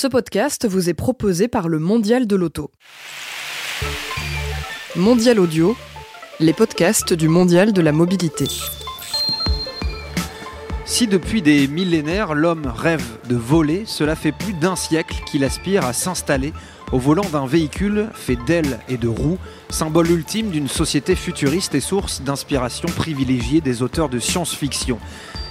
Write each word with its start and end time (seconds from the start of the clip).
Ce 0.00 0.06
podcast 0.06 0.64
vous 0.64 0.88
est 0.88 0.94
proposé 0.94 1.48
par 1.48 1.66
le 1.66 1.80
Mondial 1.80 2.28
de 2.28 2.36
l'Auto. 2.36 2.70
Mondial 4.94 5.40
Audio, 5.40 5.76
les 6.38 6.52
podcasts 6.52 7.12
du 7.12 7.26
Mondial 7.26 7.72
de 7.72 7.80
la 7.80 7.90
mobilité. 7.90 8.44
Si 10.84 11.08
depuis 11.08 11.42
des 11.42 11.66
millénaires 11.66 12.34
l'homme 12.34 12.72
rêve 12.72 13.04
de 13.28 13.34
voler, 13.34 13.86
cela 13.86 14.14
fait 14.14 14.30
plus 14.30 14.52
d'un 14.52 14.76
siècle 14.76 15.16
qu'il 15.26 15.42
aspire 15.42 15.84
à 15.84 15.92
s'installer 15.92 16.52
au 16.92 16.98
volant 16.98 17.28
d'un 17.32 17.48
véhicule 17.48 18.08
fait 18.14 18.38
d'ailes 18.46 18.78
et 18.88 18.98
de 18.98 19.08
roues, 19.08 19.38
symbole 19.68 20.12
ultime 20.12 20.50
d'une 20.50 20.68
société 20.68 21.16
futuriste 21.16 21.74
et 21.74 21.80
source 21.80 22.22
d'inspiration 22.22 22.88
privilégiée 22.88 23.60
des 23.60 23.82
auteurs 23.82 24.08
de 24.08 24.20
science-fiction. 24.20 25.00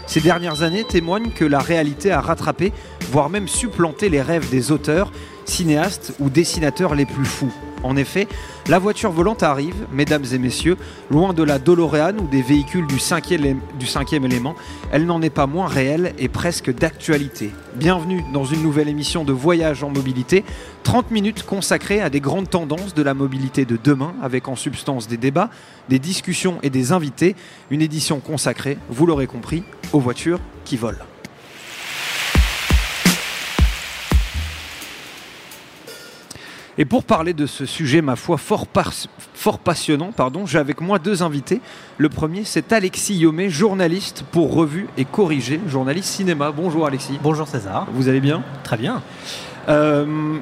Ces 0.07 0.21
dernières 0.21 0.63
années 0.63 0.85
témoignent 0.85 1.31
que 1.31 1.43
la 1.43 1.59
réalité 1.59 2.11
a 2.11 2.21
rattrapé, 2.21 2.71
voire 3.11 3.29
même 3.29 3.49
supplanté 3.49 4.07
les 4.07 4.21
rêves 4.21 4.49
des 4.49 4.71
auteurs, 4.71 5.11
cinéastes 5.50 6.14
ou 6.20 6.29
dessinateurs 6.29 6.96
les 6.96 7.06
plus 7.06 7.25
fous. 7.25 7.54
En 7.83 7.96
effet, 7.96 8.28
la 8.68 8.79
voiture 8.79 9.11
volante 9.11 9.43
arrive, 9.43 9.86
mesdames 9.92 10.25
et 10.33 10.38
messieurs, 10.39 10.78
loin 11.11 11.33
de 11.33 11.43
la 11.43 11.60
DeLorean 11.60 12.18
ou 12.18 12.28
des 12.28 12.42
véhicules 12.42 12.88
du 12.88 13.00
cinquième, 13.00 13.60
du 13.79 13.86
cinquième 13.86 14.25
élément, 14.25 14.55
elle 14.91 15.05
n'en 15.05 15.21
est 15.21 15.29
pas 15.29 15.47
moins 15.47 15.68
réelle 15.68 16.14
et 16.18 16.28
presque 16.28 16.74
d'actualité. 16.74 17.52
Bienvenue 17.75 18.24
dans 18.33 18.46
une 18.46 18.64
nouvelle 18.64 18.89
émission 18.89 19.24
de 19.24 19.32
Voyage 19.32 19.83
en 19.83 19.89
mobilité, 19.89 20.43
30 20.83 21.11
minutes 21.11 21.43
consacrées 21.43 22.02
à 22.02 22.10
des 22.10 22.19
grandes 22.19 22.50
tendances 22.50 22.93
de 22.93 23.04
la 23.04 23.14
mobilité 23.14 23.66
de 23.66 23.77
demain, 23.82 24.16
avec 24.21 24.47
en 24.47 24.55
substance 24.55 25.07
des 25.07 25.18
débats, 25.18 25.50
des 25.88 26.00
discussions 26.00 26.57
et 26.64 26.69
des 26.69 26.91
invités, 26.91 27.36
une 27.69 27.82
édition 27.82 28.19
consacrée, 28.19 28.77
vous 28.89 29.05
l'aurez 29.05 29.27
compris, 29.27 29.64
aux 29.93 30.00
voitures 30.00 30.39
qui 30.66 30.77
volent. 30.77 31.05
Et 36.80 36.86
pour 36.86 37.03
parler 37.03 37.33
de 37.33 37.47
ce 37.47 37.66
sujet, 37.66 38.02
ma 38.02 38.16
foi, 38.16 38.38
fort, 38.38 38.67
fort 39.47 39.59
passionnant, 39.59 40.11
pardon, 40.11 40.45
j'ai 40.45 40.57
avec 40.57 40.81
moi 40.81 40.99
deux 40.99 41.23
invités. 41.23 41.61
Le 41.97 42.09
premier, 42.09 42.43
c'est 42.43 42.73
Alexis 42.73 43.15
Yomé, 43.15 43.49
journaliste 43.49 44.25
pour 44.29 44.53
Revue 44.53 44.89
et 44.97 45.05
Corrigé, 45.05 45.61
journaliste 45.69 46.09
cinéma. 46.09 46.51
Bonjour 46.51 46.85
Alexis. 46.85 47.17
Bonjour 47.23 47.47
César. 47.47 47.87
Vous 47.93 48.09
allez 48.09 48.19
bien? 48.19 48.43
Très 48.65 48.75
bien. 48.75 49.01
Euh, 49.69 50.35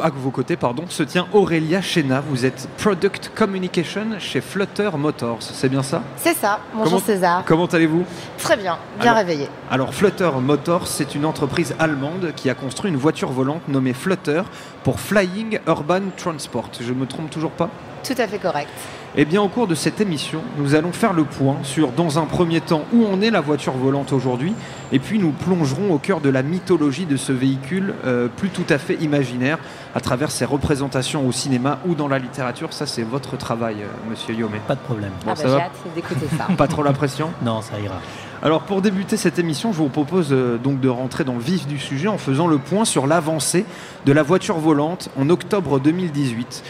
à 0.00 0.10
vos 0.10 0.30
côtés, 0.30 0.54
pardon, 0.54 0.84
se 0.88 1.02
tient 1.02 1.26
Aurélia 1.32 1.82
Chena. 1.82 2.22
Vous 2.30 2.44
êtes 2.44 2.68
Product 2.78 3.32
Communication 3.34 4.20
chez 4.20 4.40
Flutter 4.40 4.90
Motors. 4.96 5.38
C'est 5.40 5.68
bien 5.68 5.82
ça? 5.82 6.04
C'est 6.16 6.34
ça. 6.34 6.60
Bonjour 6.76 7.00
César. 7.00 7.42
Comment 7.46 7.66
allez-vous? 7.66 8.04
Très 8.38 8.56
bien, 8.56 8.78
bien 9.00 9.14
réveillé. 9.14 9.48
Alors 9.68 9.92
Flutter 9.92 10.30
Motors, 10.40 10.86
c'est 10.86 11.16
une 11.16 11.24
entreprise 11.24 11.74
allemande 11.80 12.30
qui 12.36 12.48
a 12.50 12.54
construit 12.54 12.92
une 12.92 12.98
voiture 12.98 13.32
volante 13.32 13.66
nommée 13.66 13.94
Flutter 13.94 14.42
pour 14.84 15.00
Flying 15.00 15.58
Urban 15.66 16.02
Transport. 16.16 16.70
Je 16.80 16.92
me 16.92 17.06
trompe 17.06 17.30
toujours 17.30 17.50
pas? 17.50 17.68
Tout 18.04 18.14
à 18.18 18.26
fait 18.26 18.38
correct. 18.38 18.68
Eh 19.16 19.24
bien, 19.24 19.40
au 19.40 19.48
cours 19.48 19.68
de 19.68 19.76
cette 19.76 20.00
émission, 20.00 20.42
nous 20.58 20.74
allons 20.74 20.90
faire 20.92 21.12
le 21.12 21.22
point 21.22 21.58
sur, 21.62 21.92
dans 21.92 22.18
un 22.18 22.26
premier 22.26 22.60
temps, 22.60 22.82
où 22.92 23.06
en 23.06 23.20
est 23.20 23.30
la 23.30 23.40
voiture 23.40 23.72
volante 23.72 24.12
aujourd'hui, 24.12 24.52
et 24.90 24.98
puis 24.98 25.20
nous 25.20 25.30
plongerons 25.30 25.92
au 25.92 25.98
cœur 25.98 26.20
de 26.20 26.28
la 26.28 26.42
mythologie 26.42 27.06
de 27.06 27.16
ce 27.16 27.30
véhicule, 27.30 27.94
euh, 28.04 28.26
plus 28.26 28.50
tout 28.50 28.66
à 28.68 28.76
fait 28.76 28.96
imaginaire, 28.96 29.58
à 29.94 30.00
travers 30.00 30.32
ses 30.32 30.44
représentations 30.44 31.26
au 31.28 31.32
cinéma 31.32 31.78
ou 31.86 31.94
dans 31.94 32.08
la 32.08 32.18
littérature. 32.18 32.72
Ça, 32.72 32.86
c'est 32.86 33.04
votre 33.04 33.36
travail, 33.36 33.76
euh, 33.82 34.10
monsieur 34.10 34.34
Yomé. 34.34 34.58
Pas 34.66 34.74
de 34.74 34.80
problème. 34.80 35.12
ah 35.22 35.34
bah, 35.34 35.42
j'ai 35.42 35.54
hâte 35.54 35.72
d'écouter 35.94 36.26
ça. 36.36 36.48
Pas 36.56 36.66
trop 36.66 36.82
la 36.82 36.92
pression? 36.92 37.30
Non, 37.42 37.62
ça 37.62 37.78
ira. 37.78 38.00
Alors 38.42 38.62
pour 38.62 38.82
débuter 38.82 39.16
cette 39.16 39.38
émission, 39.38 39.72
je 39.72 39.78
vous 39.78 39.88
propose 39.88 40.28
euh, 40.30 40.58
donc 40.58 40.80
de 40.80 40.88
rentrer 40.88 41.24
dans 41.24 41.34
le 41.34 41.40
vif 41.40 41.66
du 41.66 41.78
sujet 41.78 42.08
en 42.08 42.18
faisant 42.18 42.46
le 42.46 42.58
point 42.58 42.84
sur 42.84 43.06
l'avancée 43.06 43.64
de 44.04 44.12
la 44.12 44.22
voiture 44.22 44.58
volante 44.58 45.08
en 45.16 45.30
octobre 45.30 45.80
2018. 45.80 46.62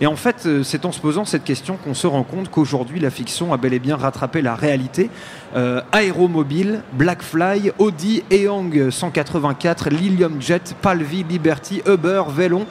Et 0.00 0.06
en 0.06 0.16
fait, 0.16 0.44
euh, 0.46 0.62
c'est 0.62 0.84
en 0.84 0.92
se 0.92 1.00
posant 1.00 1.24
cette 1.24 1.42
question 1.42 1.76
qu'on 1.76 1.94
se 1.94 2.06
rend 2.06 2.22
compte 2.22 2.50
qu'aujourd'hui, 2.50 3.00
la 3.00 3.10
fiction 3.10 3.52
a 3.52 3.56
bel 3.56 3.74
et 3.74 3.80
bien 3.80 3.96
rattrapé 3.96 4.42
la 4.42 4.54
réalité. 4.54 5.10
Euh, 5.56 5.80
Aéromobile, 5.90 6.82
Blackfly, 6.92 7.72
Audi, 7.78 8.22
Eong 8.30 8.90
184, 8.90 9.90
Lilium 9.90 10.40
Jet, 10.40 10.76
Palvi, 10.80 11.24
Liberty, 11.24 11.82
Uber, 11.86 12.22
Vélon. 12.28 12.66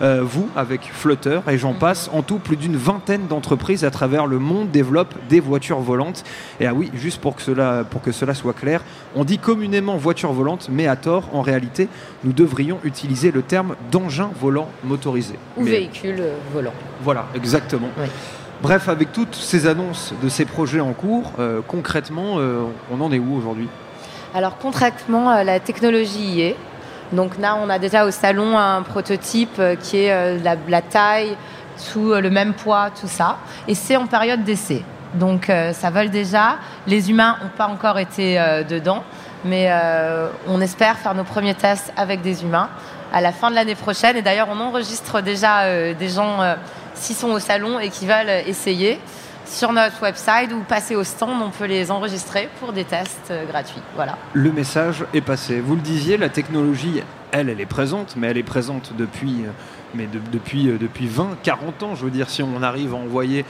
Euh, 0.00 0.20
vous 0.22 0.48
avec 0.54 0.92
Flutter 0.92 1.40
et 1.50 1.58
j'en 1.58 1.74
passe. 1.74 2.08
En 2.12 2.22
tout, 2.22 2.38
plus 2.38 2.56
d'une 2.56 2.76
vingtaine 2.76 3.26
d'entreprises 3.26 3.84
à 3.84 3.90
travers 3.90 4.26
le 4.26 4.38
monde 4.38 4.70
développent 4.70 5.14
des 5.28 5.40
voitures 5.40 5.80
volantes. 5.80 6.24
Et 6.60 6.66
ah 6.66 6.74
oui, 6.74 6.90
juste 6.94 7.20
pour 7.20 7.34
que 7.34 7.42
cela, 7.42 7.84
pour 7.88 8.00
que 8.00 8.12
cela 8.12 8.34
soit 8.34 8.52
clair, 8.52 8.82
on 9.16 9.24
dit 9.24 9.38
communément 9.38 9.96
voiture 9.96 10.32
volante, 10.32 10.68
mais 10.70 10.86
à 10.86 10.94
tort, 10.94 11.24
en 11.32 11.42
réalité, 11.42 11.88
nous 12.22 12.32
devrions 12.32 12.78
utiliser 12.84 13.32
le 13.32 13.42
terme 13.42 13.74
d'engin 13.90 14.30
volant 14.40 14.68
motorisé. 14.84 15.34
Ou 15.56 15.64
véhicule 15.64 16.20
euh, 16.20 16.36
volant. 16.52 16.74
Voilà, 17.02 17.26
exactement. 17.34 17.88
Bref, 18.62 18.88
avec 18.88 19.12
toutes 19.12 19.34
ces 19.34 19.66
annonces 19.66 20.14
de 20.22 20.28
ces 20.28 20.44
projets 20.44 20.80
en 20.80 20.92
cours, 20.92 21.32
euh, 21.38 21.60
concrètement, 21.66 22.38
on 22.92 23.00
en 23.00 23.12
est 23.12 23.18
où 23.18 23.36
aujourd'hui? 23.36 23.68
Alors 24.34 24.58
concrètement, 24.58 25.42
la 25.42 25.58
technologie 25.58 26.24
y 26.24 26.40
est. 26.42 26.56
Donc 27.12 27.38
là, 27.38 27.56
on 27.62 27.70
a 27.70 27.78
déjà 27.78 28.04
au 28.04 28.10
salon 28.10 28.58
un 28.58 28.82
prototype 28.82 29.58
euh, 29.58 29.76
qui 29.76 30.04
est 30.04 30.12
euh, 30.12 30.38
la, 30.68 30.82
taille, 30.82 31.36
sous 31.76 32.12
euh, 32.12 32.20
le 32.20 32.28
même 32.28 32.52
poids, 32.52 32.90
tout 32.90 33.08
ça. 33.08 33.38
Et 33.66 33.74
c'est 33.74 33.96
en 33.96 34.06
période 34.06 34.44
d'essai. 34.44 34.84
Donc 35.14 35.50
ça 35.72 35.88
vole 35.88 36.10
déjà. 36.10 36.58
Les 36.86 37.08
humains 37.08 37.38
n'ont 37.42 37.48
pas 37.56 37.66
encore 37.66 37.98
été 37.98 38.38
dedans, 38.68 39.02
mais 39.42 39.72
on 40.46 40.60
espère 40.60 40.98
faire 40.98 41.14
nos 41.14 41.24
premiers 41.24 41.54
tests 41.54 41.90
avec 41.96 42.20
des 42.20 42.42
humains 42.42 42.68
à 43.10 43.22
la 43.22 43.32
fin 43.32 43.48
de 43.48 43.54
l'année 43.54 43.74
prochaine. 43.74 44.18
Et 44.18 44.22
d'ailleurs, 44.22 44.48
on 44.52 44.60
enregistre 44.60 45.22
déjà 45.22 45.94
des 45.94 46.08
gens 46.10 46.40
s'ils 46.92 47.16
sont 47.16 47.30
au 47.30 47.38
salon 47.38 47.80
et 47.80 47.88
qui 47.88 48.04
veulent 48.04 48.28
essayer 48.46 49.00
sur 49.48 49.72
notre 49.72 50.02
website 50.02 50.52
ou 50.52 50.60
passer 50.60 50.94
au 50.94 51.04
stand, 51.04 51.42
on 51.42 51.50
peut 51.50 51.64
les 51.64 51.90
enregistrer 51.90 52.48
pour 52.60 52.72
des 52.72 52.84
tests 52.84 53.30
euh, 53.30 53.46
gratuits. 53.46 53.80
Voilà. 53.94 54.18
Le 54.34 54.52
message 54.52 55.04
est 55.14 55.20
passé. 55.20 55.60
Vous 55.60 55.74
le 55.74 55.80
disiez, 55.80 56.16
la 56.16 56.28
technologie, 56.28 57.02
elle, 57.32 57.48
elle 57.48 57.60
est 57.60 57.66
présente, 57.66 58.14
mais 58.16 58.28
elle 58.28 58.38
est 58.38 58.42
présente 58.42 58.92
depuis, 58.96 59.44
euh, 59.44 59.50
mais 59.94 60.06
depuis, 60.06 60.68
euh, 60.68 60.78
depuis 60.78 61.06
20, 61.06 61.38
40 61.42 61.82
ans. 61.82 61.94
Je 61.94 62.04
veux 62.04 62.10
dire, 62.10 62.28
si 62.28 62.42
on 62.42 62.62
arrive 62.62 62.94
à 62.94 62.98
envoyer 62.98 63.44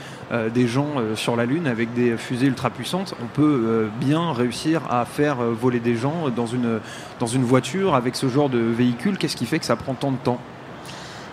des 0.53 0.67
gens 0.67 0.95
sur 1.15 1.35
la 1.35 1.45
Lune 1.45 1.65
avec 1.65 1.93
des 1.93 2.15
fusées 2.15 2.45
ultra 2.45 2.69
puissantes, 2.69 3.15
on 3.21 3.25
peut 3.25 3.89
bien 3.99 4.31
réussir 4.31 4.83
à 4.89 5.05
faire 5.05 5.37
voler 5.37 5.79
des 5.79 5.95
gens 5.95 6.29
dans 6.29 6.45
une 6.45 7.43
voiture 7.43 7.95
avec 7.95 8.15
ce 8.15 8.29
genre 8.29 8.47
de 8.47 8.59
véhicule. 8.59 9.17
Qu'est-ce 9.17 9.35
qui 9.35 9.47
fait 9.47 9.57
que 9.57 9.65
ça 9.65 9.75
prend 9.75 9.95
tant 9.95 10.11
de 10.11 10.17
temps? 10.17 10.39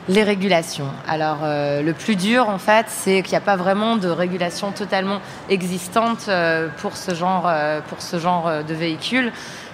Les 0.09 0.23
régulations. 0.23 0.89
Alors, 1.09 1.39
euh, 1.43 1.83
le 1.83 1.93
plus 1.93 2.17
dur, 2.17 2.49
en 2.49 2.59
fait, 2.59 2.87
c'est 2.89 3.23
qu'il 3.23 3.33
n'y 3.33 3.39
a 3.39 3.41
pas 3.41 3.57
vraiment 3.57 3.97
de 3.97 4.09
régulation 4.09 4.71
totalement 4.73 5.21
existante 5.49 6.27
euh, 6.29 6.69
pour 6.79 6.97
ce 6.97 7.15
genre, 7.15 7.45
euh, 7.47 7.81
pour 7.89 8.01
ce 8.01 8.19
genre 8.19 8.51
de 8.67 8.75
véhicule. 8.75 9.33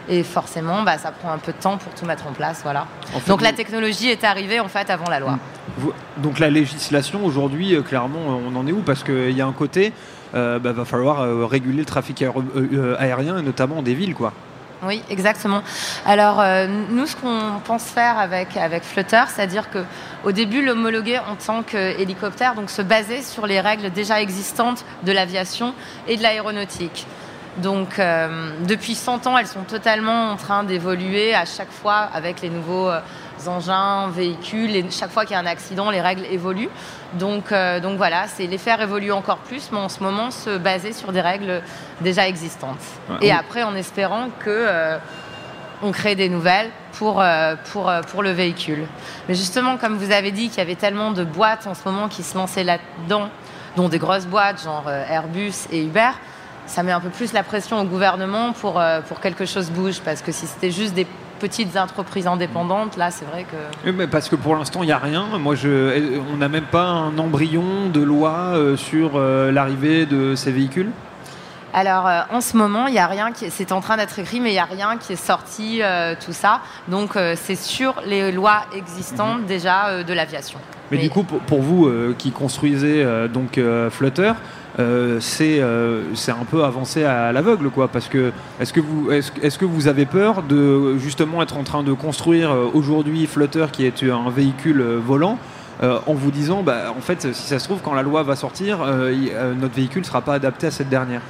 Et 0.09 0.25
forcément, 0.25 0.83
bah, 0.83 0.99
ça 0.99 1.13
prend 1.13 1.31
un 1.31 1.39
peu 1.39 1.53
de 1.53 1.59
temps 1.59 1.77
pour 1.77 1.95
tout 1.95 2.07
mettre 2.07 2.27
en 2.27 2.33
place. 2.33 2.61
Voilà. 2.65 2.87
donc 3.29 3.41
la 3.41 3.53
technologie 3.53 4.09
est 4.09 4.25
arrivée 4.25 4.59
en 4.59 4.67
fait 4.67 4.91
avant 4.91 5.09
la 5.09 5.21
loi. 5.21 5.39
donc 6.17 6.41
la 6.41 6.51
législation 6.51 7.25
aujourd'hui, 7.25 7.77
clairement, 7.85 8.19
on 8.45 8.57
en 8.57 8.67
est 8.67 8.73
où? 8.73 8.81
Parce 8.81 9.05
qu'il 9.05 9.31
y 9.31 9.41
a 9.41 9.47
un 9.47 9.53
côté, 9.53 9.93
il 10.35 10.59
bah, 10.61 10.73
va 10.73 10.85
falloir 10.85 11.49
réguler 11.49 11.79
le 11.79 11.85
trafic 11.85 12.25
aérien 12.99 13.39
et 13.39 13.43
notamment 13.43 13.81
des 13.81 13.95
villes, 13.95 14.15
quoi. 14.15 14.33
Oui, 14.85 15.01
exactement. 15.11 15.63
Alors, 16.05 16.41
euh, 16.41 16.67
nous, 16.67 17.07
ce 17.07 17.15
qu'on 17.15 17.61
pense 17.65 17.85
faire 17.85 18.19
avec, 18.19 18.57
avec 18.57 18.83
Flutter, 18.83 19.23
c'est-à-dire 19.29 19.69
qu'au 19.71 20.33
début, 20.33 20.61
l'homologuer 20.61 21.21
en 21.21 21.37
tant 21.37 21.63
qu'hélicoptère, 21.63 22.57
donc 22.57 22.69
se 22.69 22.83
baser 22.83 23.23
sur 23.23 23.47
les 23.47 23.61
règles 23.61 23.93
déjà 23.93 24.21
existantes 24.21 24.85
de 25.05 25.13
l'aviation 25.13 25.73
et 26.09 26.17
de 26.17 26.23
l'aéronautique. 26.23 27.07
Donc, 27.59 27.99
euh, 27.99 28.51
depuis 28.67 28.97
100 28.97 29.27
ans, 29.29 29.39
elles 29.39 29.47
sont 29.47 29.63
totalement 29.63 30.31
en 30.31 30.37
train 30.37 30.65
d'évoluer 30.65 31.33
à 31.33 31.45
chaque 31.45 31.71
fois 31.71 32.09
avec 32.13 32.41
les 32.41 32.49
nouveaux 32.51 32.89
euh, 32.89 33.01
engins, 33.47 34.09
véhicules. 34.09 34.75
Et 34.77 34.91
chaque 34.91 35.11
fois 35.11 35.25
qu'il 35.25 35.33
y 35.33 35.37
a 35.37 35.41
un 35.41 35.47
accident, 35.47 35.91
les 35.91 36.01
règles 36.01 36.25
évoluent. 36.27 36.69
Donc, 37.15 37.53
euh, 37.53 37.81
donc 37.81 37.97
voilà, 37.97 38.27
c'est 38.29 38.47
les 38.47 38.59
faire 38.59 38.81
évoluer 38.81 39.13
encore 39.13 39.39
plus, 39.39 39.71
mais 39.73 39.79
en 39.79 39.89
ce 39.89 40.03
moment, 40.03 40.31
se 40.31 40.59
baser 40.59 40.93
sur 40.93 41.13
des 41.13 41.21
règles 41.21 41.63
déjà 42.01 42.29
existantes. 42.29 42.81
Et 43.21 43.33
après, 43.33 43.63
en 43.63 43.75
espérant 43.75 44.29
que 44.39 44.99
on 45.85 45.91
crée 45.91 46.15
des 46.15 46.29
nouvelles 46.29 46.71
pour, 46.93 47.25
pour, 47.73 47.93
pour 48.09 48.23
le 48.23 48.31
véhicule. 48.31 48.87
Mais 49.29 49.35
justement, 49.35 49.77
comme 49.77 49.97
vous 49.97 50.13
avez 50.13 50.31
dit 50.31 50.49
qu'il 50.49 50.59
y 50.59 50.61
avait 50.61 50.77
tellement 50.77 51.11
de 51.11 51.25
boîtes 51.25 51.67
en 51.67 51.75
ce 51.75 51.81
moment 51.85 52.09
qui 52.09 52.23
se 52.23 52.37
lançaient 52.37 52.63
là-dedans, 52.63 53.29
dont 53.77 53.89
des 53.89 53.99
grosses 53.99 54.27
boîtes 54.27 54.63
genre 54.63 54.89
Airbus 54.89 55.67
et 55.73 55.83
Uber, 55.83 56.13
ça 56.67 56.83
met 56.83 56.93
un 56.93 57.01
peu 57.01 57.11
plus 57.11 57.33
la 57.33 57.43
pression 57.43 57.81
au 57.81 57.85
gouvernement 57.85 58.53
pour, 58.53 58.81
euh, 58.81 59.01
pour 59.03 59.21
quelque 59.21 59.45
chose 59.47 59.71
bouge. 59.71 60.01
Parce 60.01 60.23
que 60.23 60.33
si 60.33 60.47
c'était 60.47 60.71
juste 60.71 60.95
des 60.95 61.07
petites 61.43 61.77
entreprises 61.77 62.29
indépendantes, 62.29 62.97
là, 62.97 63.11
c'est 63.11 63.25
vrai 63.25 63.45
que. 63.51 63.91
mais 63.91 64.07
parce 64.07 64.29
que 64.29 64.37
pour 64.37 64.55
l'instant, 64.55 64.85
il 64.85 64.87
n'y 64.87 64.93
a 64.93 64.99
rien. 64.99 65.25
Moi, 65.41 65.57
je, 65.57 66.21
on 66.33 66.37
n'a 66.37 66.49
même 66.49 66.69
pas 66.71 66.85
un 66.85 67.19
embryon 67.19 67.91
de 67.93 68.01
loi 68.01 68.53
euh, 68.55 68.77
sur 68.77 69.13
euh, 69.17 69.51
l'arrivée 69.51 70.07
de 70.07 70.35
ces 70.37 70.53
véhicules 70.53 70.91
alors 71.75 72.07
euh, 72.07 72.21
en 72.31 72.43
ce 72.43 72.55
moment, 72.55 72.87
il 72.87 72.95
y 72.95 72.99
a 72.99 73.07
rien 73.07 73.33
qui 73.33 73.51
c'est 73.51 73.73
en 73.73 73.81
train 73.81 73.97
d'être 73.97 74.19
écrit, 74.19 74.41
mais 74.41 74.51
il 74.51 74.53
n'y 74.53 74.59
a 74.59 74.67
rien 74.67 74.99
qui 74.99 75.15
est 75.15 75.17
sorti, 75.17 75.81
euh, 75.81 76.15
tout 76.23 76.35
ça. 76.35 76.61
Donc 76.89 77.17
euh, 77.17 77.35
c'est 77.35 77.57
sur 77.57 77.95
les 78.05 78.31
lois 78.31 78.67
existantes 78.77 79.41
Mhm. 79.41 79.47
déjà 79.47 80.03
de 80.05 80.13
l'aviation. 80.13 80.59
Mais, 80.91 80.99
du 80.99 81.09
coup, 81.09 81.23
pour, 81.23 81.39
pour 81.39 81.63
vous 81.63 81.91
qui 82.19 82.33
construisez 82.33 83.03
donc 83.33 83.59
Flutter, 83.91 84.33
euh, 84.79 85.19
c'est 85.21 85.61
euh, 85.61 86.03
un 86.29 86.45
peu 86.45 86.65
avancé 86.65 87.05
à 87.05 87.33
l'aveugle, 87.33 87.71
quoi. 87.71 87.89
Parce 87.89 88.09
que 88.09 88.33
est-ce 88.61 88.73
que 88.73 88.81
vous 88.81 89.11
est-ce, 89.11 89.33
est-ce 89.43 89.59
que 89.59 89.65
vous 89.65 89.89
avez 89.89 90.07
peur 90.07 90.43
de 90.43 90.97
justement 90.99 91.43
être 91.43 91.57
en 91.57 91.65
train 91.65 91.83
de 91.83 91.93
construire 91.93 92.51
euh, 92.51 92.71
aujourd'hui 92.73 93.27
Flutter, 93.27 93.67
qui 93.73 93.85
est 93.85 94.03
un 94.05 94.31
véhicule 94.31 94.81
euh, 94.81 94.99
volant? 94.99 95.39
euh, 95.83 95.99
en 96.07 96.15
vous 96.15 96.31
disant, 96.31 96.63
bah, 96.63 96.95
en 96.97 97.01
fait, 97.01 97.33
si 97.35 97.49
ça 97.49 97.59
se 97.59 97.65
trouve, 97.65 97.81
quand 97.83 97.95
la 97.95 98.03
loi 98.03 98.23
va 98.23 98.37
sortir, 98.37 98.79
euh, 98.83 99.55
notre 99.55 99.75
véhicule 99.75 100.03
ne 100.03 100.07
sera 100.07 100.21
pas 100.21 100.35
adapté 100.35 100.69
à 100.69 100.71
cette 100.71 100.89
dernière? 100.89 101.23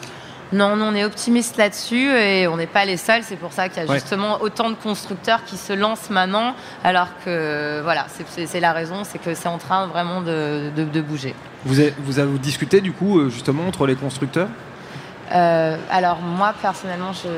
Non, 0.53 0.77
on 0.81 0.95
est 0.95 1.05
optimiste 1.05 1.57
là-dessus 1.57 2.11
et 2.11 2.47
on 2.47 2.57
n'est 2.59 2.67
pas 2.67 2.85
les 2.85 2.97
seuls. 2.99 3.23
C'est 3.23 3.37
pour 3.37 3.53
ça 3.53 3.69
qu'il 3.69 3.83
y 3.83 3.87
a 3.87 3.89
Ouais. 3.89 3.95
justement 3.99 4.41
autant 4.43 4.69
de 4.71 4.75
constructeurs 4.75 5.45
qui 5.45 5.57
se 5.57 5.73
lancent 5.73 6.11
maintenant, 6.11 6.55
alors 6.85 7.09
que 7.25 7.81
voilà, 7.83 8.07
c'est- 8.09 8.61
la 8.61 8.73
raison, 8.73 9.05
c'est 9.05 9.19
que 9.19 9.35
c'est 9.35 9.49
en 9.49 9.59
train 9.59 9.87
vraiment 9.87 10.21
de, 10.21 10.71
de- 10.77 10.85
de 10.85 11.01
bouger. 11.01 11.35
Vous 11.65 11.81
avez, 11.81 11.95
vous 11.99 12.19
avez 12.19 12.39
discuté 12.39 12.81
du 12.81 12.93
coup, 12.93 13.19
euh, 13.19 13.31
justement, 13.31 13.67
entre 13.67 13.87
les 13.87 13.95
constructeurs? 13.97 14.49
Euh, 15.35 15.77
alors 15.91 16.21
moi, 16.21 16.53
personnellement, 16.61 17.13
je 17.13 17.29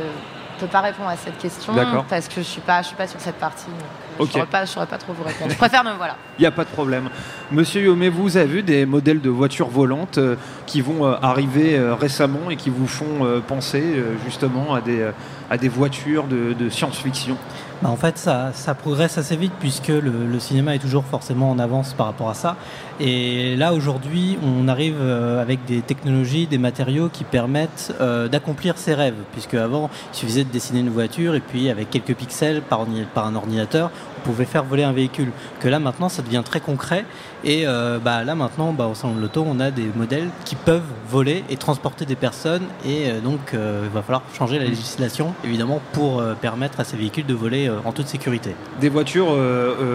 peux 0.59 0.67
pas 0.67 0.81
répondre 0.81 1.09
à 1.11 1.17
cette 1.17 1.39
question 1.39 1.73
parce 2.09 2.27
que 2.29 2.37
je 2.37 2.41
suis 2.43 2.61
pas, 2.61 2.83
je 2.83 2.89
suis 2.89 2.97
pas 2.97 3.07
sur 3.07 3.21
cette 3.21 3.37
partie. 3.39 3.67
donc, 3.67 3.79
Je 4.21 4.25
saurais 4.27 4.47
je 4.63 4.67
saurais 4.67 4.87
pas 4.87 4.99
trop 4.99 5.13
vous 5.13 5.25
répondre. 5.25 5.51
Je 5.51 5.57
préfère 5.57 5.85
même 5.85 5.97
voilà. 5.97 6.17
Il 6.39 6.43
n'y 6.43 6.47
a 6.47 6.51
pas 6.51 6.65
de 6.65 6.71
problème. 6.71 7.09
Monsieur 7.51 7.83
Yomé, 7.83 8.09
vous 8.09 8.37
avez 8.37 8.47
vu 8.47 8.63
des 8.63 8.87
modèles 8.87 9.21
de 9.21 9.31
voitures 9.31 9.69
volantes 9.69 10.19
euh, 10.19 10.37
qui 10.67 10.81
vont 10.81 11.07
euh, 11.07 11.15
arriver 11.23 11.77
euh, 11.77 11.95
récemment 11.95 12.51
et 12.51 12.57
qui 12.57 12.71
vous 12.71 12.87
font 12.87 13.05
penser 13.47 13.83
justement 14.25 14.75
à 14.75 14.81
des, 14.81 15.11
à 15.51 15.57
des 15.57 15.69
voitures 15.69 16.25
de, 16.25 16.53
de 16.53 16.69
science-fiction? 16.69 17.37
Bah, 17.85 17.91
en 17.91 17.97
fait, 17.97 18.17
ça, 18.17 18.75
progresse 18.75 19.19
assez 19.19 19.37
vite 19.37 19.53
puisque 19.61 19.89
le, 19.89 20.39
cinéma 20.39 20.75
est 20.75 20.79
toujours 20.79 21.05
forcément 21.05 21.51
en 21.51 21.59
avance 21.59 21.93
par 21.93 22.07
rapport 22.07 22.31
à 22.31 22.35
ça. 22.35 22.57
Et 22.99 23.57
là, 23.57 23.75
aujourd'hui, 23.75 24.39
on 24.43 24.69
arrive 24.69 24.97
euh, 24.99 25.43
avec 25.43 25.67
des 25.67 25.83
technologies, 25.83 26.47
des 26.47 26.57
matériaux 26.57 27.11
qui 27.11 27.25
permettent 27.25 27.95
euh, 28.01 28.27
d'accomplir 28.27 28.79
ses 28.79 28.95
rêves. 28.95 29.19
Puisque 29.33 29.53
avant, 29.53 29.91
il 30.15 30.17
suffisait 30.17 30.45
de 30.45 30.49
dessiner 30.49 30.81
une 30.81 30.89
voiture 30.89 31.35
et 31.35 31.41
puis 31.41 31.69
avec 31.69 31.91
quelques 31.91 32.15
pixels 32.15 32.63
par, 32.63 32.87
par 33.13 33.27
un 33.27 33.35
ordinateur, 33.35 33.91
pouvait 34.25 34.45
faire 34.45 34.65
voler 34.65 34.83
un 34.83 34.93
véhicule. 34.93 35.31
Que 35.61 35.69
là, 35.69 35.79
maintenant, 35.79 36.09
ça 36.09 36.23
devient 36.23 36.43
très 36.45 36.61
concret. 36.61 37.05
Et 37.45 37.67
euh, 37.67 37.99
bah, 38.03 38.25
là, 38.25 38.35
maintenant, 38.35 38.73
bah, 38.73 38.87
au 38.87 38.95
salon 38.95 39.15
de 39.15 39.21
l'auto, 39.21 39.45
on 39.47 39.61
a 39.61 39.71
des 39.71 39.89
modèles 39.95 40.29
qui 40.45 40.57
peuvent 40.57 40.83
voler 41.09 41.45
et 41.51 41.57
transporter 41.57 42.07
des 42.07 42.17
personnes. 42.17 42.65
Et 42.85 43.11
euh, 43.11 43.21
donc, 43.21 43.53
euh, 43.53 43.83
il 43.85 43.95
va 43.95 44.03
falloir 44.03 44.23
changer 44.37 44.59
la 44.59 44.65
législation, 44.65 45.35
évidemment, 45.45 45.81
pour 45.93 46.23
permettre 46.41 46.81
à 46.81 46.85
ces 46.85 46.97
véhicules 46.97 47.27
de 47.27 47.35
voler 47.35 47.71
en 47.85 47.93
toute 47.93 48.09
sécurité. 48.09 48.51
Des 48.81 48.89
voitures 48.89 49.33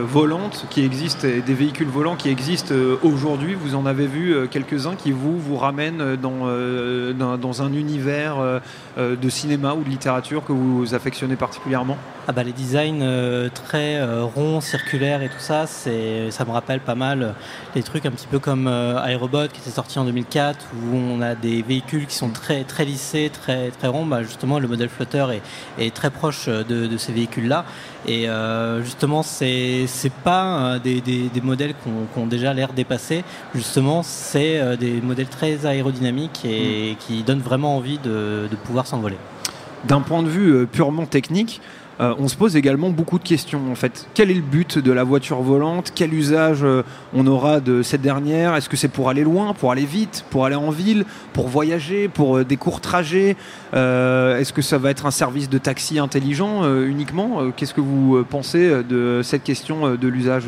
volantes 0.06 0.66
qui 0.70 0.86
existent 0.86 1.28
et 1.28 1.42
des 1.42 1.54
véhicules 1.54 1.88
volants 1.88 2.16
qui 2.16 2.30
existent 2.30 2.76
aujourd'hui. 3.04 3.56
Vous 3.56 3.76
en 3.76 3.86
avez 3.86 4.06
vu 4.08 4.48
quelques-uns 4.50 4.96
qui 4.96 5.12
vous, 5.12 5.40
vous 5.40 5.58
ramènent 5.58 6.16
dans, 6.16 6.48
dans, 7.18 7.38
dans 7.38 7.62
un 7.62 7.74
univers 7.74 8.36
de 8.98 9.30
cinéma 9.30 9.74
ou 9.74 9.84
de 9.84 9.90
littérature 9.90 10.46
que 10.46 10.54
vous 10.54 10.94
affectionnez 10.94 11.36
particulièrement? 11.36 11.98
Ah 12.28 12.32
bah 12.32 12.44
les 12.44 12.54
designs 12.54 13.50
très 13.66 14.00
euh, 14.20 14.24
ronds, 14.26 14.62
circulaires 14.62 15.22
et 15.24 15.30
tout 15.30 15.40
ça, 15.40 15.66
c'est 15.68 16.32
ça 16.32 16.46
me 16.46 16.52
rappelle 16.52 16.80
pas 16.80 16.96
mal 16.96 17.24
euh, 17.24 17.32
les 17.76 17.84
trucs 17.84 18.06
un 18.06 18.12
petit 18.12 18.28
peu 18.28 18.40
comme 18.40 18.68
euh, 18.68 19.04
Aerobot 19.04 19.48
qui 19.48 19.60
était 19.62 19.70
sorti 19.70 20.00
en 20.00 20.06
2004 20.06 20.68
où 20.76 20.96
on 20.96 21.22
a 21.22 21.36
des 21.36 21.62
véhicules 21.62 22.06
qui 22.06 22.16
sont 22.16 22.30
très 22.30 22.64
très 22.64 22.86
lissés, 22.86 23.32
très 23.32 23.72
très 23.72 23.88
ronds. 23.88 24.06
Bah 24.06 24.24
justement 24.24 24.60
le 24.60 24.68
modèle 24.68 24.90
Flutter 24.90 25.26
est, 25.34 25.84
est 25.84 25.94
très 25.94 26.10
proche 26.10 26.46
euh, 26.48 26.64
de, 26.64 26.88
de 26.88 26.98
ces 26.98 27.12
véhicules 27.12 27.48
là 27.48 27.66
et 28.08 28.30
euh, 28.30 28.84
justement 28.84 29.24
c'est 29.24 29.86
c'est 29.88 30.12
pas 30.12 30.76
euh, 30.76 30.80
des, 30.80 31.02
des, 31.02 31.30
des 31.30 31.42
modèles 31.42 31.74
qui 31.74 32.20
ont, 32.20 32.28
déjà 32.28 32.54
l'air 32.54 32.74
dépassés. 32.74 33.24
Justement 33.56 34.04
c'est 34.04 34.60
euh, 34.60 34.76
des 34.76 35.02
modèles 35.02 35.28
très 35.28 35.66
aérodynamiques 35.66 36.46
et 36.46 36.96
qui 37.00 37.24
donnent 37.24 37.42
vraiment 37.42 37.78
envie 37.78 37.98
de, 37.98 38.48
de 38.50 38.56
pouvoir 38.56 38.88
s'envoler. 38.88 39.18
D'un 39.86 40.02
point 40.02 40.24
de 40.24 40.30
vue 40.30 40.52
euh, 40.52 40.66
purement 40.66 41.06
technique, 41.06 41.62
euh, 42.02 42.14
on 42.18 42.28
se 42.30 42.36
pose 42.38 42.56
également 42.56 42.90
beaucoup 42.92 43.20
de 43.20 43.24
questions 43.24 43.70
en 43.72 43.76
fait. 43.76 44.08
Quel 44.14 44.32
est 44.32 44.36
le 44.36 44.42
but 44.42 44.78
de 44.78 44.92
la 44.92 45.04
voiture 45.04 45.42
volante? 45.42 45.92
Quel 45.94 46.14
usage 46.14 46.60
euh, 46.64 46.84
on 47.14 47.28
aura 47.28 47.60
de 47.60 47.82
cette 47.82 48.02
dernière? 48.02 48.56
Est-ce 48.56 48.70
que 48.70 48.78
c'est 48.78 48.88
pour 48.88 49.10
aller 49.10 49.24
loin, 49.24 49.54
pour 49.54 49.72
aller 49.72 49.86
vite, 49.86 50.24
pour 50.30 50.46
aller 50.46 50.56
en 50.56 50.70
ville, 50.70 51.06
pour 51.34 51.50
voyager, 51.50 52.08
pour 52.08 52.38
euh, 52.38 52.46
des 52.46 52.56
courts 52.58 52.80
trajets? 52.82 53.36
Est-ce 53.74 54.54
que 54.54 54.62
ça 54.62 54.78
va 54.78 54.90
être 54.92 55.06
un 55.06 55.12
service 55.12 55.50
de 55.50 55.58
taxi 55.58 56.00
intelligent 56.00 56.64
uniquement? 56.84 57.52
Qu'est-ce 57.56 57.74
que 57.74 57.82
vous 57.82 58.24
pensez 58.30 58.84
de 58.84 59.22
cette 59.24 59.44
question 59.44 59.96
de 59.96 60.08
l'usage 60.08 60.46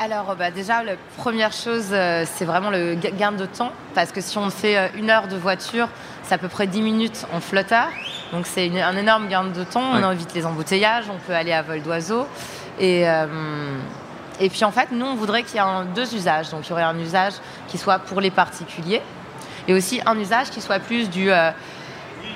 Alors, 0.00 0.34
bah, 0.38 0.50
déjà, 0.50 0.82
la 0.82 0.92
première 1.16 1.52
chose, 1.52 1.86
c'est 1.90 2.44
vraiment 2.44 2.70
le 2.70 2.94
ga- 2.94 3.10
gain 3.10 3.32
de 3.32 3.46
temps. 3.46 3.72
Parce 3.94 4.12
que 4.12 4.20
si 4.20 4.38
on 4.38 4.50
fait 4.50 4.90
une 4.98 5.10
heure 5.10 5.28
de 5.28 5.36
voiture, 5.36 5.88
c'est 6.24 6.34
à 6.34 6.38
peu 6.38 6.48
près 6.48 6.66
10 6.66 6.82
minutes 6.82 7.26
en 7.32 7.40
flotteur. 7.40 7.88
Donc, 8.32 8.46
c'est 8.46 8.70
un 8.82 8.96
énorme 8.96 9.28
gain 9.28 9.44
de 9.44 9.64
temps. 9.64 9.94
Ouais. 9.94 10.00
On 10.04 10.10
évite 10.12 10.34
les 10.34 10.44
embouteillages, 10.46 11.04
on 11.10 11.18
peut 11.18 11.34
aller 11.34 11.52
à 11.52 11.62
vol 11.62 11.80
d'oiseau. 11.82 12.26
Et, 12.80 13.08
euh, 13.08 13.26
et 14.40 14.48
puis, 14.50 14.64
en 14.64 14.72
fait, 14.72 14.88
nous, 14.92 15.06
on 15.06 15.14
voudrait 15.14 15.42
qu'il 15.44 15.54
y 15.54 15.58
ait 15.58 15.60
un- 15.60 15.84
deux 15.84 16.14
usages. 16.14 16.50
Donc, 16.50 16.66
il 16.66 16.70
y 16.70 16.72
aurait 16.72 16.82
un 16.82 16.98
usage 16.98 17.34
qui 17.68 17.78
soit 17.78 17.98
pour 18.00 18.20
les 18.20 18.30
particuliers 18.30 19.02
et 19.68 19.74
aussi 19.74 20.00
un 20.06 20.18
usage 20.18 20.50
qui 20.50 20.60
soit 20.60 20.78
plus 20.80 21.08
du. 21.10 21.30
euh, 21.30 21.50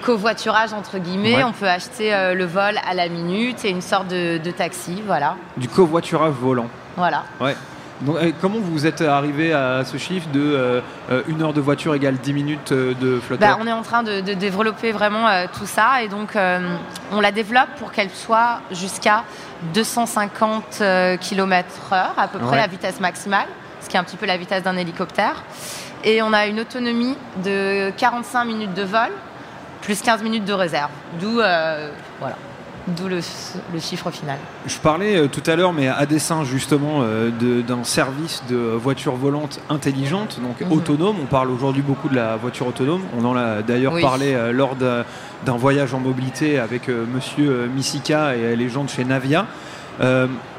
covoiturage 0.02 0.72
entre 0.72 0.96
guillemets, 0.98 1.36
Ouais. 1.36 1.44
on 1.44 1.52
peut 1.52 1.68
acheter 1.68 2.14
euh, 2.14 2.32
le 2.34 2.46
vol 2.46 2.78
à 2.88 2.94
la 2.94 3.08
minute 3.10 3.64
et 3.66 3.68
une 3.70 3.82
sorte 3.82 4.08
de, 4.08 4.38
de 4.38 4.50
taxi, 4.50 5.02
voilà, 5.06 5.36
Du 5.58 5.68
covoiturage 5.68 6.32
volant. 6.32 6.68
voilà. 6.96 7.24
Ouais. 7.38 7.54
Donc, 8.02 8.16
euh, 8.16 8.32
comment 8.40 8.58
vous 8.58 8.86
êtes 8.86 9.02
arrivé 9.02 9.52
à 9.52 9.84
ce 9.84 9.98
chiffre 9.98 10.28
de 10.30 10.40
euh, 10.40 10.80
euh, 11.10 11.22
une 11.28 11.42
heure 11.42 11.52
de 11.52 11.60
voiture 11.60 11.94
égale 11.94 12.14
10 12.16 12.32
minutes 12.32 12.72
euh, 12.72 12.94
de 12.94 13.20
flotteur 13.20 13.56
Bah, 13.56 13.58
on 13.60 13.66
est 13.66 13.72
en 13.72 13.82
train 13.82 14.02
de, 14.02 14.20
de 14.20 14.32
développer 14.34 14.92
vraiment 14.92 15.28
euh, 15.28 15.46
tout 15.58 15.66
ça 15.66 16.02
et 16.02 16.08
donc 16.08 16.34
euh, 16.34 16.76
on 17.12 17.20
la 17.20 17.30
développe 17.30 17.68
pour 17.78 17.92
qu'elle 17.92 18.10
soit 18.10 18.60
jusqu'à 18.70 19.24
250 19.74 20.82
km/h 21.20 22.06
à 22.16 22.28
peu 22.28 22.38
près 22.38 22.56
la 22.56 22.66
vitesse 22.66 23.00
maximale, 23.00 23.46
ce 23.82 23.88
qui 23.88 23.96
est 23.96 24.00
un 24.00 24.04
petit 24.04 24.16
peu 24.16 24.26
la 24.26 24.36
vitesse 24.38 24.62
d'un 24.62 24.76
hélicoptère. 24.76 25.42
Et 26.02 26.22
on 26.22 26.32
a 26.32 26.46
une 26.46 26.60
autonomie 26.60 27.16
de 27.44 27.90
45 27.90 28.44
minutes 28.44 28.74
de 28.74 28.82
vol 28.82 29.10
plus 29.82 30.00
15 30.00 30.22
minutes 30.22 30.44
de 30.46 30.52
réserve, 30.54 30.90
d'où 31.20 31.32
voilà, 31.34 32.36
d'où 32.96 33.08
le, 33.08 33.20
le 33.72 33.80
chiffre 33.80 34.10
final. 34.10 34.38
Je 34.66 34.76
parlais 34.78 35.16
euh, 35.16 35.26
tout 35.28 35.42
à 35.50 35.56
l'heure, 35.56 35.72
mais 35.72 35.88
à 35.88 36.06
dessein 36.06 36.44
justement, 36.44 37.00
euh, 37.02 37.30
d'un 37.66 37.84
service 37.84 38.42
de 38.48 38.56
voiture 38.56 39.14
volante 39.16 39.60
intelligente, 39.68 40.38
donc 40.42 40.60
Mhm. 40.60 40.72
autonome. 40.72 41.16
On 41.22 41.26
parle 41.26 41.50
aujourd'hui 41.50 41.82
beaucoup 41.82 42.08
de 42.08 42.16
la 42.16 42.36
voiture 42.36 42.66
autonome. 42.66 43.02
On 43.18 43.24
en 43.24 43.36
a 43.36 43.62
d'ailleurs 43.62 43.94
Oui. 43.94 44.02
parlé 44.02 44.34
euh, 44.34 44.52
lors 44.52 44.76
d'un 44.76 45.56
voyage 45.56 45.94
en 45.94 46.00
mobilité 46.00 46.58
avec 46.58 46.88
Monsieur 46.88 47.66
Missika 47.74 48.36
et 48.36 48.56
les 48.56 48.68
gens 48.68 48.84
de 48.84 48.90
chez 48.90 49.04
Navia. 49.04 49.46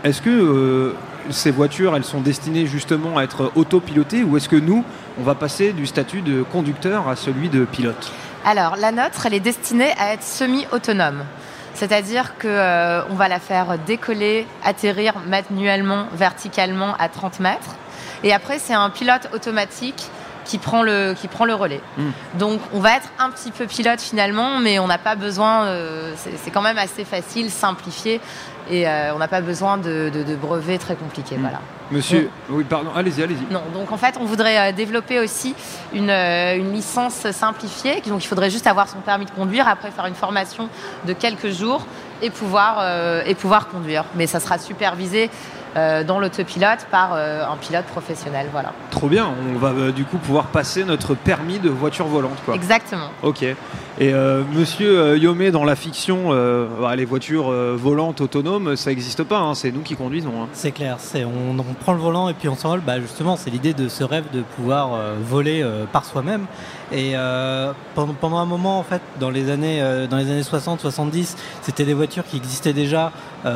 Est-ce 0.04 0.22
que 0.22 0.94
ces 1.30 1.52
voitures, 1.52 1.96
elles 1.96 2.04
sont 2.04 2.22
destinées 2.22 2.66
justement 2.66 3.18
à 3.18 3.24
être 3.24 3.52
autopilotées 3.56 4.24
ou 4.24 4.38
est-ce 4.38 4.50
que 4.50 4.56
nous, 4.56 4.84
on 5.20 5.24
va 5.24 5.36
passer 5.36 5.72
du 5.74 5.86
statut 5.86 6.22
de 6.22 6.44
conducteur 6.44 7.08
à 7.08 7.16
celui 7.16 7.50
de 7.50 7.66
pilote? 7.66 8.12
Alors, 8.46 8.76
la 8.76 8.92
nôtre, 8.92 9.26
elle 9.26 9.36
est 9.36 9.40
destinée 9.40 9.92
à 10.00 10.14
être 10.14 10.24
semi-autonome. 10.24 11.24
C'est-à-dire 11.74 12.38
qu'on 12.38 13.16
va 13.16 13.28
la 13.28 13.40
faire 13.40 13.78
décoller, 13.80 14.46
atterrir 14.64 15.14
manuellement, 15.28 16.08
verticalement 16.14 16.96
à 17.00 17.10
30 17.10 17.40
mètres. 17.40 17.76
Et 18.24 18.34
après, 18.34 18.60
c'est 18.60 18.74
un 18.74 18.90
pilote 18.90 19.30
automatique 19.34 20.10
qui 20.46 20.58
prend 20.58 20.84
le, 20.84 21.14
qui 21.14 21.28
prend 21.28 21.46
le 21.46 21.54
relais. 21.54 21.82
Mm. 21.98 22.10
Donc, 22.36 22.62
on 22.74 22.80
va 22.80 22.98
être 22.98 23.10
un 23.20 23.30
petit 23.30 23.52
peu 23.52 23.66
pilote 23.68 24.02
finalement, 24.02 24.60
mais 24.60 24.80
on 24.80 24.88
n'a 24.88 24.98
pas 24.98 25.16
besoin. 25.16 25.66
euh, 25.66 26.14
c'est 26.16 26.52
quand 26.52 26.62
même 26.62 26.78
assez 26.78 27.06
facile, 27.06 27.50
simplifié. 27.50 28.20
Et 28.72 28.88
euh, 28.88 29.14
on 29.14 29.20
n'a 29.20 29.28
pas 29.28 29.42
besoin 29.42 29.78
de, 29.78 30.10
de, 30.10 30.24
de 30.24 30.36
brevets 30.36 30.80
très 30.80 30.96
compliqués. 30.96 31.38
Mm. 31.38 31.42
Voilà. 31.42 31.60
Monsieur, 31.92 32.30
oui, 32.50 32.64
pardon, 32.64 32.90
allez-y, 32.96 33.22
allez-y. 33.22 33.54
Non, 33.54 33.64
donc 33.74 33.92
en 33.92 33.98
fait, 33.98 34.16
on 34.18 34.24
voudrait 34.24 34.58
euh, 34.58 34.72
développer 34.72 35.20
aussi 35.20 35.54
une, 35.94 36.10
euh, 36.10 36.56
une 36.56 36.72
licence 36.72 37.30
simplifiée. 37.32 38.02
Donc 38.08 38.24
il 38.24 38.28
faudrait 38.28 38.50
juste 38.50 38.66
avoir 38.66 38.88
son 38.88 39.00
permis 39.00 39.26
de 39.26 39.32
conduire, 39.32 39.68
après 39.68 39.92
faire 39.92 40.06
une 40.06 40.16
formation 40.16 40.70
de 41.06 41.12
quelques 41.12 41.50
jours 41.50 41.86
et 42.22 42.30
pouvoir, 42.30 42.78
euh, 42.80 43.24
et 43.26 43.36
pouvoir 43.36 43.68
conduire. 43.68 44.06
Mais 44.16 44.26
ça 44.26 44.40
sera 44.40 44.58
supervisé 44.58 45.30
euh, 45.76 46.06
dans 46.06 46.20
l'autopilote 46.20 46.86
par 46.90 47.12
euh, 47.14 47.44
un 47.46 47.58
pilote 47.58 47.86
professionnel. 47.86 48.48
Voilà. 48.54 48.72
Trop 48.90 49.08
bien, 49.08 49.28
on 49.54 49.58
va 49.58 49.70
euh, 49.70 49.92
du 49.92 50.06
coup 50.06 50.18
pouvoir 50.18 50.46
passer 50.46 50.86
notre 50.86 51.14
permis 51.14 51.60
de 51.60 51.70
voiture 51.70 52.06
volante. 52.08 52.38
Quoi. 52.46 52.56
Exactement. 52.56 53.10
Ok. 53.22 53.44
Et 54.02 54.16
euh, 54.16 54.42
monsieur 54.52 54.98
euh, 54.98 55.16
Yomé, 55.16 55.52
dans 55.52 55.64
la 55.64 55.76
fiction, 55.76 56.30
euh, 56.30 56.66
bah, 56.82 56.96
les 56.96 57.06
voitures 57.06 57.52
euh, 57.52 57.76
volantes 57.78 58.20
autonomes, 58.20 58.76
ça 58.76 58.90
n'existe 58.90 59.24
pas, 59.24 59.38
hein, 59.38 59.54
c'est 59.54 59.72
nous 59.72 59.82
qui 59.82 59.96
conduisons. 59.96 60.42
hein. 60.42 60.48
C'est 60.54 60.72
clair, 60.72 60.98
on, 61.24 61.62
prend 61.80 61.94
le 61.94 62.00
volant 62.00 62.28
et 62.28 62.34
puis 62.34 62.50
on 62.50 62.56
s'envole. 62.56 62.82
Bah 62.82 63.00
justement, 63.00 63.36
c'est 63.36 63.52
l'idée 63.52 63.76
de 63.76 63.88
ce 63.90 64.04
rêve 64.04 64.24
de 64.34 64.42
pouvoir 64.42 64.96
euh, 64.96 65.14
voler 65.24 65.62
euh, 65.62 65.86
par 65.86 66.06
soi-même. 66.06 66.48
Et 66.92 67.14
pendant, 67.96 68.14
pendant 68.14 68.38
un 68.40 68.46
moment, 68.46 68.78
en 68.78 68.84
fait, 68.84 69.02
dans 69.18 69.30
les 69.30 69.50
années 69.50 69.82
dans 70.10 70.18
les 70.18 70.30
années 70.30 70.42
60-70, 70.42 71.38
c'était 71.62 71.86
des 71.86 71.94
voitures 71.94 72.26
qui 72.26 72.36
existaient 72.36 72.74
déjà, 72.74 73.14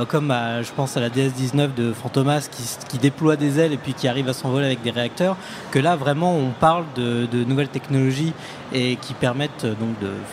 comme 0.07 0.33
je 0.61 0.71
pense 0.71 0.95
à 0.95 1.01
la 1.01 1.09
DS19 1.09 1.73
de 1.75 1.91
Fantomas 1.91 2.47
qui, 2.49 2.63
qui 2.87 2.97
déploie 2.97 3.35
des 3.35 3.59
ailes 3.59 3.73
et 3.73 3.77
puis 3.77 3.93
qui 3.93 4.07
arrive 4.07 4.29
à 4.29 4.33
s'envoler 4.33 4.67
avec 4.67 4.83
des 4.83 4.91
réacteurs. 4.91 5.35
Que 5.71 5.79
là, 5.79 5.97
vraiment, 5.97 6.33
on 6.33 6.51
parle 6.51 6.85
de, 6.95 7.25
de 7.29 7.43
nouvelles 7.43 7.67
technologies 7.67 8.31
et 8.73 8.95
qui 8.95 9.13
permettent 9.13 9.65
donc 9.65 9.99
de 9.99 10.11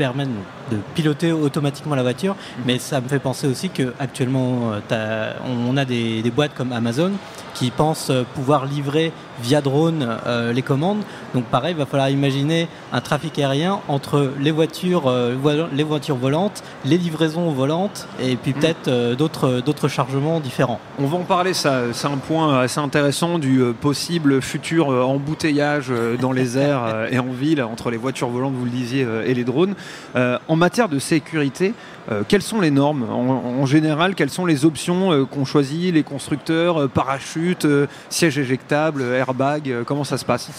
permettent 0.00 0.30
de 0.72 0.78
piloter 0.94 1.30
automatiquement 1.30 1.94
la 1.94 2.02
voiture. 2.02 2.34
Mais 2.66 2.78
ça 2.78 3.02
me 3.02 3.08
fait 3.08 3.18
penser 3.18 3.46
aussi 3.46 3.68
que 3.68 3.92
actuellement, 3.98 4.72
euh, 4.92 5.32
on 5.68 5.76
a 5.76 5.84
des, 5.84 6.22
des 6.22 6.30
boîtes 6.30 6.54
comme 6.54 6.72
Amazon 6.72 7.12
qui 7.52 7.70
pensent 7.70 8.08
euh, 8.10 8.22
pouvoir 8.34 8.64
livrer 8.64 9.12
via 9.42 9.60
drone 9.60 10.06
euh, 10.26 10.52
les 10.54 10.62
commandes. 10.62 11.02
Donc 11.34 11.44
pareil, 11.44 11.72
il 11.74 11.78
va 11.78 11.84
falloir 11.84 12.08
imaginer 12.08 12.68
un 12.92 13.00
trafic 13.02 13.38
aérien 13.38 13.80
entre 13.88 14.30
les 14.40 14.52
voitures, 14.52 15.06
euh, 15.08 15.34
vo- 15.38 15.66
les 15.74 15.82
voitures 15.82 16.16
volantes, 16.16 16.62
les 16.86 16.96
livraisons 16.96 17.50
volantes 17.50 18.06
et 18.22 18.36
puis 18.36 18.52
peut-être 18.54 18.88
euh, 18.88 19.14
d'autres 19.16 19.60
d'autres 19.60 19.88
chargements 19.88 20.40
différents. 20.40 20.80
On 20.98 21.06
va 21.06 21.18
en 21.18 21.24
parler, 21.24 21.52
ça, 21.52 21.82
c'est 21.92 22.06
un 22.06 22.16
point 22.16 22.60
assez 22.60 22.80
intéressant 22.80 23.38
du 23.38 23.60
possible 23.80 24.40
futur 24.40 24.88
embouteillage 24.88 25.92
dans 26.20 26.32
les 26.32 26.56
airs 26.56 27.06
et 27.10 27.18
en 27.18 27.32
ville 27.32 27.62
entre 27.62 27.90
les 27.90 27.96
voitures 27.98 28.28
volantes, 28.28 28.54
vous 28.54 28.64
le 28.64 28.70
disiez, 28.70 29.06
et 29.26 29.34
les 29.34 29.44
drones. 29.44 29.74
Euh, 30.16 30.38
en 30.48 30.56
matière 30.56 30.88
de 30.88 30.98
sécurité, 30.98 31.74
euh, 32.10 32.22
quelles 32.26 32.42
sont 32.42 32.60
les 32.60 32.70
normes 32.70 33.04
en, 33.10 33.60
en 33.62 33.66
général 33.66 34.14
Quelles 34.14 34.30
sont 34.30 34.46
les 34.46 34.64
options 34.64 35.12
euh, 35.12 35.24
qu'ont 35.24 35.44
choisies 35.44 35.92
les 35.92 36.02
constructeurs 36.02 36.82
euh, 36.82 36.88
Parachute, 36.88 37.66
siège 38.08 38.38
éjectable, 38.38 39.02
airbag 39.02 39.84
Comment 39.86 40.04
ça 40.04 40.18
se 40.18 40.24
passe? 40.24 40.50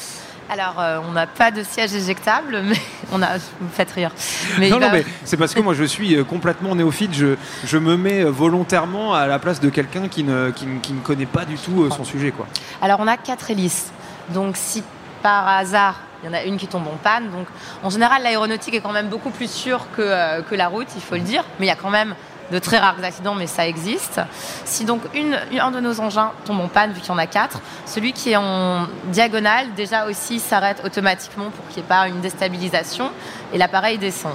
Alors, 0.50 0.75
euh, 0.79 1.00
on 1.07 1.13
n'a 1.13 1.27
pas 1.27 1.50
de 1.51 1.63
siège 1.63 1.93
éjectable, 1.93 2.61
mais 2.65 2.77
on 3.11 3.21
a. 3.21 3.38
Vous 3.38 3.65
me 3.65 3.69
faites 3.69 3.91
rire. 3.91 4.11
Mais 4.59 4.69
non, 4.69 4.79
non, 4.79 4.89
mais 4.91 5.05
c'est 5.23 5.38
parce 5.38 5.53
que 5.53 5.61
moi 5.61 5.73
je 5.73 5.83
suis 5.83 6.23
complètement 6.25 6.75
néophyte. 6.75 7.13
Je, 7.13 7.35
je 7.65 7.77
me 7.77 7.95
mets 7.95 8.23
volontairement 8.23 9.13
à 9.13 9.27
la 9.27 9.39
place 9.39 9.59
de 9.59 9.69
quelqu'un 9.69 10.07
qui 10.07 10.23
ne, 10.23 10.51
qui, 10.51 10.65
qui 10.81 10.93
ne 10.93 11.00
connaît 11.00 11.25
pas 11.25 11.45
du 11.45 11.55
tout 11.55 11.89
son 11.89 12.03
sujet. 12.03 12.31
Quoi. 12.31 12.47
Alors, 12.81 13.00
on 13.00 13.07
a 13.07 13.17
quatre 13.17 13.50
hélices. 13.51 13.91
Donc, 14.33 14.57
si 14.57 14.83
par 15.21 15.47
hasard, 15.47 15.95
il 16.23 16.27
y 16.27 16.29
en 16.29 16.33
a 16.33 16.43
une 16.43 16.57
qui 16.57 16.67
tombe 16.67 16.87
en 16.87 16.97
panne, 16.97 17.29
donc 17.31 17.47
en 17.83 17.89
général, 17.89 18.23
l'aéronautique 18.23 18.73
est 18.75 18.81
quand 18.81 18.91
même 18.91 19.07
beaucoup 19.07 19.31
plus 19.31 19.49
sûre 19.49 19.87
que, 19.95 20.01
euh, 20.01 20.41
que 20.41 20.55
la 20.55 20.67
route, 20.67 20.87
il 20.95 21.01
faut 21.01 21.15
le 21.15 21.21
dire. 21.21 21.43
Mais 21.59 21.65
il 21.65 21.69
y 21.69 21.71
a 21.71 21.75
quand 21.75 21.89
même 21.89 22.15
de 22.51 22.59
très 22.59 22.77
rares 22.77 23.03
accidents, 23.03 23.33
mais 23.33 23.47
ça 23.47 23.65
existe. 23.65 24.21
Si 24.65 24.85
donc 24.85 25.01
une, 25.13 25.39
un 25.59 25.71
de 25.71 25.79
nos 25.79 25.99
engins 25.99 26.31
tombe 26.45 26.59
en 26.59 26.67
panne, 26.67 26.91
vu 26.91 26.99
qu'il 26.99 27.09
y 27.09 27.13
en 27.13 27.17
a 27.17 27.25
quatre, 27.25 27.61
celui 27.85 28.13
qui 28.13 28.31
est 28.31 28.35
en 28.35 28.87
diagonale, 29.05 29.73
déjà 29.75 30.05
aussi 30.05 30.39
s'arrête 30.39 30.81
automatiquement 30.85 31.49
pour 31.49 31.65
qu'il 31.67 31.77
n'y 31.77 31.85
ait 31.85 31.89
pas 31.89 32.07
une 32.07 32.19
déstabilisation 32.19 33.09
et 33.53 33.57
l'appareil 33.57 33.97
descend. 33.97 34.33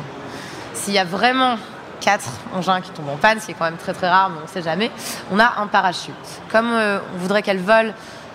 S'il 0.72 0.94
y 0.94 0.98
a 0.98 1.04
vraiment 1.04 1.56
quatre 2.00 2.30
engins 2.54 2.80
qui 2.80 2.90
tombent 2.90 3.10
en 3.10 3.16
panne, 3.16 3.38
c'est 3.40 3.54
quand 3.54 3.64
même 3.64 3.76
très 3.76 3.92
très 3.92 4.08
rare, 4.08 4.30
mais 4.30 4.38
on 4.38 4.42
ne 4.42 4.48
sait 4.48 4.62
jamais, 4.62 4.90
on 5.30 5.38
a 5.38 5.54
un 5.58 5.66
parachute. 5.66 6.14
Comme 6.50 6.70
euh, 6.72 6.98
on 7.14 7.18
voudrait 7.18 7.42
qu'elle 7.42 7.60
vole 7.60 7.92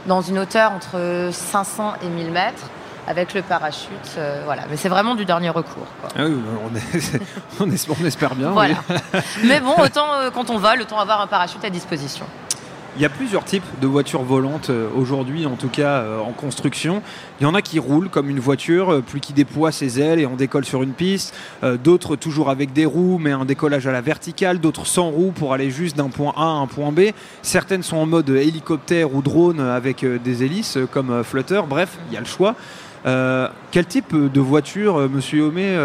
dans 0.07 0.21
une 0.21 0.39
hauteur 0.39 0.71
entre 0.71 1.29
500 1.31 1.93
et 2.03 2.07
1000 2.07 2.31
mètres, 2.31 2.63
avec 3.07 3.33
le 3.33 3.41
parachute, 3.41 3.89
euh, 4.17 4.41
voilà. 4.45 4.63
Mais 4.69 4.77
c'est 4.77 4.89
vraiment 4.89 5.15
du 5.15 5.25
dernier 5.25 5.49
recours. 5.49 5.87
quoi. 6.01 6.09
Ah 6.15 6.23
oui, 6.25 6.37
on, 6.71 6.75
est- 6.75 7.19
on 7.59 7.71
espère, 7.71 7.95
on 8.01 8.05
espère 8.05 8.35
bien. 8.35 8.51
oui. 8.55 8.75
Mais 9.43 9.59
bon, 9.59 9.73
autant 9.77 10.13
euh, 10.13 10.29
quand 10.31 10.49
on 10.49 10.57
vole, 10.57 10.81
autant 10.81 10.99
avoir 10.99 11.19
un 11.21 11.27
parachute 11.27 11.63
à 11.65 11.69
disposition. 11.69 12.25
Il 12.97 13.01
y 13.01 13.05
a 13.05 13.09
plusieurs 13.09 13.45
types 13.45 13.63
de 13.79 13.87
voitures 13.87 14.23
volantes 14.23 14.69
euh, 14.69 14.89
aujourd'hui, 14.93 15.45
en 15.45 15.55
tout 15.55 15.69
cas 15.69 16.01
euh, 16.01 16.19
en 16.19 16.33
construction. 16.33 17.01
Il 17.39 17.43
y 17.43 17.45
en 17.45 17.55
a 17.55 17.61
qui 17.61 17.79
roulent 17.79 18.09
comme 18.09 18.29
une 18.29 18.41
voiture, 18.41 18.91
euh, 18.91 19.01
puis 19.05 19.21
qui 19.21 19.31
déploie 19.31 19.71
ses 19.71 20.01
ailes 20.01 20.19
et 20.19 20.25
on 20.25 20.35
décolle 20.35 20.65
sur 20.65 20.83
une 20.83 20.91
piste. 20.91 21.33
D'autres 21.83 22.17
toujours 22.17 22.49
avec 22.49 22.73
des 22.73 22.85
roues, 22.85 23.17
mais 23.17 23.31
un 23.31 23.45
décollage 23.45 23.87
à 23.87 23.93
la 23.93 24.01
verticale. 24.01 24.59
D'autres 24.59 24.85
sans 24.85 25.09
roues 25.09 25.31
pour 25.31 25.53
aller 25.53 25.71
juste 25.71 25.95
d'un 25.95 26.09
point 26.09 26.33
A 26.35 26.43
à 26.43 26.45
un 26.45 26.67
point 26.67 26.91
B. 26.91 27.11
Certaines 27.41 27.83
sont 27.83 27.95
en 27.95 28.05
mode 28.05 28.29
hélicoptère 28.29 29.15
ou 29.15 29.21
drone 29.21 29.61
avec 29.61 30.05
des 30.05 30.43
hélices 30.43 30.77
comme 30.91 31.23
Flutter. 31.23 31.61
Bref, 31.69 31.97
il 32.09 32.15
y 32.15 32.17
a 32.17 32.19
le 32.19 32.25
choix. 32.25 32.55
Quel 33.71 33.85
type 33.85 34.15
de 34.15 34.39
voiture, 34.39 35.09
Monsieur 35.09 35.43
Homé, 35.43 35.77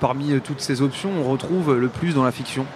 parmi 0.00 0.40
toutes 0.40 0.60
ces 0.60 0.82
options, 0.82 1.10
on 1.20 1.30
retrouve 1.30 1.78
le 1.78 1.88
plus 1.88 2.14
dans 2.14 2.24
la 2.24 2.32
fiction? 2.32 2.66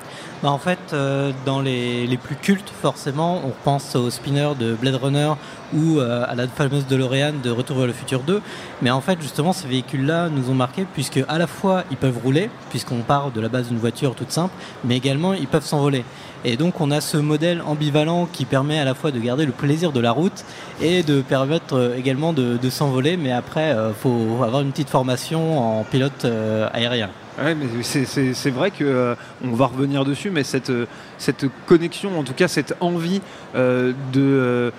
Bah, 0.44 0.50
en 0.50 0.58
fait, 0.58 0.92
euh, 0.92 1.32
dans 1.46 1.62
les, 1.62 2.06
les 2.06 2.18
plus 2.18 2.36
cultes, 2.36 2.70
forcément, 2.82 3.40
on 3.46 3.52
pense 3.64 3.96
au 3.96 4.10
spinner 4.10 4.50
de 4.60 4.74
Blade 4.74 4.96
Runner 4.96 5.32
ou 5.72 6.00
euh, 6.00 6.22
à 6.28 6.34
la 6.34 6.46
fameuse 6.46 6.86
DeLorean 6.86 7.32
de 7.42 7.48
Retour 7.48 7.78
vers 7.78 7.86
le 7.86 7.94
futur 7.94 8.20
2. 8.20 8.42
Mais 8.82 8.90
en 8.90 9.00
fait, 9.00 9.18
justement, 9.22 9.54
ces 9.54 9.66
véhicules-là 9.66 10.28
nous 10.28 10.50
ont 10.50 10.54
marqués 10.54 10.86
puisque 10.92 11.18
à 11.28 11.38
la 11.38 11.46
fois 11.46 11.84
ils 11.90 11.96
peuvent 11.96 12.18
rouler, 12.22 12.50
puisqu'on 12.68 13.00
part 13.00 13.30
de 13.30 13.40
la 13.40 13.48
base 13.48 13.68
d'une 13.68 13.78
voiture 13.78 14.14
toute 14.14 14.32
simple, 14.32 14.52
mais 14.84 14.98
également 14.98 15.32
ils 15.32 15.46
peuvent 15.46 15.64
s'envoler. 15.64 16.04
Et 16.44 16.58
donc 16.58 16.78
on 16.78 16.90
a 16.90 17.00
ce 17.00 17.16
modèle 17.16 17.62
ambivalent 17.62 18.28
qui 18.30 18.44
permet 18.44 18.78
à 18.78 18.84
la 18.84 18.92
fois 18.92 19.12
de 19.12 19.20
garder 19.20 19.46
le 19.46 19.52
plaisir 19.52 19.92
de 19.92 20.00
la 20.00 20.12
route 20.12 20.44
et 20.82 21.02
de 21.02 21.22
permettre 21.22 21.74
euh, 21.74 21.96
également 21.96 22.34
de, 22.34 22.58
s'envoler. 22.68 23.16
Mais 23.16 23.32
après, 23.32 23.70
il 23.70 23.94
faut 23.94 24.42
avoir 24.44 24.60
une 24.60 24.72
petite 24.72 24.90
formation 24.90 25.78
en 25.80 25.84
pilote 25.84 26.26
aérien. 26.74 27.08
Ouais, 27.42 27.54
mais 27.56 27.66
c'est- 27.82 28.50
vrai 28.50 28.70
que 28.70 28.84
euh, 28.84 29.14
on 29.42 29.52
va 29.54 29.66
revenir 29.66 30.04
dessus, 30.04 30.30
mais 30.30 30.44
cette, 30.44 30.70
euh, 30.70 30.86
cette 31.18 31.46
connexion, 31.66 32.16
en 32.18 32.22
tout 32.22 32.32
cas 32.32 32.46
cette 32.46 32.76
envie 32.78 33.20
euh, 33.56 33.92
de, 34.12 34.72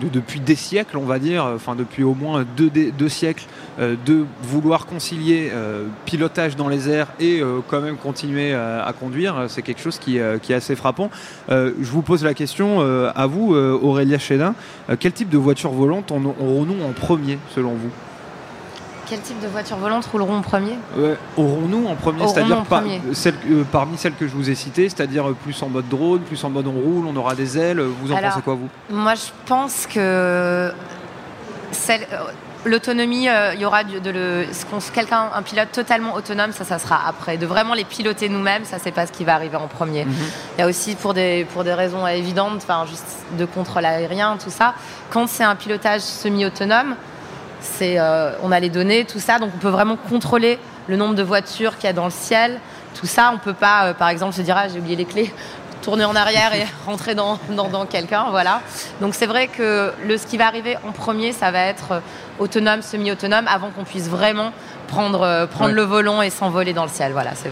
de- 0.00 0.08
depuis 0.08 0.40
des 0.40 0.56
siècles, 0.56 0.96
on 0.96 1.04
va 1.04 1.20
dire, 1.20 1.44
enfin 1.54 1.76
depuis 1.76 2.02
au 2.02 2.14
moins 2.14 2.44
deux, 2.56 2.70
deux 2.70 3.08
siècles, 3.08 3.44
de 3.78 4.24
vouloir 4.42 4.86
concilier 4.86 5.50
pilotage 6.06 6.56
dans 6.56 6.68
les 6.68 6.88
airs 6.90 7.08
et 7.20 7.42
quand 7.68 7.80
même 7.80 7.96
continuer 7.96 8.52
à 8.54 8.92
conduire, 8.98 9.44
c'est 9.48 9.62
quelque 9.62 9.80
chose 9.80 9.98
qui, 9.98 10.18
qui 10.42 10.52
est 10.52 10.56
assez 10.56 10.76
frappant. 10.76 11.10
Je 11.48 11.72
vous 11.90 12.02
pose 12.02 12.22
la 12.24 12.34
question 12.34 12.80
à 13.14 13.26
vous, 13.26 13.54
Aurélia 13.54 14.18
Chédin, 14.18 14.54
quel 14.98 15.12
type 15.12 15.28
de 15.30 15.38
voiture 15.38 15.72
volante 15.72 16.10
aurons-nous 16.10 16.82
en 16.84 16.92
premier 16.92 17.38
selon 17.54 17.72
vous? 17.72 17.90
Quel 19.06 19.20
type 19.20 19.40
de 19.40 19.48
voiture 19.48 19.76
volante 19.76 20.06
rouleront 20.06 20.36
en 20.36 20.42
premier 20.42 20.78
Aurons-nous 21.36 21.86
en 21.86 21.94
premier, 21.96 22.26
c'est-à-dire 22.28 22.62
par- 22.64 22.82
euh, 22.84 23.64
parmi 23.70 23.98
celles 23.98 24.14
que 24.14 24.26
je 24.26 24.32
vous 24.32 24.48
ai 24.48 24.54
citées, 24.54 24.88
c'est-à-dire 24.88 25.28
euh, 25.30 25.34
plus 25.34 25.60
en 25.62 25.68
mode 25.68 25.88
drone, 25.88 26.20
plus 26.20 26.42
en 26.44 26.50
mode 26.50 26.66
on 26.66 26.72
roule, 26.72 27.06
on 27.06 27.16
aura 27.16 27.34
des 27.34 27.58
ailes, 27.58 27.80
vous 27.80 28.12
en 28.12 28.16
Alors, 28.16 28.30
pensez 28.30 28.42
quoi 28.42 28.54
vous? 28.54 28.68
Moi, 28.90 29.14
je 29.14 29.28
pense 29.46 29.86
que 29.86 30.72
celle- 31.72 32.06
euh, 32.12 32.18
l'autonomie, 32.64 33.28
euh, 33.28 33.52
il 33.54 33.60
y 33.60 33.64
aura 33.66 33.82
du- 33.84 34.00
de 34.00 34.10
le, 34.10 34.44
ce 34.52 34.64
qu'on- 34.64 34.78
quelqu'un, 34.94 35.30
un 35.34 35.42
pilote 35.42 35.72
totalement 35.72 36.14
autonome, 36.14 36.52
ça, 36.52 36.64
ça 36.64 36.78
sera 36.78 37.00
après. 37.08 37.36
De 37.36 37.44
vraiment 37.46 37.74
les 37.74 37.84
piloter 37.84 38.28
nous-mêmes, 38.28 38.64
ça, 38.64 38.76
c'est 38.78 38.92
pas 38.92 39.06
ce 39.06 39.12
qui 39.12 39.24
va 39.24 39.34
arriver 39.34 39.56
en 39.56 39.66
premier. 39.66 40.04
Mhm. 40.04 40.12
Il 40.56 40.60
y 40.60 40.62
a 40.64 40.68
aussi 40.68 40.94
pour 40.94 41.12
des, 41.12 41.44
pour 41.52 41.64
des 41.64 41.74
raisons 41.74 42.06
évidentes, 42.06 42.58
enfin, 42.62 42.86
juste 42.88 43.04
de 43.36 43.44
contrôle 43.44 43.84
aérien, 43.84 44.36
tout 44.42 44.50
ça. 44.50 44.74
Quand 45.10 45.28
c'est 45.28 45.44
un 45.44 45.56
pilotage 45.56 46.02
semi-autonome, 46.02 46.94
c'est, 47.62 47.98
euh, 47.98 48.32
on 48.42 48.52
a 48.52 48.60
les 48.60 48.70
données, 48.70 49.04
tout 49.04 49.20
ça, 49.20 49.38
donc 49.38 49.50
on 49.54 49.58
peut 49.58 49.68
vraiment 49.68 49.96
contrôler 49.96 50.58
le 50.88 50.96
nombre 50.96 51.14
de 51.14 51.22
voitures 51.22 51.76
qu'il 51.76 51.84
y 51.84 51.90
a 51.90 51.92
dans 51.92 52.04
le 52.04 52.10
ciel, 52.10 52.60
tout 52.98 53.06
ça. 53.06 53.30
On 53.34 53.38
peut 53.38 53.54
pas, 53.54 53.86
euh, 53.86 53.94
par 53.94 54.08
exemple, 54.08 54.34
se 54.34 54.42
dire 54.42 54.56
ah 54.58 54.68
j'ai 54.68 54.78
oublié 54.78 54.96
les 54.96 55.04
clés, 55.04 55.32
tourner 55.82 56.04
en 56.04 56.14
arrière 56.14 56.54
et 56.54 56.64
rentrer 56.86 57.14
dans, 57.14 57.38
dans, 57.50 57.68
dans 57.68 57.86
quelqu'un, 57.86 58.26
voilà. 58.30 58.60
Donc 59.00 59.14
c'est 59.14 59.26
vrai 59.26 59.48
que 59.48 59.92
le, 60.06 60.16
ce 60.18 60.26
qui 60.26 60.36
va 60.36 60.46
arriver 60.46 60.76
en 60.86 60.92
premier, 60.92 61.32
ça 61.32 61.50
va 61.50 61.60
être 61.60 61.92
euh, 61.92 62.00
autonome, 62.38 62.82
semi-autonome, 62.82 63.46
avant 63.48 63.70
qu'on 63.70 63.84
puisse 63.84 64.08
vraiment 64.08 64.52
prendre, 64.88 65.22
euh, 65.22 65.46
prendre 65.46 65.70
Ouais. 65.70 65.76
le 65.76 65.82
volant 65.82 66.20
et 66.22 66.30
s'envoler 66.30 66.72
dans 66.72 66.84
le 66.84 66.90
ciel, 66.90 67.12
voilà. 67.12 67.30
C'est 67.34 67.50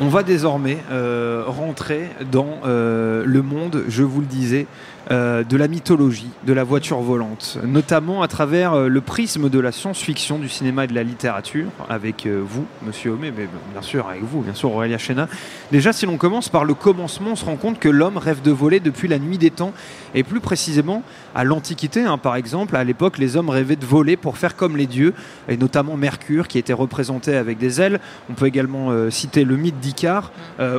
On 0.00 0.08
va 0.08 0.22
désormais 0.22 0.78
euh, 0.90 1.44
rentrer 1.46 2.10
dans 2.30 2.58
euh, 2.66 3.22
le 3.24 3.42
monde, 3.42 3.84
je 3.88 4.02
vous 4.02 4.20
le 4.20 4.26
disais, 4.26 4.66
euh, 5.12 5.44
de 5.44 5.56
la 5.56 5.68
mythologie, 5.68 6.30
de 6.44 6.52
la 6.52 6.64
voiture 6.64 6.98
volante, 6.98 7.58
notamment 7.64 8.22
à 8.22 8.28
travers 8.28 8.72
euh, 8.72 8.88
le 8.88 9.00
prisme 9.00 9.48
de 9.48 9.60
la 9.60 9.70
science-fiction, 9.70 10.40
du 10.40 10.48
cinéma 10.48 10.82
et 10.82 10.86
de 10.88 10.96
la 10.96 11.04
littérature, 11.04 11.68
avec 11.88 12.26
euh, 12.26 12.42
vous, 12.44 12.64
Monsieur 12.84 13.12
Homé, 13.12 13.30
mais 13.30 13.46
bien 13.72 13.82
sûr 13.82 14.08
avec 14.08 14.24
vous, 14.24 14.40
bien 14.40 14.54
sûr 14.54 14.72
Aurélia 14.72 14.98
Chénin. 14.98 15.28
Déjà, 15.70 15.92
si 15.92 16.06
l'on 16.06 16.16
commence 16.16 16.48
par 16.48 16.64
le 16.64 16.74
commencement, 16.74 17.30
on 17.30 17.36
se 17.36 17.44
rend 17.44 17.54
compte 17.54 17.78
que 17.78 17.88
l'homme 17.88 18.16
rêve 18.16 18.42
de 18.42 18.50
voler 18.50 18.80
depuis 18.80 19.06
la 19.06 19.20
nuit 19.20 19.38
des 19.38 19.52
temps, 19.52 19.72
et 20.12 20.24
plus 20.24 20.40
précisément 20.40 21.04
à 21.36 21.44
l'Antiquité, 21.44 22.02
hein, 22.02 22.18
par 22.18 22.34
exemple, 22.34 22.74
à 22.74 22.82
l'époque, 22.82 23.18
les 23.18 23.36
hommes 23.36 23.50
rêvaient 23.50 23.76
de 23.76 23.86
voler 23.86 24.16
pour 24.16 24.38
faire 24.38 24.56
comme 24.56 24.76
les 24.76 24.86
dieux, 24.86 25.14
et 25.48 25.56
notamment 25.56 25.96
Mercure, 25.96 26.48
qui 26.48 26.58
était 26.58 26.72
représenté 26.72 27.36
avec 27.36 27.58
des 27.58 27.80
ailes. 27.80 28.00
On 28.28 28.34
peut 28.34 28.46
également 28.46 28.90
citer 29.10 29.44
le 29.44 29.56
mythe 29.56 29.78
d'Icare, 29.78 30.32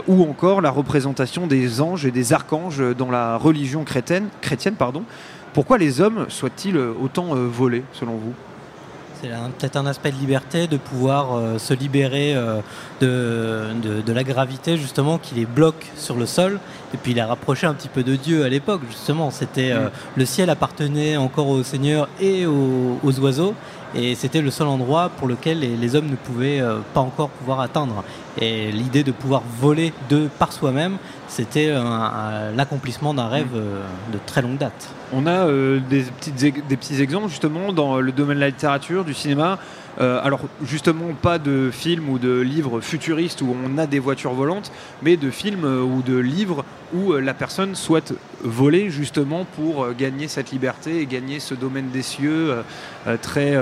ou 0.07 0.23
encore 0.23 0.59
la 0.59 0.71
représentation 0.71 1.47
des 1.47 1.79
anges 1.79 2.05
et 2.05 2.11
des 2.11 2.33
archanges 2.33 2.83
dans 2.97 3.11
la 3.11 3.37
religion 3.37 3.83
chrétienne 3.83 4.16
chrétienne, 4.17 4.29
chrétienne 4.41 4.75
pardon. 4.75 5.03
Pourquoi 5.53 5.77
les 5.77 6.01
hommes 6.01 6.25
souhaitent-ils 6.29 6.77
autant 6.77 7.33
voler, 7.33 7.83
selon 7.93 8.15
vous? 8.15 8.33
C'est 9.21 9.29
peut-être 9.29 9.77
un 9.77 9.87
aspect 9.87 10.11
de 10.11 10.17
liberté 10.17 10.67
de 10.67 10.77
pouvoir 10.77 11.35
euh, 11.35 11.57
se 11.57 11.73
libérer 11.73 12.35
euh, 12.35 12.59
de, 13.01 14.01
de, 14.01 14.13
la 14.13 14.23
gravité 14.23 14.77
justement 14.77 15.17
qui 15.17 15.33
les 15.33 15.47
bloque 15.47 15.87
sur 15.95 16.15
le 16.15 16.27
sol 16.27 16.59
et 16.93 16.97
puis 16.97 17.13
il 17.13 17.19
a 17.19 17.25
rapproché 17.25 17.65
un 17.65 17.73
petit 17.73 17.87
peu 17.87 18.03
de 18.03 18.15
Dieu 18.15 18.43
à 18.43 18.49
l'époque 18.49 18.81
justement. 18.87 19.31
C'était 19.31 19.71
euh, 19.71 19.87
mm. 19.87 19.91
le 20.17 20.25
ciel 20.25 20.49
appartenait 20.51 21.17
encore 21.17 21.47
au 21.47 21.63
Seigneur 21.63 22.07
et 22.21 22.45
aux, 22.45 23.19
oiseaux 23.19 23.55
et 23.95 24.15
c'était 24.15 24.41
le 24.41 24.51
seul 24.51 24.67
endroit 24.67 25.09
pour 25.17 25.27
lequel 25.27 25.59
les, 25.59 25.95
hommes 25.95 26.09
ne 26.09 26.15
pouvaient 26.15 26.61
pas 26.93 27.01
encore 27.01 27.29
pouvoir 27.29 27.61
atteindre. 27.61 28.03
Et 28.39 28.71
l'idée 28.71 29.03
de 29.03 29.11
pouvoir 29.11 29.41
voler 29.59 29.93
de 30.09 30.27
par 30.39 30.51
soi-même, 30.51 30.97
c'était 31.27 31.73
l'accomplissement 32.55 33.13
d'un 33.13 33.27
rêve 33.27 33.53
de 33.53 34.19
très 34.25 34.41
longue 34.41 34.57
date. 34.57 34.89
On 35.13 35.25
a 35.25 35.47
euh, 35.47 35.79
des, 35.89 36.03
petites, 36.03 36.35
des 36.35 36.77
petits 36.77 37.01
exemples 37.01 37.29
justement 37.29 37.71
dans 37.71 37.99
le 37.99 38.11
domaine 38.11 38.35
de 38.35 38.41
la 38.41 38.49
littérature, 38.49 39.05
du 39.05 39.13
cinéma. 39.13 39.57
Euh, 39.99 40.19
alors 40.23 40.41
justement 40.63 41.13
pas 41.19 41.39
de 41.39 41.71
films 41.71 42.09
ou 42.09 42.19
de 42.19 42.39
livres 42.39 42.81
futuristes 42.81 43.41
où 43.41 43.55
on 43.65 43.77
a 43.77 43.87
des 43.87 43.99
voitures 43.99 44.33
volantes, 44.33 44.71
mais 45.01 45.17
de 45.17 45.31
films 45.31 45.65
euh, 45.65 45.81
ou 45.81 46.01
de 46.01 46.17
livres 46.17 46.63
où 46.93 47.13
la 47.13 47.33
personne 47.33 47.75
souhaite 47.75 48.13
voler 48.41 48.89
justement 48.89 49.45
pour 49.55 49.93
gagner 49.93 50.27
cette 50.27 50.51
liberté 50.51 51.01
et 51.01 51.05
gagner 51.05 51.39
ce 51.39 51.53
domaine 51.53 51.89
des 51.89 52.01
cieux 52.01 52.55
très 53.21 53.57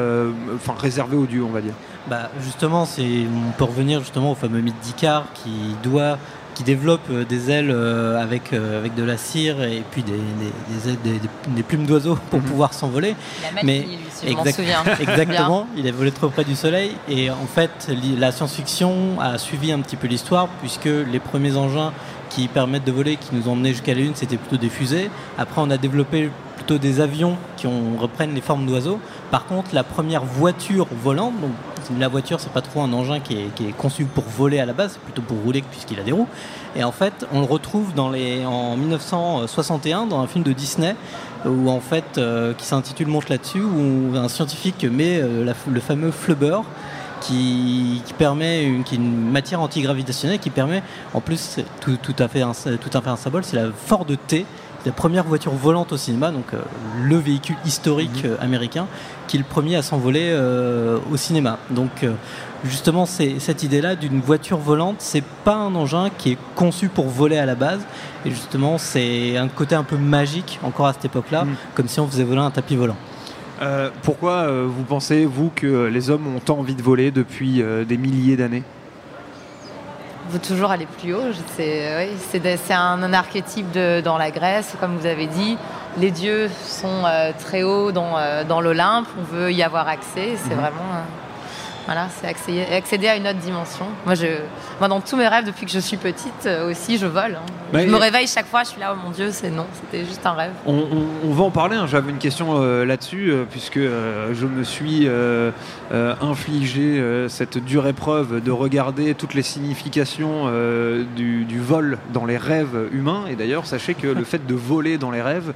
réservé 0.77 1.17
aux 1.17 1.25
dieux 1.25 1.43
on 1.43 1.49
va 1.49 1.61
dire. 1.61 1.73
Bah 2.07 2.29
justement, 2.39 2.83
on 2.83 3.51
peut 3.57 3.63
revenir 3.63 3.99
justement 4.01 4.33
au 4.33 4.35
fameux 4.35 4.61
mythe 4.61 4.79
d'Icare 4.83 5.25
qui 5.33 5.75
doit 5.81 6.19
qui 6.55 6.63
développe 6.63 7.07
euh, 7.11 7.25
des 7.25 7.51
ailes 7.51 7.69
euh, 7.69 8.21
avec, 8.21 8.53
euh, 8.53 8.79
avec 8.79 8.95
de 8.95 9.03
la 9.03 9.17
cire 9.17 9.61
et 9.61 9.83
puis 9.91 10.01
des, 10.01 10.13
des, 10.13 11.19
des, 11.47 11.63
plumes 11.63 11.85
d'oiseaux 11.85 12.17
pour 12.31 12.39
mhm. 12.39 12.45
pouvoir 12.45 12.73
s'envoler. 12.73 13.15
Mais 13.63 13.85
si 14.11 14.27
exactement, 14.99 15.67
il 15.77 15.85
est 15.85 15.91
volé 15.91 16.11
trop 16.11 16.29
près 16.29 16.45
du 16.45 16.55
soleil 16.55 16.95
et 17.09 17.29
en 17.29 17.45
fait 17.45 17.91
la 18.17 18.31
science-fiction 18.31 19.19
a 19.19 19.37
suivi 19.37 19.71
un 19.71 19.81
petit 19.81 19.97
peu 19.97 20.07
l'histoire 20.07 20.47
puisque 20.61 20.85
les 20.85 21.19
premiers 21.19 21.57
engins 21.57 21.91
qui 22.29 22.47
permettent 22.47 22.85
de 22.85 22.91
voler, 22.91 23.17
qui 23.17 23.35
nous 23.35 23.47
ont 23.47 23.53
emmenés 23.53 23.69
jusqu'à 23.69 23.93
la 23.93 24.01
Lune, 24.01 24.13
c'était 24.15 24.37
plutôt 24.37 24.57
des 24.57 24.69
fusées. 24.69 25.09
Après, 25.37 25.61
on 25.61 25.69
a 25.69 25.77
développé 25.77 26.29
plutôt 26.55 26.77
des 26.77 26.99
avions 26.99 27.37
qui 27.55 27.67
ont, 27.67 27.97
reprennent 27.97 28.33
les 28.33 28.41
formes 28.41 28.65
d'oiseaux. 28.65 28.99
Par 29.31 29.45
contre, 29.45 29.73
la 29.73 29.83
première 29.83 30.25
voiture 30.25 30.87
volante, 31.03 31.39
donc 31.39 31.51
la 31.99 32.07
voiture, 32.07 32.39
c'est 32.39 32.51
pas 32.51 32.61
trop 32.61 32.81
un 32.81 32.93
engin 32.93 33.19
qui 33.19 33.35
est, 33.35 33.77
conçu 33.77 34.05
pour 34.05 34.23
voler 34.23 34.59
à 34.59 34.65
la 34.65 34.73
base, 34.73 34.93
c'est 34.93 35.01
plutôt 35.01 35.21
pour 35.21 35.37
rouler 35.37 35.61
puisqu'il 35.61 35.99
a 35.99 36.03
des 36.03 36.11
roues. 36.11 36.27
Et 36.75 36.83
en 36.83 36.91
fait, 36.91 37.25
on 37.31 37.39
le 37.39 37.45
retrouve 37.45 37.93
en 37.97 38.77
1961 38.77 40.07
dans 40.07 40.19
un 40.19 40.27
film 40.27 40.43
de 40.43 40.53
Disney 40.53 40.95
où 41.45 41.69
en 41.69 41.79
fait, 41.79 42.17
euh, 42.17 42.53
qui 42.53 42.65
s'intitule 42.65 43.07
Monte 43.07 43.29
là-dessus, 43.29 43.61
où 43.61 44.15
un 44.15 44.29
scientifique 44.29 44.83
met 44.83 45.19
euh, 45.21 45.53
le 45.71 45.79
fameux 45.79 46.11
flubber. 46.11 46.59
Qui, 47.21 48.03
permet 48.19 48.65
une, 48.65 49.31
matière 49.31 49.59
antigravitationnelle 49.59 50.37
qui 50.37 50.51
permet, 50.51 50.83
en 51.15 51.21
plus, 51.21 51.57
tout, 51.81 51.97
tout, 51.97 52.13
à 52.19 52.27
fait 52.27 52.43
un, 52.43 52.51
tout 52.51 52.95
à 52.95 53.01
fait 53.01 53.09
un 53.09 53.15
symbole, 53.15 53.43
c'est 53.43 53.55
la 53.55 53.71
Ford 53.71 54.05
T, 54.27 54.45
la 54.85 54.91
première 54.91 55.23
voiture 55.23 55.51
volante 55.51 55.91
au 55.91 55.97
cinéma, 55.97 56.31
donc 56.31 56.53
euh, 56.53 56.59
le 57.03 57.17
véhicule 57.17 57.55
historique 57.65 58.23
mhm. 58.23 58.31
euh, 58.31 58.43
américain, 58.43 58.87
qui 59.27 59.37
est 59.37 59.39
le 59.39 59.45
premier 59.45 59.75
à 59.75 59.81
s'envoler 59.81 60.29
euh, 60.29 60.99
au 61.11 61.17
cinéma. 61.17 61.57
Donc 61.71 62.05
justement, 62.63 63.05
c'est 63.05 63.39
cette 63.39 63.63
idée-là 63.63 63.95
d'une 63.95 64.21
voiture 64.21 64.57
volante, 64.57 64.97
c'est 64.99 65.23
pas 65.43 65.55
un 65.55 65.73
engin 65.75 66.09
qui 66.15 66.33
est 66.33 66.37
conçu 66.55 66.89
pour 66.89 67.07
voler 67.07 67.37
à 67.37 67.45
la 67.45 67.55
base. 67.55 67.81
Et 68.25 68.29
justement, 68.29 68.77
c'est 68.77 69.37
un 69.37 69.47
côté 69.47 69.75
un 69.75 69.83
peu 69.83 69.97
magique 69.97 70.59
encore 70.63 70.87
à 70.87 70.93
cette 70.93 71.05
époque-là, 71.05 71.45
mhm. 71.45 71.55
comme 71.73 71.87
si 71.87 71.99
on 71.99 72.07
faisait 72.07 72.23
voler 72.23 72.41
un 72.41 72.51
tapis 72.51 72.75
volant. 72.75 72.97
pourquoi 74.03 74.47
vous 74.65 74.83
pensez, 74.83 75.25
vous, 75.25 75.51
que 75.55 75.87
les 75.87 76.09
hommes 76.09 76.27
ont 76.27 76.39
tant 76.39 76.59
envie 76.59 76.75
de 76.75 76.83
voler 76.83 77.11
depuis 77.11 77.63
des 77.87 77.97
milliers 77.97 78.37
d'années? 78.37 78.63
Veut 80.29 80.39
toujours 80.39 80.71
aller 80.71 80.87
plus 80.99 81.13
haut. 81.13 81.31
C'est 81.55 82.09
oui, 82.33 82.41
un, 82.69 83.13
archétype 83.13 83.71
de, 83.71 84.01
dans 84.01 84.17
la 84.17 84.31
Grèce, 84.31 84.75
comme 84.79 84.97
vous 84.97 85.05
avez 85.05 85.27
dit. 85.27 85.57
Les 85.97 86.11
dieux 86.11 86.49
sont 86.63 87.03
euh, 87.05 87.31
très 87.39 87.63
hauts 87.63 87.91
dans, 87.91 88.17
euh, 88.17 88.43
dans 88.43 88.59
l'Olympe, 88.59 89.07
on 89.17 89.23
veut 89.23 89.51
y 89.51 89.63
avoir 89.63 89.87
accès. 89.87 90.35
C'est 90.35 90.55
mhm. 90.55 90.61
vraiment. 90.61 91.03
Euh, 91.85 91.91
voilà, 91.91 92.07
c'est 92.09 92.27
accéder, 92.75 93.07
à 93.07 93.15
une 93.15 93.27
autre 93.27 93.39
dimension. 93.39 93.85
Moi, 94.05 94.15
je, 94.15 94.25
moi, 94.79 94.87
dans 94.87 95.01
tous 95.01 95.15
mes 95.15 95.27
rêves, 95.27 95.45
depuis 95.45 95.65
que 95.65 95.71
je 95.71 95.79
suis 95.79 95.97
petite 95.97 96.47
aussi, 96.67 96.97
je 96.97 97.05
vole. 97.05 97.35
Hein. 97.35 97.45
Bah, 97.71 97.81
je 97.81 97.87
me 97.87 97.97
réveille 97.97 98.27
chaque 98.27 98.47
fois, 98.47 98.63
je 98.63 98.69
suis 98.69 98.79
là, 98.79 98.95
oh 98.95 98.99
mon 99.03 99.11
Dieu, 99.11 99.29
c'est 99.31 99.49
non, 99.49 99.65
c'était 99.73 100.05
juste 100.05 100.25
un 100.25 100.33
rêve. 100.33 100.51
On, 100.65 101.31
va 101.31 101.43
en 101.43 101.51
parler, 101.51 101.75
hein. 101.75 101.87
j'avais 101.87 102.11
une 102.11 102.17
question 102.17 102.59
là-dessus, 102.83 103.33
puisque 103.51 103.79
je 103.79 104.45
me 104.45 104.63
suis 104.63 105.07
infligé 105.91 107.03
cette 107.29 107.57
dure 107.57 107.87
épreuve 107.87 108.41
de 108.41 108.51
regarder 108.51 109.13
toutes 109.15 109.33
les 109.33 109.43
significations 109.43 110.49
du, 111.15 111.45
du, 111.45 111.59
vol 111.59 111.97
dans 112.13 112.25
les 112.25 112.37
rêves 112.37 112.89
humains. 112.91 113.25
Et 113.29 113.35
d'ailleurs, 113.35 113.65
sachez 113.65 113.93
que 113.93 114.07
le 114.07 114.23
fait 114.25 114.45
de 114.45 114.55
voler 114.55 114.97
dans 114.97 115.11
les 115.11 115.21
rêves, 115.21 115.53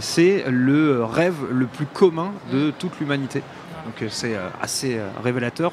c'est 0.00 0.44
le 0.48 1.04
rêve 1.04 1.36
le 1.50 1.66
plus 1.66 1.86
commun 1.86 2.32
de 2.52 2.72
toute 2.78 2.98
l'humanité. 3.00 3.42
Donc 3.84 4.02
euh, 4.02 4.06
c'est 4.10 4.34
euh, 4.34 4.48
assez 4.60 4.96
euh, 4.96 5.08
révélateur. 5.22 5.72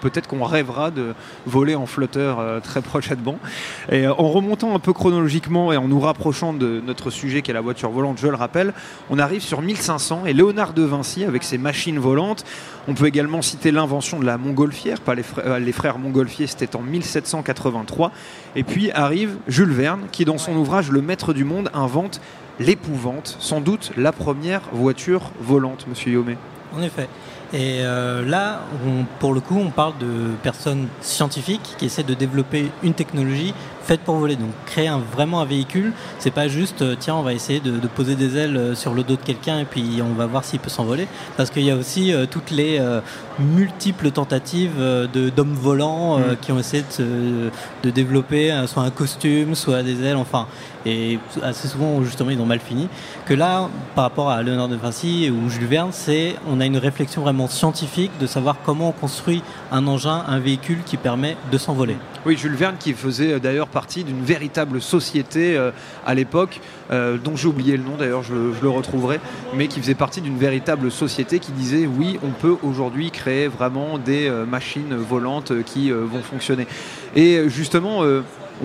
Peut-être 0.00 0.28
qu'on 0.28 0.44
rêvera 0.44 0.90
de 0.90 1.14
voler 1.46 1.74
en 1.74 1.86
flotteur 1.86 2.60
très 2.62 2.82
prochainement. 2.82 3.38
Et 3.90 4.06
en 4.06 4.28
remontant 4.30 4.74
un 4.74 4.78
peu 4.78 4.92
chronologiquement 4.92 5.72
et 5.72 5.76
en 5.76 5.88
nous 5.88 6.00
rapprochant 6.00 6.52
de 6.52 6.80
notre 6.84 7.10
sujet 7.10 7.42
qui 7.42 7.50
est 7.50 7.54
la 7.54 7.60
voiture 7.60 7.90
volante, 7.90 8.18
je 8.18 8.28
le 8.28 8.34
rappelle, 8.34 8.72
on 9.10 9.18
arrive 9.18 9.42
sur 9.42 9.62
1500 9.62 10.26
et 10.26 10.32
Léonard 10.32 10.72
de 10.72 10.82
Vinci 10.82 11.24
avec 11.24 11.42
ses 11.42 11.58
machines 11.58 11.98
volantes. 11.98 12.44
On 12.88 12.94
peut 12.94 13.06
également 13.06 13.42
citer 13.42 13.70
l'invention 13.70 14.20
de 14.20 14.24
la 14.24 14.38
montgolfière, 14.38 15.00
pas 15.00 15.14
les 15.14 15.22
frères, 15.22 15.58
les 15.58 15.72
frères 15.72 15.98
Montgolfier, 15.98 16.46
c'était 16.46 16.76
en 16.76 16.82
1783. 16.82 18.12
Et 18.54 18.62
puis 18.62 18.90
arrive 18.92 19.36
Jules 19.48 19.72
Verne 19.72 20.02
qui 20.12 20.24
dans 20.24 20.38
son 20.38 20.56
ouvrage 20.56 20.90
Le 20.90 21.02
Maître 21.02 21.32
du 21.32 21.44
Monde 21.44 21.70
invente 21.74 22.20
l'épouvante, 22.58 23.36
sans 23.38 23.60
doute 23.60 23.92
la 23.96 24.12
première 24.12 24.62
voiture 24.72 25.30
volante, 25.40 25.86
monsieur 25.88 26.12
Yomé. 26.12 26.36
En 26.74 26.82
effet. 26.82 27.08
Et 27.52 27.78
euh, 27.82 28.24
là, 28.24 28.60
pour 29.20 29.32
le 29.32 29.40
coup, 29.40 29.56
on 29.58 29.70
parle 29.70 29.96
de 29.98 30.34
personnes 30.42 30.88
scientifiques 31.00 31.74
qui 31.78 31.86
essaient 31.86 32.02
de 32.02 32.14
développer 32.14 32.70
une 32.82 32.94
technologie 32.94 33.54
faite 33.86 34.00
pour 34.00 34.16
voler. 34.16 34.36
Donc 34.36 34.50
créer 34.66 34.88
un, 34.88 34.98
vraiment 34.98 35.40
un 35.40 35.44
véhicule, 35.44 35.92
c'est 36.18 36.30
pas 36.30 36.48
juste 36.48 36.82
euh, 36.82 36.96
tiens 36.98 37.14
on 37.14 37.22
va 37.22 37.32
essayer 37.32 37.60
de, 37.60 37.86
poser 37.86 38.16
des 38.16 38.36
ailes 38.36 38.56
euh, 38.56 38.74
sur 38.74 38.92
le 38.94 39.02
dos 39.02 39.16
de 39.16 39.22
quelqu'un 39.22 39.60
et 39.60 39.64
puis 39.64 40.00
on 40.02 40.14
va 40.14 40.26
voir 40.26 40.44
s'il 40.44 40.58
peut 40.60 40.70
s'envoler. 40.70 41.06
Parce 41.36 41.50
qu'il 41.50 41.62
y 41.62 41.70
a 41.70 41.76
aussi 41.76 42.12
toutes 42.30 42.50
les 42.50 42.80
multiples 43.38 44.10
tentatives 44.10 44.78
de 44.78 45.30
d'hommes 45.30 45.54
volants 45.54 46.18
mm. 46.18 46.36
qui 46.40 46.52
ont 46.52 46.58
essayé 46.58 46.84
de, 46.98 47.50
de, 47.82 47.90
développer 47.90 48.64
soit 48.66 48.82
un 48.82 48.90
costume, 48.90 49.54
soit 49.54 49.82
des 49.82 50.02
ailes, 50.02 50.16
enfin. 50.16 50.46
Et 50.84 51.18
assez 51.42 51.66
souvent 51.68 52.02
justement 52.02 52.30
ils 52.30 52.40
ont 52.40 52.46
mal 52.46 52.60
fini. 52.60 52.88
Que 53.26 53.34
là, 53.34 53.68
par 53.94 54.04
rapport 54.04 54.30
à 54.30 54.42
Léonard 54.42 54.68
de 54.68 54.76
Vinci 54.76 55.30
ou 55.30 55.48
Jules 55.50 55.66
Verne, 55.66 55.90
c'est 55.92 56.36
on 56.48 56.60
a 56.60 56.66
une 56.66 56.78
réflexion 56.78 57.22
vraiment 57.22 57.48
scientifique 57.48 58.12
de 58.20 58.26
savoir 58.26 58.56
comment 58.64 58.90
on 58.90 58.92
construit 58.92 59.42
un 59.72 59.86
engin, 59.86 60.24
un 60.26 60.38
véhicule 60.38 60.82
qui 60.84 60.96
permet 60.96 61.36
de 61.50 61.58
s'envoler. 61.58 61.96
Oui, 62.26 62.36
Jules 62.36 62.56
Verne 62.56 62.74
qui 62.76 62.92
faisait 62.92 63.34
euh, 63.34 63.38
d'ailleurs 63.38 63.68
partie 63.68 64.02
d'une 64.02 64.24
véritable 64.24 64.82
société 64.82 65.56
euh, 65.56 65.70
à 66.04 66.12
l'époque, 66.12 66.60
euh, 66.90 67.18
dont 67.18 67.36
j'ai 67.36 67.46
oublié 67.46 67.76
le 67.76 67.84
nom 67.84 67.96
d'ailleurs, 67.96 68.24
je, 68.24 68.34
le 68.34 68.68
retrouverai, 68.68 69.20
mais 69.54 69.68
qui 69.68 69.80
faisait 69.80 69.94
partie 69.94 70.20
d'une 70.20 70.36
véritable 70.36 70.90
société 70.90 71.38
qui 71.38 71.52
disait 71.52 71.86
oui, 71.86 72.18
on 72.24 72.30
peut 72.30 72.56
aujourd'hui 72.64 73.12
créer 73.12 73.46
vraiment 73.46 73.96
des 73.98 74.28
machines 74.48 74.96
volantes 74.96 75.52
qui 75.62 75.92
vont 75.92 76.20
fonctionner. 76.20 76.66
Et 77.14 77.48
justement, 77.48 78.02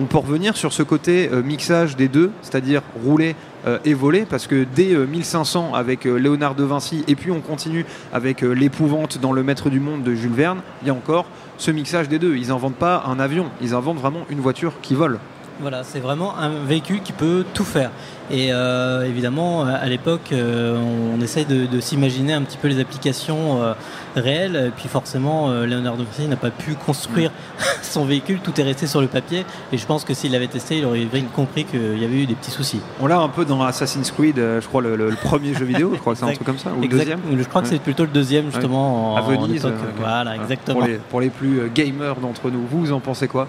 on 0.00 0.04
peut 0.04 0.18
revenir 0.18 0.56
sur 0.56 0.72
ce 0.72 0.82
côté 0.82 1.28
mixage 1.44 1.96
des 1.96 2.08
deux, 2.08 2.30
c'est-à-dire 2.42 2.82
rouler 3.04 3.36
euh, 3.64 3.78
évolué 3.84 4.26
parce 4.28 4.48
que 4.48 4.66
dès 4.74 4.92
1500 4.92 5.70
euh, 5.72 5.76
avec 5.76 6.04
euh, 6.04 6.16
Léonard 6.16 6.56
de 6.56 6.64
Vinci 6.64 7.04
et 7.06 7.14
puis 7.14 7.30
on 7.30 7.40
continue 7.40 7.86
avec 8.12 8.40
l'épouvante 8.42 9.18
dans 9.18 9.30
le 9.30 9.44
Maître 9.44 9.70
du 9.70 9.78
Monde 9.78 10.02
de 10.02 10.16
Jules 10.16 10.32
Verne, 10.32 10.62
il 10.82 10.88
y 10.88 10.90
a 10.90 10.94
encore 10.94 11.26
ce 11.58 11.70
mixage 11.70 12.08
des 12.08 12.18
deux. 12.18 12.34
Ils 12.34 12.48
n'inventent 12.48 12.74
pas 12.74 13.04
un 13.06 13.20
avion, 13.20 13.50
ils 13.60 13.72
inventent 13.72 13.98
vraiment 13.98 14.26
une 14.30 14.40
voiture 14.40 14.72
qui 14.82 14.96
vole. 14.96 15.20
Voilà, 15.62 15.84
c'est 15.84 16.00
vraiment 16.00 16.36
un 16.36 16.48
véhicule 16.48 17.02
qui 17.02 17.12
peut 17.12 17.44
tout 17.54 17.62
faire. 17.64 17.92
Et 18.32 18.52
euh, 18.52 19.06
évidemment, 19.06 19.62
à 19.62 19.86
l'époque, 19.86 20.32
euh, 20.32 20.76
on, 21.14 21.20
essaye 21.20 21.44
de, 21.44 21.80
s'imaginer 21.80 22.32
un 22.32 22.42
petit 22.42 22.56
peu 22.56 22.66
les 22.66 22.80
applications 22.80 23.62
euh, 23.62 23.74
réelles. 24.16 24.56
Et 24.56 24.70
puis 24.70 24.88
forcément, 24.88 25.50
Leonardo 25.50 26.02
Vinci 26.02 26.26
n'a 26.26 26.34
pas 26.34 26.50
pu 26.50 26.74
construire 26.74 27.30
son 27.82 28.04
véhicule. 28.04 28.40
Tout 28.40 28.60
est 28.60 28.64
resté 28.64 28.88
sur 28.88 29.00
le 29.00 29.06
papier. 29.06 29.46
Et 29.72 29.78
je 29.78 29.86
pense 29.86 30.04
que 30.04 30.14
s'il 30.14 30.32
l'avait 30.32 30.48
testé, 30.48 30.78
il 30.78 30.84
aurait 30.84 31.06
compris 31.32 31.64
qu'il 31.64 31.98
y 31.98 32.04
avait 32.04 32.22
eu 32.22 32.26
des 32.26 32.34
petits 32.34 32.50
soucis. 32.50 32.80
On 33.00 33.06
l'a 33.06 33.20
un 33.20 33.28
peu 33.28 33.44
dans 33.44 33.62
Assassin's 33.62 34.10
Creed, 34.10 34.38
je 34.38 34.66
crois, 34.66 34.82
le, 34.82 35.14
premier 35.22 35.54
jeu 35.54 35.64
vidéo. 35.64 35.92
Je 35.94 36.00
crois 36.00 36.14
que 36.14 36.18
c'est 36.18 36.26
un 36.26 36.32
truc 36.32 36.44
comme 36.46 36.58
ça. 36.58 36.70
Ou 36.76 36.80
le 36.80 36.88
deuxième 36.88 37.20
Je 37.38 37.44
crois 37.44 37.62
que 37.62 37.68
c'est 37.68 37.78
plutôt 37.78 38.02
le 38.02 38.10
deuxième, 38.10 38.50
justement. 38.50 39.16
À 39.16 39.20
Venise. 39.20 39.64
Voilà, 39.96 40.34
exactement. 40.34 40.80
Pour 40.80 40.88
les, 40.88 40.96
pour 40.96 41.20
les 41.20 41.30
plus 41.30 41.70
gamers 41.72 42.16
d'entre 42.16 42.50
nous, 42.50 42.66
vous 42.68 42.90
en 42.90 42.98
pensez 42.98 43.28
quoi? 43.28 43.46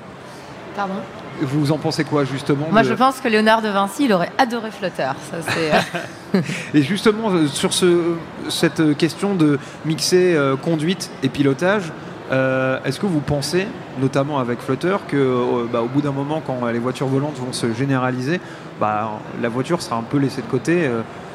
Pardon? 0.75 0.93
Vous 1.41 1.71
en 1.71 1.77
pensez 1.77 2.03
quoi 2.03 2.23
justement 2.25 2.67
Moi, 2.71 2.83
de- 2.83 2.87
je 2.87 2.93
pense 2.93 3.19
que 3.19 3.27
Léonard 3.27 3.61
de 3.61 3.69
Vinci, 3.69 4.05
il 4.05 4.13
aurait 4.13 4.31
adoré 4.37 4.69
Flutter. 4.71 5.09
Ça, 5.31 5.37
euh, 5.57 6.41
Et 6.73 6.81
justement, 6.81 7.31
euh, 7.31 7.47
sur 7.47 7.73
ce, 7.73 8.15
cette 8.49 8.79
euh, 8.79 8.93
question 8.93 9.35
de 9.35 9.59
mixer 9.85 10.35
euh, 10.35 10.55
conduite 10.55 11.09
et 11.23 11.29
pilotage, 11.29 11.91
euh, 12.31 12.79
est-ce 12.85 12.99
que 12.99 13.05
vous 13.05 13.19
pensez, 13.19 13.67
notamment 13.99 14.39
avec 14.39 14.59
Flutter, 14.61 14.95
que 15.07 15.17
euh, 15.17 15.65
bah, 15.71 15.81
au 15.81 15.87
bout 15.87 16.01
d'un 16.01 16.11
moment, 16.11 16.41
quand 16.45 16.65
les 16.67 16.79
voitures 16.79 17.07
volantes 17.07 17.37
vont 17.37 17.51
se 17.53 17.73
généraliser, 17.73 18.39
bah, 18.79 19.19
la 19.41 19.49
voiture 19.49 19.81
sera 19.81 19.97
un 19.97 20.03
peu 20.03 20.17
laissée 20.17 20.41
de 20.41 20.47
côté 20.47 20.87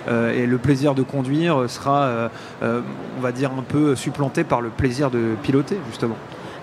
euh, 0.09 0.33
et 0.33 0.47
le 0.47 0.59
plaisir 0.59 0.95
de 0.95 1.03
conduire 1.03 1.69
sera, 1.69 2.31
on 2.63 3.21
va 3.21 3.31
dire, 3.33 3.51
un 3.59 3.63
peu 3.63 3.95
supplanté 3.95 4.43
par 4.43 4.63
le 4.63 4.71
plaisir 4.71 5.11
de 5.11 5.35
piloter, 5.43 5.79
justement? 5.91 6.17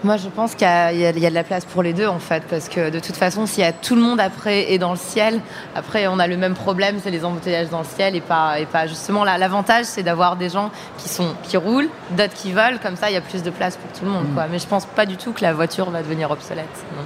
Moi, 0.05 0.17
je 0.17 0.29
pense 0.29 0.53
qu'il 0.53 0.67
y, 0.67 0.69
a- 0.69 0.91
y 0.93 1.11
de 1.29 1.33
la 1.33 1.43
place 1.43 1.65
pour 1.65 1.81
les 1.81 1.91
deux, 1.91 2.05
en 2.05 2.19
fait, 2.19 2.43
parce 2.47 2.69
que 2.69 2.91
de 2.91 2.99
toute 2.99 3.15
façon, 3.15 3.47
s'il 3.47 3.63
y 3.63 3.67
a 3.67 3.71
tout 3.73 3.95
le 3.95 4.01
monde 4.01 4.19
après 4.19 4.71
et 4.71 4.77
dans 4.77 4.91
le 4.91 4.97
ciel, 4.97 5.41
après, 5.75 6.05
on 6.05 6.19
a 6.19 6.27
le 6.27 6.37
même 6.37 6.53
problème, 6.53 6.97
c'est 7.03 7.09
les 7.09 7.25
embouteillages 7.25 7.69
dans 7.69 7.79
le 7.79 7.85
ciel 7.85 8.15
et 8.15 8.21
pas, 8.21 8.59
et 8.59 8.67
pas 8.67 8.85
justement. 8.85 9.23
là, 9.23 9.39
L'avantage, 9.39 9.85
c'est 9.85 10.03
d'avoir 10.03 10.35
des 10.35 10.49
gens 10.49 10.69
qui 10.99 11.09
sont 11.09 11.33
qui 11.41 11.57
roulent, 11.57 11.89
d'autres 12.11 12.35
qui 12.35 12.51
volent, 12.51 12.77
comme 12.83 12.95
ça, 12.95 13.09
il 13.09 13.13
y 13.13 13.17
a 13.17 13.21
plus 13.21 13.41
de 13.41 13.49
place 13.49 13.77
pour 13.77 13.91
tout 13.99 14.05
le 14.05 14.11
monde. 14.11 14.25
Quoi. 14.35 14.45
Mais 14.51 14.59
je 14.59 14.67
pense 14.67 14.85
pas 14.85 15.07
du 15.07 15.17
tout 15.17 15.31
que 15.33 15.41
la 15.41 15.53
voiture 15.53 15.89
va 15.89 16.03
devenir 16.03 16.29
obsolète. 16.29 16.65
non. 16.95 17.03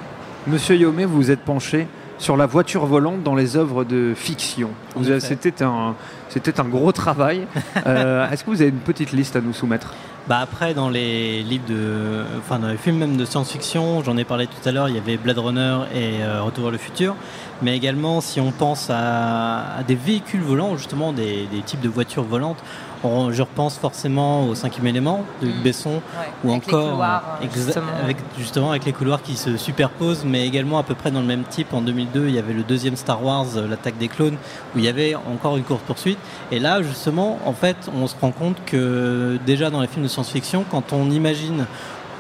Monsieur 0.52 0.76
Yomé, 0.76 1.06
vous 1.06 1.16
vous 1.16 1.32
êtes 1.32 1.42
penché 1.46 1.88
sur 2.18 2.36
la 2.36 2.48
voiture 2.48 2.86
volante 2.86 3.24
dans 3.24 3.36
les 3.36 3.56
œuvres 3.56 3.86
de 3.86 4.14
fiction. 4.14 4.72
C'était 5.20 5.64
un, 5.64 5.96
c'était 6.28 6.60
un 6.60 6.66
gros 6.66 6.92
travail. 6.92 7.48
Euh, 7.88 8.30
Est-ce 8.30 8.44
que 8.44 8.50
vous 8.50 8.62
avez 8.62 8.72
une 8.72 8.78
petite 8.80 9.14
liste 9.14 9.38
à 9.38 9.42
nous 9.42 9.54
soumettre? 9.54 9.94
Bah 10.30 10.38
après, 10.44 10.76
dans 10.76 10.90
les 10.90 11.42
livres 11.42 11.66
de, 11.68 12.24
enfin 12.38 12.60
dans 12.60 12.68
les 12.68 12.78
films 12.78 12.98
même 12.98 13.18
de 13.18 13.26
science-fiction, 13.26 14.04
j'en 14.04 14.16
ai 14.16 14.26
parlé 14.26 14.46
tout 14.46 14.70
à 14.70 14.72
l'heure, 14.72 14.88
il 14.88 14.94
y 14.94 15.00
avait 15.00 15.18
Blade 15.18 15.40
Runner 15.40 15.80
et 15.92 16.22
euh, 16.22 16.44
Retour 16.44 16.66
vers 16.66 16.72
le 16.72 16.78
futur, 16.78 17.16
mais 17.64 17.76
également 17.76 18.22
si 18.22 18.40
on 18.40 18.52
pense 18.52 18.92
à, 18.92 19.82
des 19.88 19.96
véhicules 19.96 20.42
volants, 20.42 20.78
justement 20.78 21.14
des 21.14 21.48
types 21.66 21.82
de 21.82 21.90
voitures 21.90 22.22
volantes, 22.22 22.64
on- 23.04 23.32
je 23.32 23.42
repense 23.42 23.78
forcément 23.78 24.46
au 24.48 24.56
cinquième 24.56 24.88
élément 24.88 25.24
de 25.42 25.48
Luc 25.48 25.56
Mm. 25.58 25.64
Besson, 25.64 26.02
ou 26.44 26.52
Avec 26.52 26.68
encore 26.68 26.90
couloirs, 26.92 27.24
exa- 27.42 27.66
justement. 27.66 27.86
avec 28.04 28.18
justement 28.38 28.70
avec 28.72 28.86
les 28.86 28.94
couloirs 28.94 29.22
qui 29.22 29.36
se 29.36 29.58
superposent, 29.58 30.24
mais 30.26 30.46
également 30.46 30.78
à 30.80 30.84
peu 30.84 30.96
près 30.96 31.12
dans 31.12 31.22
le 31.22 31.26
même 31.28 31.44
type. 31.44 31.74
En 31.74 31.82
2002, 31.82 32.28
il 32.28 32.36
y 32.36 32.40
avait 32.40 32.54
le 32.54 32.64
deuxième 32.64 32.96
Star 32.96 33.24
Wars, 33.24 33.46
euh, 33.56 33.68
l'attaque 33.68 33.98
des 33.98 34.08
clones, 34.10 34.38
où 34.76 34.80
il 34.80 34.84
y 34.86 34.88
avait 34.90 35.16
encore 35.16 35.58
une 35.58 35.64
course 35.64 35.82
poursuite. 35.88 36.20
Et 36.52 36.60
là, 36.60 36.82
justement, 36.82 37.40
en 37.46 37.54
fait, 37.54 37.78
on 37.96 38.08
se 38.08 38.16
rend 38.20 38.32
compte 38.32 38.58
que 38.66 39.38
déjà 39.46 39.70
dans 39.70 39.82
les 39.82 39.88
films 39.88 40.04
de 40.04 40.10
science-fiction, 40.10 40.66
quand 40.70 40.94
on 40.94 41.10
imagine 41.10 41.66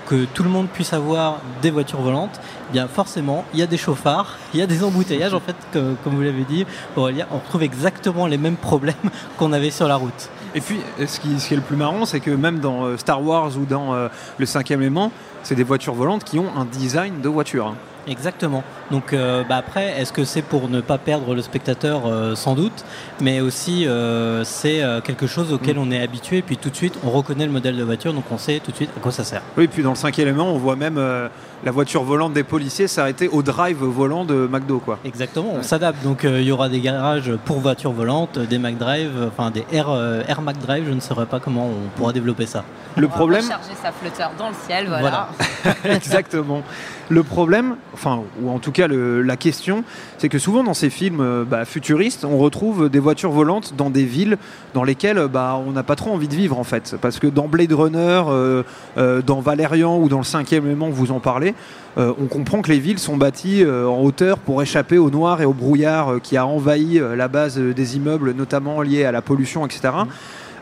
que 0.08 0.26
tout 0.26 0.42
le 0.42 0.50
monde 0.50 0.68
puisse 0.68 0.94
avoir 0.94 1.38
des 1.62 1.70
voitures 1.70 2.02
volantes, 2.02 2.39
eh 2.70 2.74
bien 2.74 2.88
forcément, 2.88 3.46
il 3.54 3.60
y 3.60 3.63
a 3.63 3.68
des 3.68 3.78
chauffards, 3.78 4.38
il 4.56 4.60
y 4.60 4.63
a 4.63 4.65
des 4.65 4.84
embouteillages. 4.84 5.36
En 5.36 5.39
fait, 5.39 5.56
que- 5.72 5.94
comme 6.04 6.15
vous 6.15 6.22
l'avez 6.24 6.46
dit, 6.46 6.65
Aurélia, 6.96 7.28
on 7.32 7.38
retrouve 7.38 7.62
exactement 7.62 8.26
les 8.26 8.39
mêmes 8.39 8.56
problèmes 8.56 8.96
qu'on 9.38 9.54
avait 9.54 9.70
sur 9.70 9.88
la 9.88 9.98
route. 9.98 10.30
Et 10.56 10.62
puis, 10.62 10.80
ce 11.06 11.20
qui, 11.20 11.40
ce 11.40 11.48
qui 11.48 11.54
est 11.54 11.58
le 11.58 11.64
plus 11.64 11.76
marrant, 11.76 12.06
c'est 12.06 12.20
que 12.20 12.32
même 12.32 12.60
dans 12.60 12.86
euh, 12.86 12.98
Star 12.98 13.24
Wars 13.24 13.56
ou 13.58 13.66
dans 13.66 13.94
euh, 13.94 14.08
le 14.38 14.46
cinquième 14.46 14.82
élément, 14.82 15.12
c'est 15.43 15.56
des 15.56 15.63
voitures 15.63 15.93
volantes 15.93 16.23
qui 16.23 16.39
ont 16.39 16.49
un 16.58 16.65
design 16.65 17.21
de 17.21 17.30
voiture. 17.30 17.73
Exactement. 18.08 18.63
Donc 18.89 19.13
euh, 19.13 19.43
bah 19.47 19.58
après, 19.58 19.99
est-ce 20.02 20.12
que 20.12 20.23
c'est 20.23 20.41
pour 20.41 20.67
ne 20.69 20.82
pas 20.82 20.97
perdre 20.97 21.36
le 21.36 21.41
spectateur 21.43 22.04
Euh, 22.08 22.34
Sans 22.36 22.56
doute, 22.56 22.84
mais 23.21 23.39
aussi 23.39 23.86
euh, 23.88 24.43
c'est 24.43 24.82
euh, 24.82 24.99
quelque 25.02 25.28
chose 25.28 25.54
auquel 25.54 25.78
on 25.78 25.91
est 25.91 26.02
habitué, 26.02 26.38
et 26.38 26.41
puis 26.41 26.58
tout 26.58 26.69
de 26.69 26.75
suite 26.75 26.95
on 27.06 27.12
reconnaît 27.12 27.45
le 27.45 27.52
modèle 27.52 27.75
de 27.78 27.84
voiture, 27.84 28.13
donc 28.13 28.23
on 28.32 28.38
sait 28.38 28.60
tout 28.63 28.71
de 28.71 28.75
suite 28.75 28.89
à 28.97 28.99
quoi 28.99 29.12
ça 29.12 29.23
sert. 29.23 29.41
Oui, 29.58 29.67
puis 29.67 29.84
dans 29.84 29.91
le 29.91 29.95
cinquième 29.95 30.28
élément, 30.30 30.47
on 30.52 30.58
voit 30.58 30.75
même 30.75 30.97
euh, 30.97 31.28
la 31.63 31.71
voiture 31.71 32.04
volante 32.04 32.34
des 32.34 32.43
policiers 32.43 32.88
s'arrêter 32.88 33.28
au 33.28 33.43
drive 33.43 33.78
volant 33.84 34.25
de 34.25 34.47
McDo. 34.52 34.80
Quoi. 34.80 34.97
Exactement, 35.06 35.49
on 35.54 35.58
Ouais. 35.58 35.63
s'adapte. 35.63 36.02
Donc 36.04 36.25
euh, 36.25 36.41
il 36.41 36.47
y 36.47 36.52
aura 36.52 36.69
des 36.69 36.80
garages 36.80 37.32
pour 37.45 37.60
voitures 37.60 37.91
volantes, 37.91 38.39
des 38.39 38.58
McDrive, 38.58 39.12
enfin 39.28 39.52
des 39.52 39.65
Air, 39.71 39.88
euh, 39.89 40.23
Air 40.28 40.41
McDrive, 40.41 40.86
je 40.88 40.93
ne 40.93 40.99
saurais 41.02 41.25
pas 41.28 41.39
comment 41.39 41.67
on 41.67 41.89
pourra 41.97 42.13
développer 42.13 42.45
ça. 42.47 42.63
Le 42.95 43.06
On 43.06 43.10
va 43.10 43.15
problème, 43.15 43.43
recharger 43.43 43.75
sa 43.84 43.91
flotteur 43.91 44.32
dans 44.38 44.49
le 44.49 44.56
ciel, 44.67 44.88
voilà. 44.88 45.02
Voilà. 45.02 45.29
Exactement. 45.86 46.63
Le 47.12 47.24
problème, 47.24 47.76
enfin, 47.94 48.22
ou 48.42 48.50
en 48.52 48.60
tout 48.60 48.72
cas 48.72 48.88
le- 48.88 49.24
la 49.24 49.36
question, 49.36 49.84
c'est 50.20 50.30
que 50.30 50.38
souvent 50.38 50.63
dans 50.63 50.76
ces 50.76 50.92
films 50.92 51.22
euh, 51.22 51.44
bah, 51.44 51.65
futuristes, 51.65 52.24
on 52.24 52.38
retrouve 52.38 52.88
des 52.89 53.00
voitures 53.00 53.32
volantes 53.32 53.74
dans 53.76 53.89
des 53.89 54.04
villes 54.04 54.38
dans 54.76 54.84
lesquelles 54.84 55.18
euh, 55.18 55.28
bah, 55.28 55.60
on 55.65 55.72
n'a 55.72 55.82
pas 55.82 55.96
trop 55.96 56.12
envie 56.12 56.28
de 56.28 56.36
vivre 56.36 56.60
en 56.60 56.63
fait. 56.63 56.96
Parce 57.02 57.18
que 57.18 57.26
dans 57.26 57.48
Blade 57.48 57.74
Runner, 57.74 58.22
euh, 58.28 58.63
euh, 58.98 59.22
dans 59.24 59.39
Valérian 59.39 59.98
ou 59.98 60.08
dans 60.08 60.20
le 60.20 60.24
cinquième 60.24 60.68
élément 60.68 60.89
vous 60.89 61.12
en 61.12 61.20
parlez, 61.20 61.56
euh, 61.98 62.13
on 62.22 62.28
comprend 62.28 62.62
que 62.62 62.72
les 62.72 62.80
villes 62.80 63.00
sont 63.00 63.18
bâties 63.18 63.65
en 63.65 64.02
hauteur 64.02 64.38
pour 64.38 64.62
échapper 64.62 65.00
au 65.00 65.10
noir 65.10 65.42
et 65.42 65.46
au 65.46 65.54
brouillard 65.54 66.22
qui 66.22 66.38
a 66.38 66.46
envahi 66.46 67.02
la 67.15 67.28
base 67.28 67.58
des 67.58 67.98
immeubles, 67.98 68.34
notamment 68.34 68.82
liés 68.84 69.06
à 69.06 69.12
la 69.12 69.24
pollution, 69.24 69.65
etc. 69.65 69.89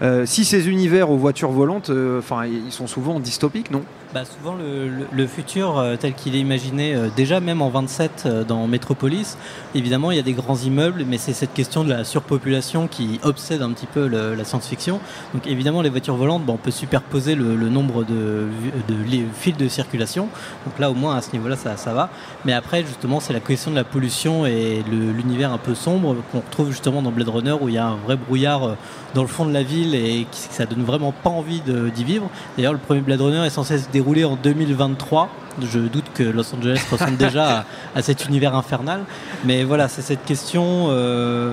Euh, 0.01 0.25
si 0.25 0.45
ces 0.45 0.69
univers 0.69 1.09
aux 1.09 1.17
voitures 1.17 1.51
volantes, 1.51 1.89
euh, 1.89 2.19
enfin, 2.19 2.45
ils 2.45 2.71
sont 2.71 2.87
souvent 2.87 3.19
dystopiques, 3.19 3.71
non? 3.71 3.81
Bah, 4.13 4.21
souvent, 4.23 4.55
le, 4.55 4.87
le- 4.87 5.07
le 5.11 5.27
futur 5.27 5.77
euh, 5.77 5.97
tel 5.97 6.13
qu'il 6.13 6.33
est 6.33 6.39
imaginé, 6.39 6.95
euh, 6.95 7.09
déjà 7.13 7.41
même 7.41 7.61
en 7.61 7.67
27 7.69 8.23
euh, 8.25 8.43
dans 8.45 8.65
Metropolis, 8.65 9.37
évidemment, 9.75 10.11
il 10.11 10.15
y 10.15 10.19
a 10.19 10.23
des 10.23 10.31
grands 10.31 10.55
immeubles, 10.55 11.03
mais 11.05 11.17
c'est 11.17 11.33
cette 11.33 11.53
question 11.53 11.83
de 11.83 11.89
la 11.89 12.05
surpopulation 12.05 12.87
qui 12.87 13.19
obsède 13.23 13.61
un 13.61 13.69
petit 13.73 13.85
peu 13.85 14.07
le- 14.07 14.33
la 14.33 14.45
science-fiction. 14.45 15.01
Donc, 15.33 15.45
évidemment, 15.45 15.81
les 15.81 15.89
voitures 15.89 16.15
volantes, 16.15 16.45
bon, 16.45 16.53
on 16.53 16.57
peut 16.57 16.71
superposer 16.71 17.35
le, 17.35 17.55
nombre 17.67 18.05
de, 18.05 18.47
de 18.87 18.95
li- 19.05 19.25
fils 19.37 19.57
de 19.57 19.67
circulation. 19.67 20.29
Donc 20.65 20.79
là, 20.79 20.89
au 20.89 20.93
moins, 20.93 21.17
à 21.17 21.21
ce 21.21 21.33
niveau-là, 21.33 21.57
ça, 21.57 21.75
ça 21.75 21.93
va. 21.93 22.09
Mais 22.45 22.53
après, 22.53 22.85
justement, 22.85 23.19
c'est 23.19 23.33
la 23.33 23.41
question 23.41 23.71
de 23.71 23.75
la 23.75 23.83
pollution 23.83 24.45
et 24.45 24.85
l'univers 24.89 25.51
un 25.51 25.57
peu 25.57 25.75
sombre 25.75 26.15
qu'on 26.31 26.39
retrouve 26.39 26.69
justement 26.71 27.01
dans 27.01 27.11
Blade 27.11 27.27
Runner, 27.27 27.55
où 27.59 27.67
il 27.67 27.75
y 27.75 27.77
a 27.77 27.87
un 27.87 27.97
vrai 27.97 28.15
brouillard 28.15 28.63
euh, 28.63 28.73
dans 29.15 29.21
le 29.23 29.27
fond 29.27 29.45
de 29.45 29.51
la 29.51 29.63
ville 29.63 29.93
et 29.95 30.25
qui, 30.31 30.39
ça 30.39 30.65
donne 30.65 30.83
vraiment 30.85 31.11
pas 31.11 31.29
envie 31.29 31.59
de- 31.59 31.89
d'y 31.89 32.05
vivre. 32.05 32.29
D'ailleurs, 32.55 32.71
le 32.73 32.79
premier 32.79 33.01
Blade 33.01 33.19
Runner 33.19 33.45
est 33.45 33.49
censé 33.49 33.77
se 33.79 33.89
dérouler 33.97 34.25
en 34.25 34.35
2023. 34.35 35.29
Je 35.59 35.79
doute 35.79 36.05
que 36.13 36.21
Los 36.21 36.53
Angeles 36.53 36.85
ressemble 36.91 37.17
déjà 37.17 37.65
à, 37.95 38.01
cet 38.03 38.27
univers 38.27 38.53
infernal. 38.53 39.01
Mais 39.43 39.63
voilà, 39.63 39.87
c'est 39.87 40.03
cette 40.03 40.23
question 40.23 40.89
euh, 40.89 41.51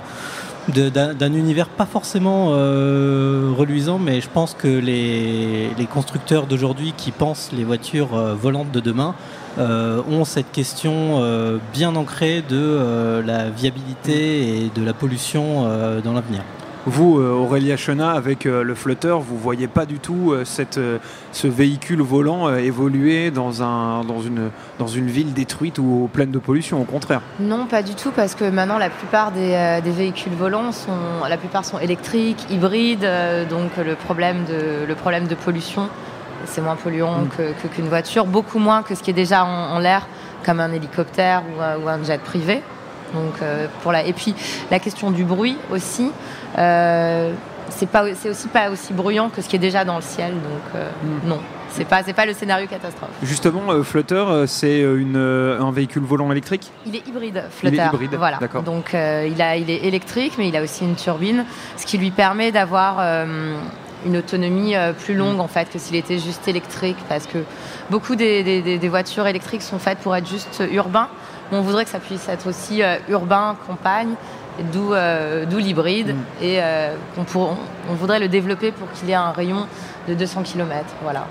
d'un 0.68 1.32
univers 1.32 1.68
pas 1.68 1.86
forcément 1.86 2.48
euh, 2.50 3.50
reluisant, 3.56 3.98
mais 3.98 4.20
je 4.20 4.28
pense 4.28 4.52
que 4.52 4.68
les, 4.68 5.88
constructeurs 5.92 6.46
d'aujourd'hui 6.46 6.92
qui 6.96 7.12
pensent 7.12 7.50
les 7.56 7.64
voitures 7.64 8.14
euh, 8.14 8.34
volantes 8.34 8.72
de 8.72 8.80
demain 8.80 9.14
ont 9.56 10.24
cette 10.24 10.50
question 10.50 11.22
bien 11.72 11.94
ancrée 11.94 12.42
de 12.42 13.22
la 13.24 13.50
viabilité 13.50 14.64
et 14.64 14.70
de 14.74 14.84
la 14.84 14.92
pollution 14.92 15.62
dans 16.02 16.12
l'avenir. 16.12 16.42
Vous, 16.86 17.18
euh, 17.18 17.30
Aurélia 17.30 17.78
Chenat, 17.78 18.10
avec 18.12 18.44
euh, 18.44 18.62
le 18.62 18.74
flotteur, 18.74 19.20
vous 19.20 19.38
voyez 19.38 19.68
pas 19.68 19.86
du 19.86 19.98
tout 19.98 20.32
euh, 20.32 20.44
cette, 20.44 20.78
ce 21.32 21.46
véhicule 21.48 22.02
volant 22.02 22.54
évoluer 22.54 23.30
dans, 23.30 23.62
un, 23.62 24.04
dans, 24.04 24.20
une, 24.20 24.50
dans 24.78 24.86
une 24.86 25.06
ville 25.06 25.32
détruite 25.32 25.78
ou 25.78 26.10
pleine 26.12 26.30
de 26.30 26.38
pollution, 26.38 26.78
au 26.82 26.84
contraire? 26.84 27.22
Non, 27.40 27.64
pas 27.64 27.82
du 27.82 27.94
tout, 27.94 28.10
parce 28.14 28.34
que 28.34 28.44
maintenant 28.44 28.76
la 28.76 28.90
plupart 28.90 29.32
des, 29.32 29.80
des 29.82 29.90
véhicules 29.92 30.34
volants 30.34 30.72
sont, 30.72 30.92
la 31.26 31.38
plupart 31.38 31.64
sont 31.64 31.78
électriques, 31.78 32.44
hybrides, 32.50 33.08
donc 33.48 33.70
le 33.78 33.94
problème 33.94 34.44
de, 34.44 34.84
le 34.86 34.94
problème 34.94 35.26
de 35.26 35.34
pollution, 35.34 35.88
c'est 36.44 36.60
moins 36.60 36.76
polluant 36.76 37.20
Mm. 37.22 37.28
que- 37.62 37.68
qu'une 37.68 37.88
voiture, 37.88 38.26
beaucoup 38.26 38.58
moins 38.58 38.82
que 38.82 38.94
ce 38.94 39.02
qui 39.02 39.08
est 39.10 39.14
déjà 39.14 39.46
en, 39.46 39.74
en 39.74 39.78
l'air, 39.78 40.06
comme 40.44 40.60
un 40.60 40.70
hélicoptère 40.70 41.42
ou, 41.56 41.62
un- 41.62 41.78
ou 41.78 41.88
un 41.88 42.02
jet 42.04 42.20
privé. 42.20 42.60
Donc, 43.14 43.40
euh, 43.42 43.68
pour 43.82 43.92
la... 43.92 44.04
Et 44.04 44.12
puis 44.12 44.34
la 44.70 44.80
question 44.80 45.10
du 45.12 45.22
bruit 45.24 45.56
aussi, 45.70 46.10
c'est 46.54 47.88
pas, 47.88 48.04
c'est 48.14 48.30
aussi 48.30 48.48
pas 48.48 48.70
aussi 48.70 48.92
bruyant 48.92 49.30
que 49.30 49.42
ce 49.42 49.48
qui 49.48 49.56
est 49.56 49.60
déjà 49.60 49.84
dans 49.84 49.96
le 49.96 50.02
ciel, 50.02 50.32
donc 50.34 50.62
euh, 50.74 50.88
Mm. 51.02 51.28
non, 51.28 51.40
c'est 51.70 51.84
pas, 51.86 52.02
c'est 52.04 52.12
pas 52.12 52.26
le 52.26 52.32
scénario 52.34 52.66
catastrophe. 52.68 53.10
Justement, 53.22 53.62
euh, 53.70 53.82
Flutter, 53.82 54.14
euh, 54.14 54.46
c'est 54.46 54.82
euh, 54.82 54.96
une, 55.00 55.16
euh, 55.16 55.60
un 55.60 55.72
véhicule 55.72 56.02
volant 56.04 56.30
électrique? 56.30 56.70
Il 56.86 56.94
est 56.94 57.06
hybride, 57.08 57.42
Il 57.62 57.68
est 57.68 57.70
Flutter. 57.70 57.84
hybride, 57.92 58.14
voilà. 58.16 58.36
d'accord. 58.38 58.62
Donc 58.62 58.94
euh, 58.94 59.28
il, 59.30 59.40
a, 59.42 59.56
il 59.56 59.70
est 59.70 59.84
électrique, 59.84 60.34
mais 60.38 60.48
il 60.48 60.56
a 60.56 60.62
aussi 60.62 60.84
une 60.84 60.94
turbine, 60.94 61.44
ce 61.76 61.84
qui 61.86 61.98
lui 61.98 62.10
permet 62.12 62.52
d'avoir 62.52 62.98
euh, 63.00 63.56
une 64.06 64.16
autonomie 64.18 64.76
euh, 64.76 64.92
plus 64.92 65.14
longue 65.14 65.40
en 65.40 65.48
fait 65.48 65.68
que 65.70 65.78
s'il 65.78 65.96
était 65.96 66.18
juste 66.18 66.46
électrique, 66.46 66.98
parce 67.08 67.26
que 67.26 67.38
beaucoup 67.90 68.14
des, 68.14 68.42
des- 68.78 68.88
voitures 68.88 69.26
électriques 69.26 69.62
sont 69.62 69.78
faites 69.78 69.98
pour 69.98 70.14
être 70.14 70.28
juste 70.28 70.62
urbain. 70.70 71.08
Mais 71.50 71.58
on 71.58 71.62
voudrait 71.62 71.84
que 71.84 71.90
ça 71.90 71.98
puisse 71.98 72.28
être 72.28 72.46
aussi 72.48 72.82
euh, 72.82 72.96
urbain, 73.08 73.56
campagne, 73.66 74.14
d'où 74.72 74.92
euh, 74.94 75.44
d'où 75.46 75.58
l'hybride, 75.58 76.14
Mm. 76.14 76.44
et 76.44 76.58
euh, 76.62 76.94
pour- 77.32 77.50
on, 77.50 77.92
on 77.92 77.94
voudrait 77.94 78.20
le 78.20 78.28
développer 78.28 78.70
pour 78.72 78.90
qu'il 78.92 79.10
ait 79.10 79.14
un 79.14 79.32
rayon 79.32 79.66
de 80.08 80.14
200 80.14 80.42
km. 80.42 80.84
Voilà. 81.02 81.26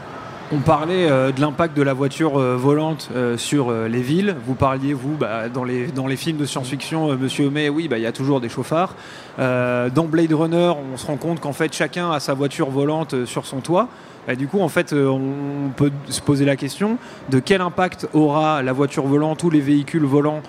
On 0.51 0.59
parlait 0.59 1.09
euh, 1.09 1.31
de 1.31 1.41
l'impact 1.41 1.75
de 1.75 1.81
la 1.81 1.93
voiture 1.93 2.37
euh, 2.39 2.55
volante 2.55 3.09
euh, 3.15 3.37
sur 3.37 3.71
les 3.71 4.01
villes. 4.01 4.35
Vous 4.45 4.53
parliez, 4.55 4.93
vous, 4.93 5.15
bah, 5.17 5.49
dans, 5.49 5.63
les, 5.63 5.87
dans 5.87 6.05
les 6.05 6.15
films 6.17 6.37
de 6.37 6.45
science-fiction, 6.45 7.15
Monsieur 7.17 7.47
Homais, 7.47 7.69
oui, 7.69 7.87
bah, 7.87 7.97
il 7.97 8.03
y 8.03 8.07
a 8.07 8.11
toujours 8.11 8.39
des 8.41 8.49
chauffards. 8.49 8.93
Euh, 9.39 9.89
dans 9.89 10.05
Blade 10.05 10.33
Runner, 10.33 10.71
on 10.93 10.97
se 10.97 11.07
rend 11.07 11.17
compte 11.17 11.39
qu'en 11.39 11.53
fait, 11.53 11.73
chacun 11.73 12.11
a 12.11 12.19
sa 12.19 12.33
voiture 12.33 12.69
volante 12.69 13.13
euh, 13.13 13.25
sur 13.25 13.45
son 13.45 13.61
toit. 13.61 13.87
Et 14.27 14.35
du 14.37 14.47
coup, 14.47 14.61
en 14.61 14.69
fait, 14.69 14.93
euh, 14.93 15.07
on 15.07 15.69
peut 15.69 15.91
se 16.07 16.21
poser 16.21 16.45
la 16.45 16.55
question 16.55 16.97
de 17.29 17.39
quel 17.39 17.59
impact 17.59 18.07
aura 18.13 18.63
la 18.63 18.71
voiture 18.71 19.05
volante 19.05 19.43
ou 19.43 19.49
les 19.49 19.59
véhicules 19.59 20.05
volants 20.05 20.41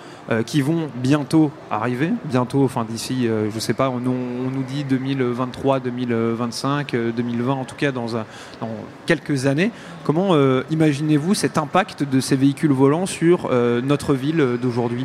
qui 0.46 0.62
vont 0.62 0.88
bientôt 0.94 1.50
arriver, 1.70 2.10
bientôt, 2.24 2.64
enfin 2.64 2.86
d'ici, 2.88 3.28
je 3.54 3.58
sais 3.58 3.74
pas, 3.74 3.90
on, 3.90 3.98
nous 4.00 4.62
dit 4.66 4.82
2023, 4.82 5.80
2025, 5.80 6.96
2020, 7.14 7.52
en 7.52 7.64
tout 7.66 7.74
cas 7.76 7.92
dans, 7.92 8.06
quelques 9.04 9.44
années. 9.44 9.70
Comment 10.02 10.34
imaginez-vous 10.70 11.34
cet 11.34 11.58
impact 11.58 12.04
de 12.04 12.20
ces 12.20 12.36
véhicules 12.36 12.72
volants 12.72 13.04
sur 13.04 13.50
notre 13.82 14.14
ville 14.14 14.56
d'aujourd'hui? 14.62 15.04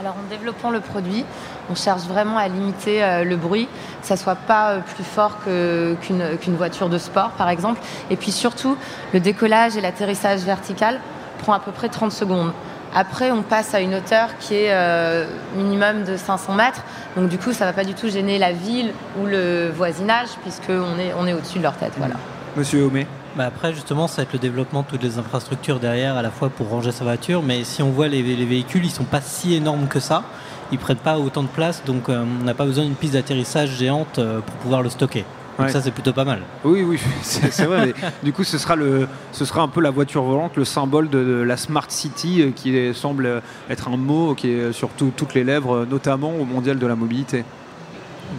Alors 0.00 0.14
en 0.14 0.30
développant 0.30 0.70
le 0.70 0.80
produit, 0.80 1.26
on 1.70 1.74
cherche 1.74 2.04
vraiment 2.04 2.38
à 2.38 2.48
limiter 2.48 3.04
euh, 3.04 3.22
le 3.22 3.36
bruit, 3.36 3.68
que 4.00 4.06
ça 4.06 4.16
soit 4.16 4.34
pas 4.34 4.70
euh, 4.70 4.80
plus 4.80 5.04
fort 5.04 5.40
qu'une 5.44 6.56
voiture 6.56 6.88
de 6.88 6.96
sport 6.96 7.32
par 7.32 7.50
exemple. 7.50 7.82
Et 8.08 8.16
puis 8.16 8.32
surtout, 8.32 8.78
le 9.12 9.20
décollage 9.20 9.76
et 9.76 9.82
l'atterrissage 9.82 10.40
vertical 10.40 11.00
prend 11.40 11.52
à 11.52 11.60
peu 11.60 11.70
près 11.70 11.90
30 11.90 12.12
secondes. 12.12 12.52
Après, 12.94 13.30
on 13.30 13.42
passe 13.42 13.74
à 13.74 13.80
une 13.80 13.94
hauteur 13.94 14.30
qui 14.38 14.54
est 14.54 14.72
euh, 14.72 15.26
minimum 15.54 16.04
de 16.04 16.16
500 16.16 16.54
mètres. 16.54 16.82
Donc 17.14 17.28
du 17.28 17.36
coup, 17.36 17.52
ça 17.52 17.66
va 17.66 17.74
pas 17.74 17.84
du 17.84 17.92
tout 17.92 18.08
gêner 18.08 18.38
la 18.38 18.52
ville 18.52 18.94
ou 19.20 19.26
le 19.26 19.68
voisinage 19.68 20.28
puisqu'on 20.40 20.98
est, 20.98 21.12
on 21.18 21.26
est 21.26 21.34
au-dessus 21.34 21.58
de 21.58 21.64
leur 21.64 21.76
tête. 21.76 21.92
Voilà. 21.98 22.14
Monsieur 22.56 22.84
Homé 22.84 23.06
Bah 23.36 23.44
après, 23.46 23.72
justement, 23.72 24.08
ça 24.08 24.16
va 24.16 24.22
être 24.24 24.32
le 24.32 24.38
développement 24.40 24.82
de 24.82 24.86
toutes 24.88 25.02
les 25.04 25.18
infrastructures 25.18 25.78
derrière, 25.78 26.16
à 26.16 26.22
la 26.22 26.30
fois 26.30 26.48
pour 26.50 26.68
ranger 26.68 26.90
sa 26.90 27.04
voiture, 27.04 27.42
mais 27.42 27.62
si 27.64 27.82
on 27.82 27.90
voit 27.90 28.08
les, 28.08 28.22
les 28.22 28.44
véhicules, 28.44 28.84
ils 28.84 28.90
sont 28.90 29.04
pas 29.04 29.20
si 29.20 29.54
énormes 29.54 29.86
que 29.86 30.00
ça. 30.00 30.24
Ils 30.72 30.78
prennent 30.78 30.96
pas 30.96 31.18
autant 31.18 31.42
de 31.42 31.48
place, 31.48 31.82
donc 31.84 32.08
euh, 32.08 32.24
on 32.40 32.44
n'a 32.44 32.54
pas 32.54 32.64
besoin 32.64 32.84
d'une 32.84 32.94
piste 32.94 33.14
d'atterrissage 33.14 33.70
géante 33.76 34.18
euh, 34.18 34.40
pour 34.40 34.54
pouvoir 34.56 34.82
le 34.82 34.88
stocker. 34.90 35.24
Donc 35.58 35.66
Ouais. 35.66 35.72
ça, 35.72 35.82
c'est 35.82 35.90
plutôt 35.90 36.12
pas 36.12 36.24
mal. 36.24 36.40
Oui, 36.64 36.82
oui, 36.82 36.98
c'est 37.22 37.66
vrai. 37.66 37.86
mais 37.86 38.08
du 38.24 38.32
coup, 38.32 38.44
ce 38.44 38.56
sera, 38.58 38.76
le, 38.76 39.06
ce 39.32 39.44
sera 39.44 39.62
un 39.62 39.68
peu 39.68 39.80
la 39.80 39.90
voiture 39.90 40.22
volante, 40.22 40.56
le 40.56 40.64
symbole 40.64 41.08
de, 41.10 41.22
de 41.22 41.42
la 41.42 41.56
Smart 41.56 41.84
City, 41.88 42.40
euh, 42.42 42.50
qui 42.50 42.94
semble 42.94 43.42
être 43.68 43.88
un 43.88 43.96
mot 43.96 44.34
qui 44.34 44.48
est 44.50 44.72
sur 44.72 44.88
tout- 44.90 45.12
toutes 45.16 45.34
les 45.34 45.44
lèvres, 45.44 45.86
notamment 45.88 46.32
au 46.34 46.44
mondial 46.44 46.78
de 46.78 46.86
la 46.86 46.96
mobilité. 46.96 47.44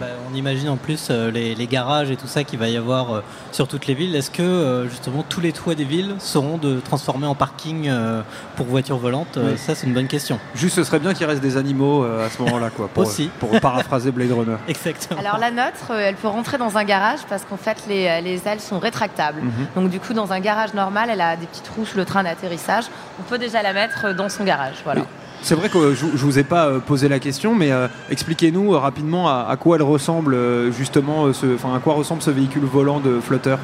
Bah, 0.00 0.06
on 0.30 0.34
imagine 0.34 0.68
en 0.68 0.76
plus 0.76 1.08
euh, 1.10 1.30
les, 1.30 1.54
les 1.54 1.66
garages 1.66 2.10
et 2.10 2.16
tout 2.16 2.26
ça 2.26 2.44
qu'il 2.44 2.58
va 2.58 2.68
y 2.68 2.76
avoir 2.76 3.14
euh, 3.14 3.20
sur 3.52 3.68
toutes 3.68 3.86
les 3.86 3.94
villes. 3.94 4.14
Est-ce 4.16 4.30
que 4.30 4.42
euh, 4.42 4.88
justement 4.88 5.24
tous 5.28 5.40
les 5.40 5.52
toits 5.52 5.74
des 5.74 5.84
villes 5.84 6.14
seront 6.18 6.56
de 6.56 6.80
transformer 6.80 7.26
en 7.26 7.34
parking 7.34 7.88
euh, 7.88 8.22
pour 8.56 8.66
voitures 8.66 8.98
volantes 8.98 9.38
Oui. 9.40 9.58
Ça, 9.58 9.74
c'est 9.74 9.86
une 9.86 9.94
bonne 9.94 10.06
question. 10.08 10.38
Juste, 10.54 10.76
ce 10.76 10.84
serait 10.84 10.98
bien 10.98 11.14
qu'il 11.14 11.26
reste 11.26 11.42
des 11.42 11.56
animaux 11.56 12.04
euh, 12.04 12.26
à 12.26 12.30
ce 12.30 12.40
moment-là, 12.42 12.70
quoi. 12.70 12.88
Pour, 12.88 13.02
Aussi. 13.04 13.30
Pour 13.38 13.50
paraphraser 13.60 14.10
Blade 14.12 14.32
Runner. 14.32 14.56
Exactement. 14.68 15.20
Alors 15.20 15.38
la 15.38 15.50
nôtre, 15.50 15.90
euh, 15.90 16.08
elle 16.08 16.16
peut 16.16 16.28
rentrer 16.28 16.58
dans 16.58 16.76
un 16.78 16.84
garage 16.84 17.20
parce 17.28 17.44
qu'en 17.44 17.56
fait 17.56 17.78
les, 17.88 18.20
les 18.22 18.48
ailes 18.48 18.60
sont 18.60 18.78
rétractables. 18.78 19.42
Mhm. 19.42 19.66
Donc 19.76 19.90
du 19.90 20.00
coup 20.00 20.14
dans 20.14 20.32
un 20.32 20.40
garage 20.40 20.74
normal, 20.74 21.10
elle 21.12 21.20
a 21.20 21.36
des 21.36 21.46
petites 21.46 21.68
roues 21.68 21.84
sous 21.84 21.96
le 21.98 22.04
train 22.04 22.22
d'atterrissage. 22.22 22.84
On 23.20 23.22
peut 23.24 23.38
déjà 23.38 23.62
la 23.62 23.72
mettre 23.72 24.14
dans 24.14 24.28
son 24.28 24.44
garage. 24.44 24.76
Voilà. 24.84 25.02
Oui. 25.02 25.06
C'est 25.42 25.54
vrai 25.56 25.68
que 25.68 25.92
je, 25.94 26.06
je 26.14 26.24
vous 26.24 26.38
ai 26.38 26.44
pas 26.44 26.66
euh, 26.66 26.78
posé 26.78 27.08
la 27.08 27.18
question, 27.18 27.54
mais 27.54 27.72
euh, 27.72 27.88
expliquez-nous 28.10 28.74
euh, 28.74 28.78
rapidement 28.78 29.28
à, 29.28 29.46
à 29.48 29.56
quoi 29.56 29.76
elle 29.76 29.82
ressemble 29.82 30.36
justement, 30.72 31.32
ce, 31.32 31.54
enfin 31.54 31.74
à 31.74 31.80
quoi 31.80 31.94
ressemble 31.94 32.22
ce 32.22 32.30
véhicule 32.30 32.64
volant 32.64 33.00
de 33.00 33.18
flotteur. 33.20 33.58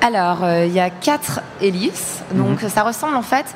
Alors 0.00 0.38
il 0.64 0.72
y 0.72 0.78
a 0.80 0.88
quatre 0.90 1.40
hélices. 1.60 2.22
Donc 2.32 2.60
ça 2.68 2.82
ressemble 2.84 3.16
en 3.16 3.22
fait 3.22 3.46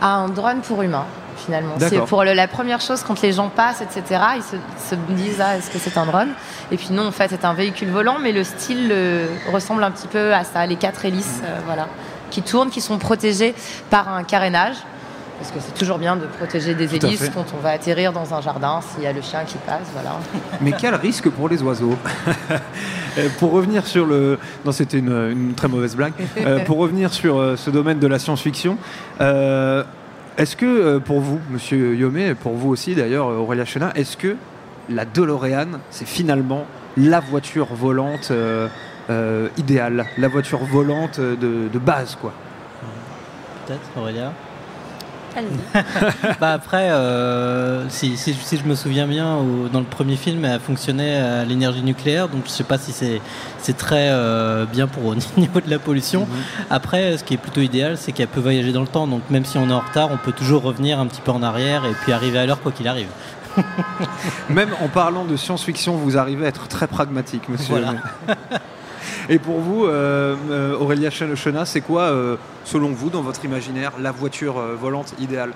à 0.00 0.14
un 0.16 0.28
drone 0.28 0.60
pour 0.60 0.82
humain. 0.82 1.04
Finalement, 1.36 1.74
c'est 1.78 2.00
pour 2.06 2.24
le- 2.24 2.34
la 2.34 2.48
première 2.48 2.80
chose 2.80 3.02
quand 3.06 3.22
les 3.22 3.32
gens 3.32 3.48
passent, 3.48 3.80
etc. 3.80 4.20
Ils 4.36 4.42
se, 4.42 4.94
disent 5.14 5.40
ah 5.40 5.56
est-ce 5.56 5.70
que 5.70 5.78
c'est 5.78 5.96
un 5.96 6.04
drone? 6.04 6.28
Et 6.72 6.76
puis 6.76 6.88
non, 6.90 7.06
en 7.06 7.12
fait, 7.12 7.28
c'est 7.30 7.44
un 7.46 7.54
véhicule 7.54 7.88
volant, 7.90 8.18
mais 8.20 8.32
le 8.32 8.44
style 8.44 8.90
euh, 8.92 9.26
ressemble 9.52 9.82
un 9.84 9.90
petit 9.90 10.08
peu 10.08 10.34
à 10.34 10.44
ça. 10.44 10.66
Les 10.66 10.76
quatre 10.76 11.04
hélices, 11.06 11.40
euh, 11.44 11.58
voilà, 11.64 11.86
qui 12.30 12.42
tournent, 12.42 12.68
qui 12.70 12.80
sont 12.82 12.98
protégées 12.98 13.54
par 13.88 14.12
un 14.12 14.22
carénage. 14.24 14.76
Parce 15.40 15.52
que 15.52 15.58
c'est 15.60 15.74
toujours 15.74 15.98
bien 15.98 16.16
de 16.16 16.26
protéger 16.26 16.74
des 16.74 16.86
Tout 16.86 17.06
hélices 17.06 17.30
quand 17.34 17.46
on 17.58 17.62
va 17.62 17.70
atterrir 17.70 18.12
dans 18.12 18.34
un 18.34 18.40
jardin, 18.42 18.80
s'il 18.82 19.02
y 19.02 19.06
a 19.06 19.12
le 19.12 19.22
chien 19.22 19.40
qui 19.46 19.56
passe, 19.58 19.88
voilà. 19.94 20.18
Mais 20.60 20.72
quel 20.72 20.94
risque 20.94 21.30
pour 21.30 21.48
les 21.48 21.62
oiseaux 21.62 21.96
Euh, 23.18 23.28
Pour 23.40 23.50
revenir 23.50 23.88
sur 23.88 24.06
le... 24.06 24.38
Non, 24.64 24.70
c'était 24.70 24.98
une, 24.98 25.10
une 25.32 25.54
très 25.54 25.66
mauvaise 25.66 25.96
blague. 25.96 26.12
Euh, 26.36 26.60
pour 26.64 26.78
revenir 26.78 27.12
sur 27.12 27.40
euh, 27.40 27.56
ce 27.56 27.68
domaine 27.68 27.98
de 27.98 28.06
la 28.06 28.20
science-fiction, 28.20 28.78
euh, 29.20 29.82
est-ce 30.38 30.54
que 30.54 30.98
pour 30.98 31.18
vous, 31.20 31.40
Monsieur 31.50 31.96
Yomé, 31.96 32.28
et 32.28 32.34
pour 32.36 32.52
vous 32.54 32.68
aussi 32.68 32.94
d'ailleurs, 32.94 33.26
Aurélia 33.26 33.64
Chena, 33.64 33.90
est-ce 33.96 34.16
que 34.16 34.36
la 34.88 35.04
DeLorean, 35.04 35.80
c'est 35.90 36.06
finalement 36.06 36.66
la 36.96 37.20
voiture 37.20 37.66
volante 37.74 38.28
euh, 38.30 38.68
euh, 39.08 39.48
idéale, 39.56 40.06
la 40.18 40.28
voiture 40.28 40.60
volante 40.64 41.20
de, 41.20 41.68
de 41.72 41.78
base, 41.78 42.16
quoi? 42.20 42.32
Peut-être, 43.66 43.80
Aurélia? 43.96 44.32
Bah 46.40 46.52
après, 46.52 46.90
euh, 46.90 47.88
si, 47.88 48.16
si, 48.16 48.34
si 48.34 48.56
je 48.56 48.64
me 48.64 48.74
souviens 48.74 49.06
bien, 49.06 49.36
au- 49.36 49.68
dans 49.68 49.78
le 49.80 49.84
premier 49.86 50.16
film, 50.16 50.44
elle 50.44 50.60
fonctionnait 50.60 51.16
à 51.18 51.44
l'énergie 51.44 51.82
nucléaire, 51.82 52.28
donc 52.28 52.42
je 52.46 52.50
sais 52.50 52.64
pas 52.64 52.78
si 52.78 52.92
c'est 52.92 53.20
c'est 53.58 53.76
très 53.76 54.08
euh, 54.10 54.64
bien 54.66 54.86
pour 54.86 55.04
au 55.06 55.14
niveau 55.36 55.60
de 55.60 55.70
la 55.70 55.78
pollution. 55.78 56.26
Après, 56.70 57.16
ce 57.18 57.24
qui 57.24 57.34
est 57.34 57.38
plutôt 57.38 57.60
idéal, 57.60 57.96
c'est 57.96 58.12
qu'elle 58.12 58.28
peut 58.28 58.40
voyager 58.40 58.72
dans 58.72 58.80
le 58.82 58.86
temps, 58.88 59.06
donc 59.06 59.22
même 59.30 59.44
si 59.44 59.58
on 59.58 59.68
est 59.68 59.72
en 59.72 59.80
retard, 59.80 60.08
on 60.12 60.16
peut 60.16 60.32
toujours 60.32 60.62
revenir 60.62 60.98
un 60.98 61.06
petit 61.06 61.20
peu 61.20 61.30
en 61.32 61.42
arrière 61.42 61.84
et 61.84 61.92
puis 62.02 62.12
arriver 62.12 62.38
à 62.38 62.46
l'heure 62.46 62.60
quoi 62.60 62.72
qu'il 62.72 62.88
arrive. 62.88 63.08
Même 64.48 64.70
en 64.80 64.86
parlant 64.88 65.24
de 65.24 65.36
science-fiction, 65.36 65.96
vous 65.96 66.16
arrivez 66.16 66.46
à 66.46 66.48
être 66.48 66.68
très 66.68 66.86
pragmatique, 66.86 67.48
monsieur. 67.48 67.74
Voilà. 67.74 67.94
Et 69.30 69.38
pour 69.38 69.60
vous, 69.60 69.86
euh, 69.86 70.34
euh, 70.50 70.76
Aurélia 70.78 71.08
Chen- 71.10 71.34
Chena, 71.36 71.64
c'est 71.64 71.80
quoi, 71.80 72.02
euh, 72.02 72.36
selon 72.64 72.88
vous, 72.88 73.08
dans 73.10 73.22
votre 73.22 73.42
imaginaire, 73.44 73.92
la 73.98 74.10
voiture 74.10 74.58
euh, 74.58 74.74
volante 74.78 75.14
idéale? 75.18 75.52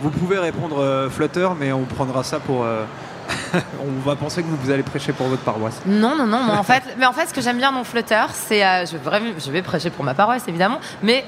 Vous 0.00 0.08
pouvez 0.08 0.38
répondre 0.38 1.08
Flutter, 1.10 1.46
mais 1.60 1.70
on 1.72 1.84
prendra 1.84 2.24
ça 2.24 2.40
pour. 2.40 2.64
on 3.54 4.08
va 4.08 4.16
penser 4.16 4.42
que 4.42 4.48
vous 4.48 4.70
allez 4.70 4.82
prêcher 4.82 5.12
pour 5.12 5.26
votre 5.26 5.42
paroisse. 5.42 5.80
Non, 5.84 6.16
non, 6.16 6.26
non. 6.26 6.42
moi, 6.42 6.56
en 6.56 6.62
fait, 6.62 6.82
mais 6.98 7.04
en 7.04 7.12
fait, 7.12 7.26
ce 7.28 7.34
que 7.34 7.42
j'aime 7.42 7.58
bien 7.58 7.70
dans 7.70 7.84
Flutter, 7.84 8.24
c'est. 8.32 8.64
euh, 8.64 8.86
je, 8.86 8.96
vais 8.96 9.34
je 9.38 9.50
vais 9.50 9.60
prêcher 9.60 9.90
pour 9.90 10.02
ma 10.02 10.14
paroisse, 10.14 10.44
évidemment, 10.48 10.80
mais 11.02 11.24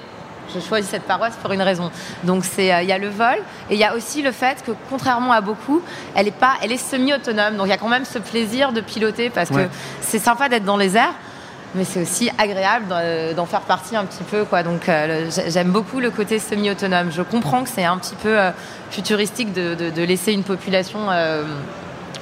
je 0.55 0.61
choisis 0.61 0.91
cette 0.91 1.03
paroisse 1.03 1.37
pour 1.43 1.53
une 1.53 1.61
raison. 1.61 1.91
Donc, 2.25 2.47
c'est 2.47 2.73
euh, 2.73 2.81
il 2.83 2.89
y 2.89 2.93
a 2.93 2.99
le 2.99 3.11
vol 3.11 3.37
et 3.69 3.75
il 3.75 3.79
y 3.79 3.85
a 3.85 3.95
aussi 3.95 4.23
le 4.23 4.33
fait 4.33 4.63
que, 4.67 4.73
contrairement 4.89 5.33
à 5.33 5.43
beaucoup, 5.43 5.83
elle 6.15 6.29
est, 6.29 6.31
pas, 6.31 6.55
elle 6.63 6.73
est 6.73 6.77
semi-autonome. 6.79 7.57
Donc, 7.57 7.67
il 7.67 7.71
y 7.71 7.75
a 7.75 7.79
quand 7.79 7.89
même 7.91 8.07
ce 8.07 8.19
plaisir 8.19 8.73
de 8.73 8.81
piloter 8.81 9.29
parce 9.29 9.51
Ouais. 9.51 9.65
que 9.65 9.69
c'est 10.01 10.19
sympa 10.19 10.49
d'être 10.49 10.65
dans 10.65 10.79
les 10.79 10.97
airs. 10.97 11.13
Mais 11.77 11.85
c'est 11.85 12.01
aussi 12.03 12.31
agréable 12.39 12.87
d'en- 12.89 13.35
d'en 13.37 13.47
faire 13.47 13.61
partie 13.61 13.97
un 13.97 14.05
petit 14.05 14.25
peu. 14.25 14.45
Quoi. 14.45 14.63
Donc 14.63 14.89
euh, 14.89 15.29
j'aime 15.49 15.71
beaucoup 15.71 16.01
le 16.01 16.11
côté 16.11 16.39
semi-autonome. 16.39 17.11
Je 17.13 17.23
comprends 17.23 17.63
que 17.63 17.69
c'est 17.69 17.85
un 17.85 17.99
petit 17.99 18.15
peu 18.15 18.39
euh, 18.39 18.51
futuristique 18.91 19.53
de, 19.53 19.75
de- 19.75 19.91
de 19.91 20.03
laisser 20.03 20.33
une 20.33 20.43
population 20.43 20.99
euh, 21.11 21.43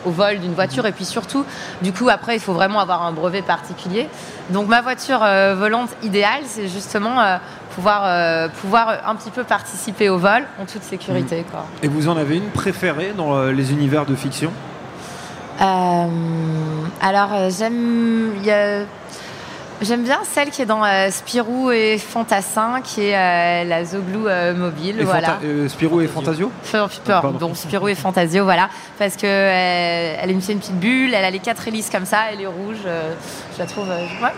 au 0.04 0.10
vol 0.10 0.38
d'une 0.40 0.54
voiture. 0.54 0.86
Et 0.86 0.92
puis 0.92 1.04
surtout, 1.04 1.44
du 1.82 1.92
coup, 1.92 2.08
après, 2.08 2.34
il 2.36 2.40
faut 2.40 2.52
vraiment 2.52 2.80
avoir 2.80 3.02
un 3.06 3.12
brevet 3.12 3.42
particulier. 3.42 4.08
Donc 4.50 4.66
ma 4.68 4.82
voiture 4.82 5.20
euh, 5.22 5.54
volante 5.54 5.90
idéale, 6.02 6.42
c'est 6.46 6.68
justement 6.68 7.20
euh, 7.20 7.36
pouvoir, 7.74 8.02
euh, 8.04 8.48
pouvoir 8.60 8.98
un 9.06 9.14
petit 9.14 9.30
peu 9.30 9.44
participer 9.44 10.08
au 10.10 10.18
vol 10.18 10.42
en 10.60 10.66
toute 10.66 10.82
sécurité. 10.82 11.44
Quoi. 11.50 11.64
Et 11.82 11.88
vous 11.88 12.08
en 12.08 12.16
avez 12.16 12.36
une 12.36 12.50
préférée 12.50 13.12
dans 13.16 13.34
euh, 13.36 13.52
les 13.52 13.72
univers 13.72 14.04
de 14.04 14.14
fiction? 14.16 14.52
Euh, 15.60 16.06
alors 17.00 17.28
euh, 17.32 17.48
j'aime 17.56 18.32
il 18.38 18.44
y 18.44 18.50
a- 18.50 18.80
j'aime 19.82 20.02
bien 20.04 20.20
celle 20.24 20.50
qui 20.50 20.62
est 20.62 20.66
dans 20.66 20.84
euh, 20.84 21.10
Spirou 21.10 21.70
et 21.70 21.98
Fantassin, 21.98 22.80
qui 22.82 23.02
est 23.02 23.16
euh, 23.16 23.64
la 23.64 23.84
Zoglou 23.84 24.26
euh, 24.26 24.54
mobile. 24.54 25.00
et 25.00 25.04
voilà. 25.04 25.28
Fanta- 25.28 25.44
euh, 25.44 25.68
Spirou 25.68 26.00
et 26.00 26.06
Fantasio 26.06 26.50
Enfin, 26.62 26.88
peur, 27.04 27.22
Pardon. 27.22 27.38
donc 27.38 27.56
Spirou 27.56 27.88
et 27.88 27.94
Fantasio, 27.94 28.44
voilà. 28.44 28.68
Parce 28.98 29.16
que 29.16 29.26
euh, 29.26 30.16
elle 30.20 30.30
est 30.30 30.32
une, 30.32 30.40
petite 30.40 30.78
bulle, 30.78 31.14
elle 31.14 31.24
a 31.24 31.30
les 31.30 31.38
quatre 31.40 31.66
hélices 31.68 31.90
comme 31.90 32.06
ça, 32.06 32.18
elle 32.32 32.40
est 32.40 32.46
rouge. 32.46 32.76
euh, 32.86 33.12
je 33.54 33.58
la 33.58 33.66
trouve. 33.66 33.90
euh, 33.90 34.00
ouais. 34.22 34.32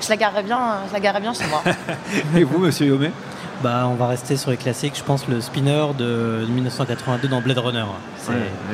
Je 0.00 0.08
la 0.08 0.16
garderais 0.16 0.42
bien, 0.42 0.58
je 0.88 0.92
la 0.92 1.00
garderais 1.00 1.22
bien 1.22 1.32
chez 1.34 1.46
moi. 1.46 1.62
Et 2.36 2.44
vous, 2.44 2.58
monsieur 2.58 2.86
Yomé? 2.86 3.10
Bah, 3.62 3.86
on 3.88 3.94
va 3.94 4.08
rester 4.08 4.36
sur 4.36 4.50
les 4.50 4.56
classiques. 4.56 4.94
Je 4.96 5.04
pense 5.04 5.28
le 5.28 5.40
spinner 5.40 5.84
de 5.98 6.44
1982 6.48 7.28
dans 7.28 7.40
Blade 7.40 7.58
Runner. 7.58 7.84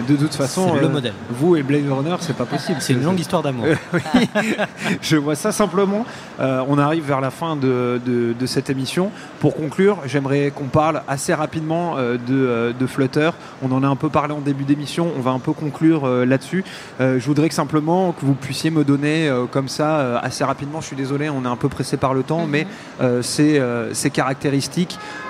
De 0.08 0.16
toute 0.16 0.34
façon, 0.34 0.72
c'est 0.74 0.80
le 0.80 0.86
euh, 0.86 0.90
modèle. 0.90 1.12
vous 1.30 1.56
et 1.56 1.62
Blade 1.62 1.90
Runner, 1.90 2.14
c'est 2.20 2.36
pas 2.36 2.44
possible. 2.44 2.78
c'est 2.80 2.92
une 2.94 3.02
longue 3.02 3.18
histoire 3.20 3.42
d'amour. 3.42 3.66
Oui, 3.92 4.00
je 5.02 5.16
vois 5.16 5.34
ça 5.34 5.52
simplement. 5.52 6.04
Euh, 6.40 6.62
on 6.68 6.78
arrive 6.78 7.04
vers 7.06 7.20
la 7.20 7.30
fin 7.30 7.56
de, 7.56 8.00
de- 8.04 8.34
de 8.38 8.46
cette 8.46 8.70
émission. 8.70 9.10
Pour 9.40 9.54
conclure, 9.56 9.98
j'aimerais 10.06 10.52
qu'on 10.54 10.64
parle 10.66 11.02
assez 11.08 11.32
rapidement 11.34 11.96
euh, 11.96 12.16
de, 12.18 12.74
de 12.78 12.86
Flutter. 12.86 13.30
On 13.62 13.72
en 13.72 13.82
a 13.82 13.86
un 13.88 13.96
peu 13.96 14.08
parlé 14.08 14.32
en 14.34 14.40
début 14.40 14.64
d'émission. 14.64 15.08
On 15.16 15.20
va 15.20 15.30
un 15.32 15.38
peu 15.38 15.52
conclure 15.52 16.04
euh, 16.06 16.24
là-dessus. 16.26 16.64
Euh, 17.00 17.18
je 17.18 17.26
voudrais 17.26 17.48
que 17.48 17.54
simplement 17.54 18.12
que 18.12 18.24
vous 18.24 18.34
puissiez 18.34 18.70
me 18.70 18.84
donner 18.84 19.28
euh, 19.28 19.46
comme 19.46 19.68
ça 19.68 19.98
euh, 19.98 20.18
assez 20.22 20.44
rapidement. 20.44 20.80
Je 20.80 20.86
suis 20.86 20.96
désolé, 20.96 21.28
on 21.30 21.44
est 21.44 21.48
un 21.48 21.56
peu 21.56 21.68
pressé 21.68 21.96
par 21.96 22.14
le 22.14 22.22
temps, 22.22 22.46
mais 22.46 22.66
euh, 23.00 23.22
ces, 23.22 23.58
euh, 23.58 23.92
ces 23.94 24.10
caractéristiques. 24.10 24.77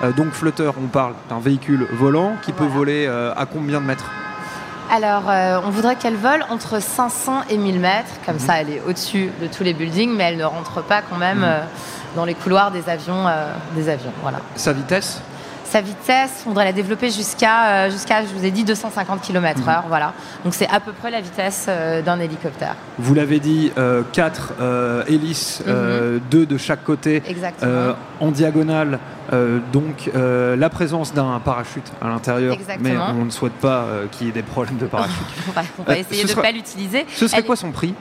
Euh, 0.03 0.11
donc 0.11 0.31
Flutter, 0.31 0.69
on 0.77 0.87
parle 0.87 1.13
d'un 1.29 1.39
véhicule 1.39 1.87
volant 1.91 2.33
qui 2.43 2.51
peut 2.51 2.65
voler 2.65 3.05
euh, 3.07 3.33
à 3.35 3.45
combien 3.45 3.79
de 3.81 3.85
mètres? 3.85 4.05
Alors, 4.91 5.23
euh, 5.29 5.59
on 5.65 5.69
voudrait 5.69 5.95
qu'elle 5.95 6.15
vole 6.15 6.43
entre 6.49 6.81
500 6.81 7.41
et 7.49 7.57
1000 7.57 7.79
mètres. 7.79 8.09
Comme 8.25 8.35
Mhm. 8.35 8.39
ça, 8.41 8.61
elle 8.61 8.69
est 8.71 8.81
au-dessus 8.87 9.29
de 9.41 9.47
tous 9.47 9.63
les 9.63 9.73
buildings, 9.73 10.11
mais 10.15 10.23
elle 10.25 10.37
ne 10.37 10.45
rentre 10.45 10.81
pas 10.81 11.01
quand 11.07 11.17
même 11.17 11.39
Mhm. 11.39 11.43
euh, 11.45 11.59
dans 12.15 12.25
les 12.25 12.33
couloirs 12.33 12.71
des 12.71 12.89
avions. 12.89 13.27
euh, 13.27 13.51
des 13.75 13.87
avions 13.87 14.11
voilà. 14.23 14.39
Sa 14.55 14.73
vitesse? 14.73 15.21
Sa 15.69 15.81
vitesse, 15.81 16.43
on 16.45 16.49
voudrait 16.49 16.65
la 16.65 16.73
développer 16.73 17.11
jusqu'à, 17.11 17.67
euh, 17.85 17.91
jusqu'à 17.91 18.23
je 18.23 18.33
vous 18.33 18.43
ai 18.43 18.49
dit, 18.49 18.63
250 18.63 19.21
km/h. 19.21 19.61
Mhm. 19.61 19.83
Voilà. 19.87 20.13
Donc, 20.43 20.55
c'est 20.55 20.67
à 20.67 20.79
peu 20.79 20.91
près 20.93 21.11
la 21.11 21.21
vitesse 21.21 21.67
euh, 21.69 22.01
d'un 22.01 22.19
hélicoptère. 22.19 22.75
Vous 22.97 23.13
l'avez 23.13 23.39
dit, 23.39 23.71
4 24.13 24.53
hélices, 25.07 25.61
Mhm. 25.65 26.21
2 26.31 26.45
de 26.47 26.57
chaque 26.57 26.83
côté, 26.83 27.21
euh, 27.63 27.93
en 28.19 28.31
diagonale. 28.31 28.99
euh, 29.31 29.59
donc 29.71 30.09
euh, 30.15 30.55
la 30.55 30.69
présence 30.71 31.13
d'un 31.13 31.39
parachute 31.39 31.85
à 32.01 32.07
l'intérieur, 32.07 32.55
mais 32.57 32.61
Exactement. 32.63 33.09
on 33.21 33.25
ne 33.25 33.29
souhaite 33.29 33.53
pas 33.53 33.81
euh, 33.83 34.07
qu'il 34.11 34.25
y 34.25 34.29
ait 34.31 34.33
des 34.33 34.41
problèmes 34.41 34.77
de 34.77 34.87
parachute. 34.87 35.15
on 35.47 35.51
va, 35.51 35.61
on 35.77 35.83
va 35.83 35.93
Euh, 35.93 35.95
essayer 35.97 36.23
de 36.23 36.27
ne 36.27 36.31
sera- 36.31 36.41
pas 36.41 36.51
l'utiliser. 36.51 37.05
Ce 37.15 37.27
serait 37.27 37.41
Elle 37.41 37.45
quoi 37.45 37.55
son 37.55 37.71
prix? 37.71 37.93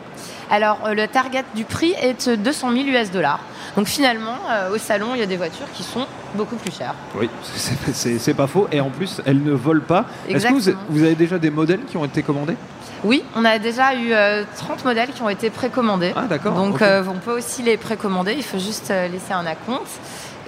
Alors, 0.51 0.79
euh, 0.87 0.95
le 0.95 1.07
target 1.09 1.45
du 1.55 1.65
prix 1.65 1.95
est 2.01 2.29
200 2.29 2.73
000 2.73 2.85
US 2.89 3.11
dollars. 3.11 3.41
Donc, 3.77 3.87
finalement, 3.87 4.37
euh, 4.51 4.75
au 4.75 4.79
salon, 4.79 5.09
il 5.15 5.21
y 5.21 5.23
a 5.23 5.27
des 5.27 5.37
voitures 5.37 5.71
qui 5.75 5.83
sont 5.83 6.07
beaucoup 6.35 6.57
plus 6.57 6.73
chères. 6.73 6.95
Oui, 7.15 7.29
c'est- 7.93 8.35
pas 8.35 8.47
faux. 8.47 8.69
Et 8.73 8.81
en 8.81 8.91
plus, 8.91 9.21
elle 9.27 9.43
ne 9.43 9.53
vole 9.53 9.83
pas. 9.83 10.05
Est-ce 10.29 10.47
que 10.47 10.75
vous, 10.89 11.03
avez 11.03 11.15
déjà 11.15 11.39
des 11.39 11.51
modèles 11.51 11.85
qui 11.85 11.97
ont 11.97 12.05
été 12.05 12.23
commandés? 12.23 12.57
Oui, 13.05 13.23
on 13.37 13.45
a 13.45 13.59
déjà 13.59 13.95
eu 13.95 14.13
euh, 14.13 14.43
30 14.57 14.85
modèles 14.85 15.11
qui 15.11 15.23
ont 15.23 15.29
été 15.29 15.51
précommandés. 15.51 16.13
Ah 16.17 16.25
d'accord. 16.29 16.55
Donc, 16.55 16.83
euh, 16.83 17.05
on 17.09 17.19
peut 17.19 17.37
aussi 17.37 17.63
les 17.63 17.77
précommander. 17.77 18.35
Il 18.37 18.43
faut 18.43 18.59
juste 18.59 18.91
euh, 18.91 19.09
laisser 19.09 19.33
un 19.33 19.47
acompte. 19.47 19.87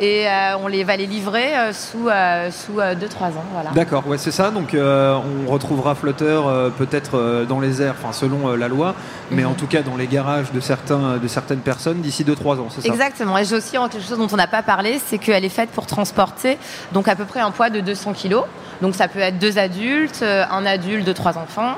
Et 0.02 0.26
euh, 0.26 0.56
on 0.62 0.66
les 0.66 0.82
va 0.82 0.96
les 0.96 1.06
livrer 1.06 1.54
euh, 1.54 1.72
sous 1.74 2.08
2-3 2.08 2.08
ans. 2.08 3.44
Voilà. 3.52 3.70
D'accord, 3.74 4.06
ouais, 4.06 4.16
c'est 4.16 4.30
ça. 4.30 4.50
Donc, 4.50 4.72
euh, 4.72 5.14
on 5.46 5.50
retrouvera 5.50 5.94
Flutter 5.94 6.24
euh, 6.24 6.70
peut-être 6.70 7.18
euh, 7.18 7.44
dans 7.44 7.60
les 7.60 7.82
airs, 7.82 7.94
enfin 8.02 8.12
selon 8.14 8.48
euh, 8.48 8.56
la 8.56 8.68
loi, 8.68 8.94
mais 9.30 9.42
Mhm. 9.42 9.50
en 9.50 9.54
tout 9.54 9.66
cas 9.66 9.82
dans 9.82 9.96
les 9.98 10.06
garages 10.06 10.52
de 10.52 10.60
certains, 10.60 11.18
de 11.18 11.28
certaines 11.28 11.58
personnes 11.60 12.00
d'ici 12.00 12.24
2-3 12.24 12.60
ans, 12.60 12.68
c'est 12.70 12.80
ça? 12.80 12.88
Exactement. 12.88 13.36
Et 13.36 13.44
j'ai 13.44 13.56
aussi 13.56 13.72
quelque 13.72 14.00
chose 14.00 14.16
dont 14.18 14.28
on 14.32 14.36
n'a 14.36 14.46
pas 14.46 14.62
parlé, 14.62 14.98
c'est 15.06 15.18
qu'elle 15.18 15.44
est 15.44 15.48
faite 15.50 15.68
pour 15.70 15.84
transporter 15.86 16.56
donc 16.92 17.06
à 17.06 17.14
peu 17.14 17.26
près 17.26 17.40
un 17.40 17.50
poids 17.50 17.68
de 17.68 17.80
200 17.80 18.14
kg. 18.14 18.36
Donc 18.80 18.94
ça 18.94 19.06
peut 19.06 19.18
être 19.20 19.38
deux 19.38 19.58
adultes, 19.58 20.20
euh, 20.22 20.44
un 20.50 20.64
adulte 20.64 21.04
de 21.06 21.12
trois 21.12 21.36
enfants, 21.36 21.74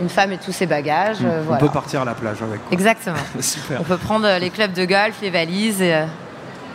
une 0.00 0.08
femme 0.08 0.30
et 0.30 0.38
tous 0.38 0.52
ses 0.52 0.66
bagages. 0.66 1.20
Mm. 1.20 1.26
euh, 1.26 1.42
On 1.50 1.56
peut 1.56 1.68
partir 1.68 2.02
à 2.02 2.04
la 2.04 2.14
plage 2.14 2.36
avec. 2.40 2.60
quoi. 2.62 2.72
Exactement. 2.72 3.16
Super. 3.40 3.80
On 3.80 3.84
peut 3.84 3.96
prendre 3.96 4.26
euh, 4.26 4.38
les 4.38 4.50
clubs 4.50 4.72
de 4.72 4.84
golf, 4.84 5.16
les 5.22 5.30
valises 5.30 5.82
et, 5.82 5.92
euh, 5.94 6.04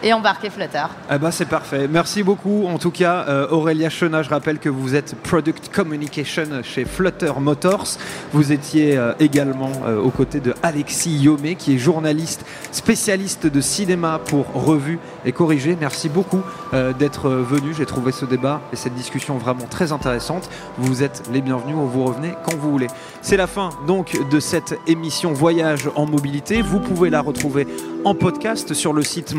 et 0.03 0.13
embarquer 0.13 0.49
Flutter. 0.49 0.85
Eh 1.11 1.17
ben, 1.17 1.31
c'est 1.31 1.45
parfait. 1.45 1.87
Merci 1.87 2.23
beaucoup. 2.23 2.65
En 2.67 2.77
tout 2.77 2.91
cas, 2.91 3.25
euh, 3.27 3.47
Aurélia 3.49 3.89
Chenat, 3.89 4.23
je 4.23 4.29
rappelle 4.29 4.59
que 4.59 4.69
vous 4.69 4.95
êtes 4.95 5.15
Product 5.23 5.69
Communication 5.73 6.61
chez 6.63 6.85
Flutter 6.85 7.31
Motors. 7.39 7.97
Vous 8.33 8.51
étiez 8.51 8.97
euh, 8.97 9.13
également 9.19 9.71
euh, 9.85 10.01
aux 10.01 10.09
côtés 10.09 10.39
de 10.39 10.53
Alexis 10.63 11.17
Yomé, 11.17 11.55
qui 11.55 11.75
est 11.75 11.77
journaliste 11.77 12.45
spécialiste 12.71 13.47
de 13.47 13.61
cinéma 13.61 14.19
pour 14.25 14.45
Revue 14.53 14.99
et 15.25 15.31
Corrigé. 15.31 15.77
Merci 15.79 16.09
beaucoup 16.09 16.41
euh, 16.73 16.93
d'être 16.93 17.29
venu. 17.29 17.73
J'ai 17.75 17.85
trouvé 17.85 18.11
ce 18.11 18.25
débat 18.25 18.61
et 18.73 18.75
cette 18.75 18.95
discussion 18.95 19.37
vraiment 19.37 19.65
très 19.69 19.91
intéressante. 19.91 20.49
Vous 20.77 21.03
êtes 21.03 21.23
les 21.31 21.41
bienvenus. 21.41 21.75
Vous 21.77 22.05
revenez 22.05 22.33
quand 22.45 22.55
vous 22.55 22.71
voulez. 22.71 22.87
C'est 23.21 23.37
la 23.37 23.47
fin 23.47 23.69
donc 23.87 24.17
de 24.29 24.39
cette 24.39 24.77
émission 24.87 25.33
Voyage 25.33 25.89
en 25.95 26.05
mobilité. 26.05 26.61
Vous 26.61 26.79
pouvez 26.79 27.09
la 27.09 27.21
retrouver 27.21 27.67
en 28.05 28.15
podcast 28.15 28.73
sur 28.73 28.93
le 28.93 29.03
site 29.03 29.33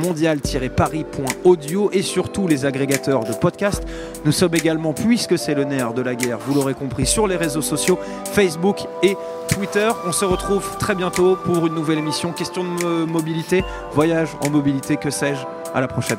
mondial-paris.audio 0.48 1.90
et 1.92 2.02
sur 2.02 2.30
tous 2.32 2.48
les 2.48 2.64
agrégateurs 2.64 3.24
de 3.24 3.32
podcasts. 3.32 3.82
Nous 4.24 4.32
sommes 4.32 4.54
également, 4.54 4.92
puisque 4.92 5.38
c'est 5.38 5.54
le 5.54 5.64
nerf 5.64 5.92
de 5.92 6.02
la 6.02 6.14
guerre, 6.14 6.38
vous 6.38 6.54
l'aurez 6.54 6.74
compris, 6.74 7.06
sur 7.06 7.26
les 7.26 7.36
réseaux 7.36 7.62
sociaux 7.62 7.98
Facebook 8.32 8.78
et 9.02 9.16
Twitter. 9.48 9.90
On 10.06 10.12
se 10.12 10.24
retrouve 10.24 10.76
très 10.78 10.94
bientôt 10.94 11.36
pour 11.44 11.66
une 11.66 11.74
nouvelle 11.74 11.98
émission. 11.98 12.32
Question 12.32 12.64
de 12.64 12.68
mo- 12.84 13.06
mobilité, 13.06 13.62
voyage 13.92 14.28
en 14.44 14.50
mobilité, 14.50 14.96
que 14.96 15.10
sais-je. 15.10 15.40
À 15.74 15.80
la 15.82 15.88
prochaine. 15.88 16.18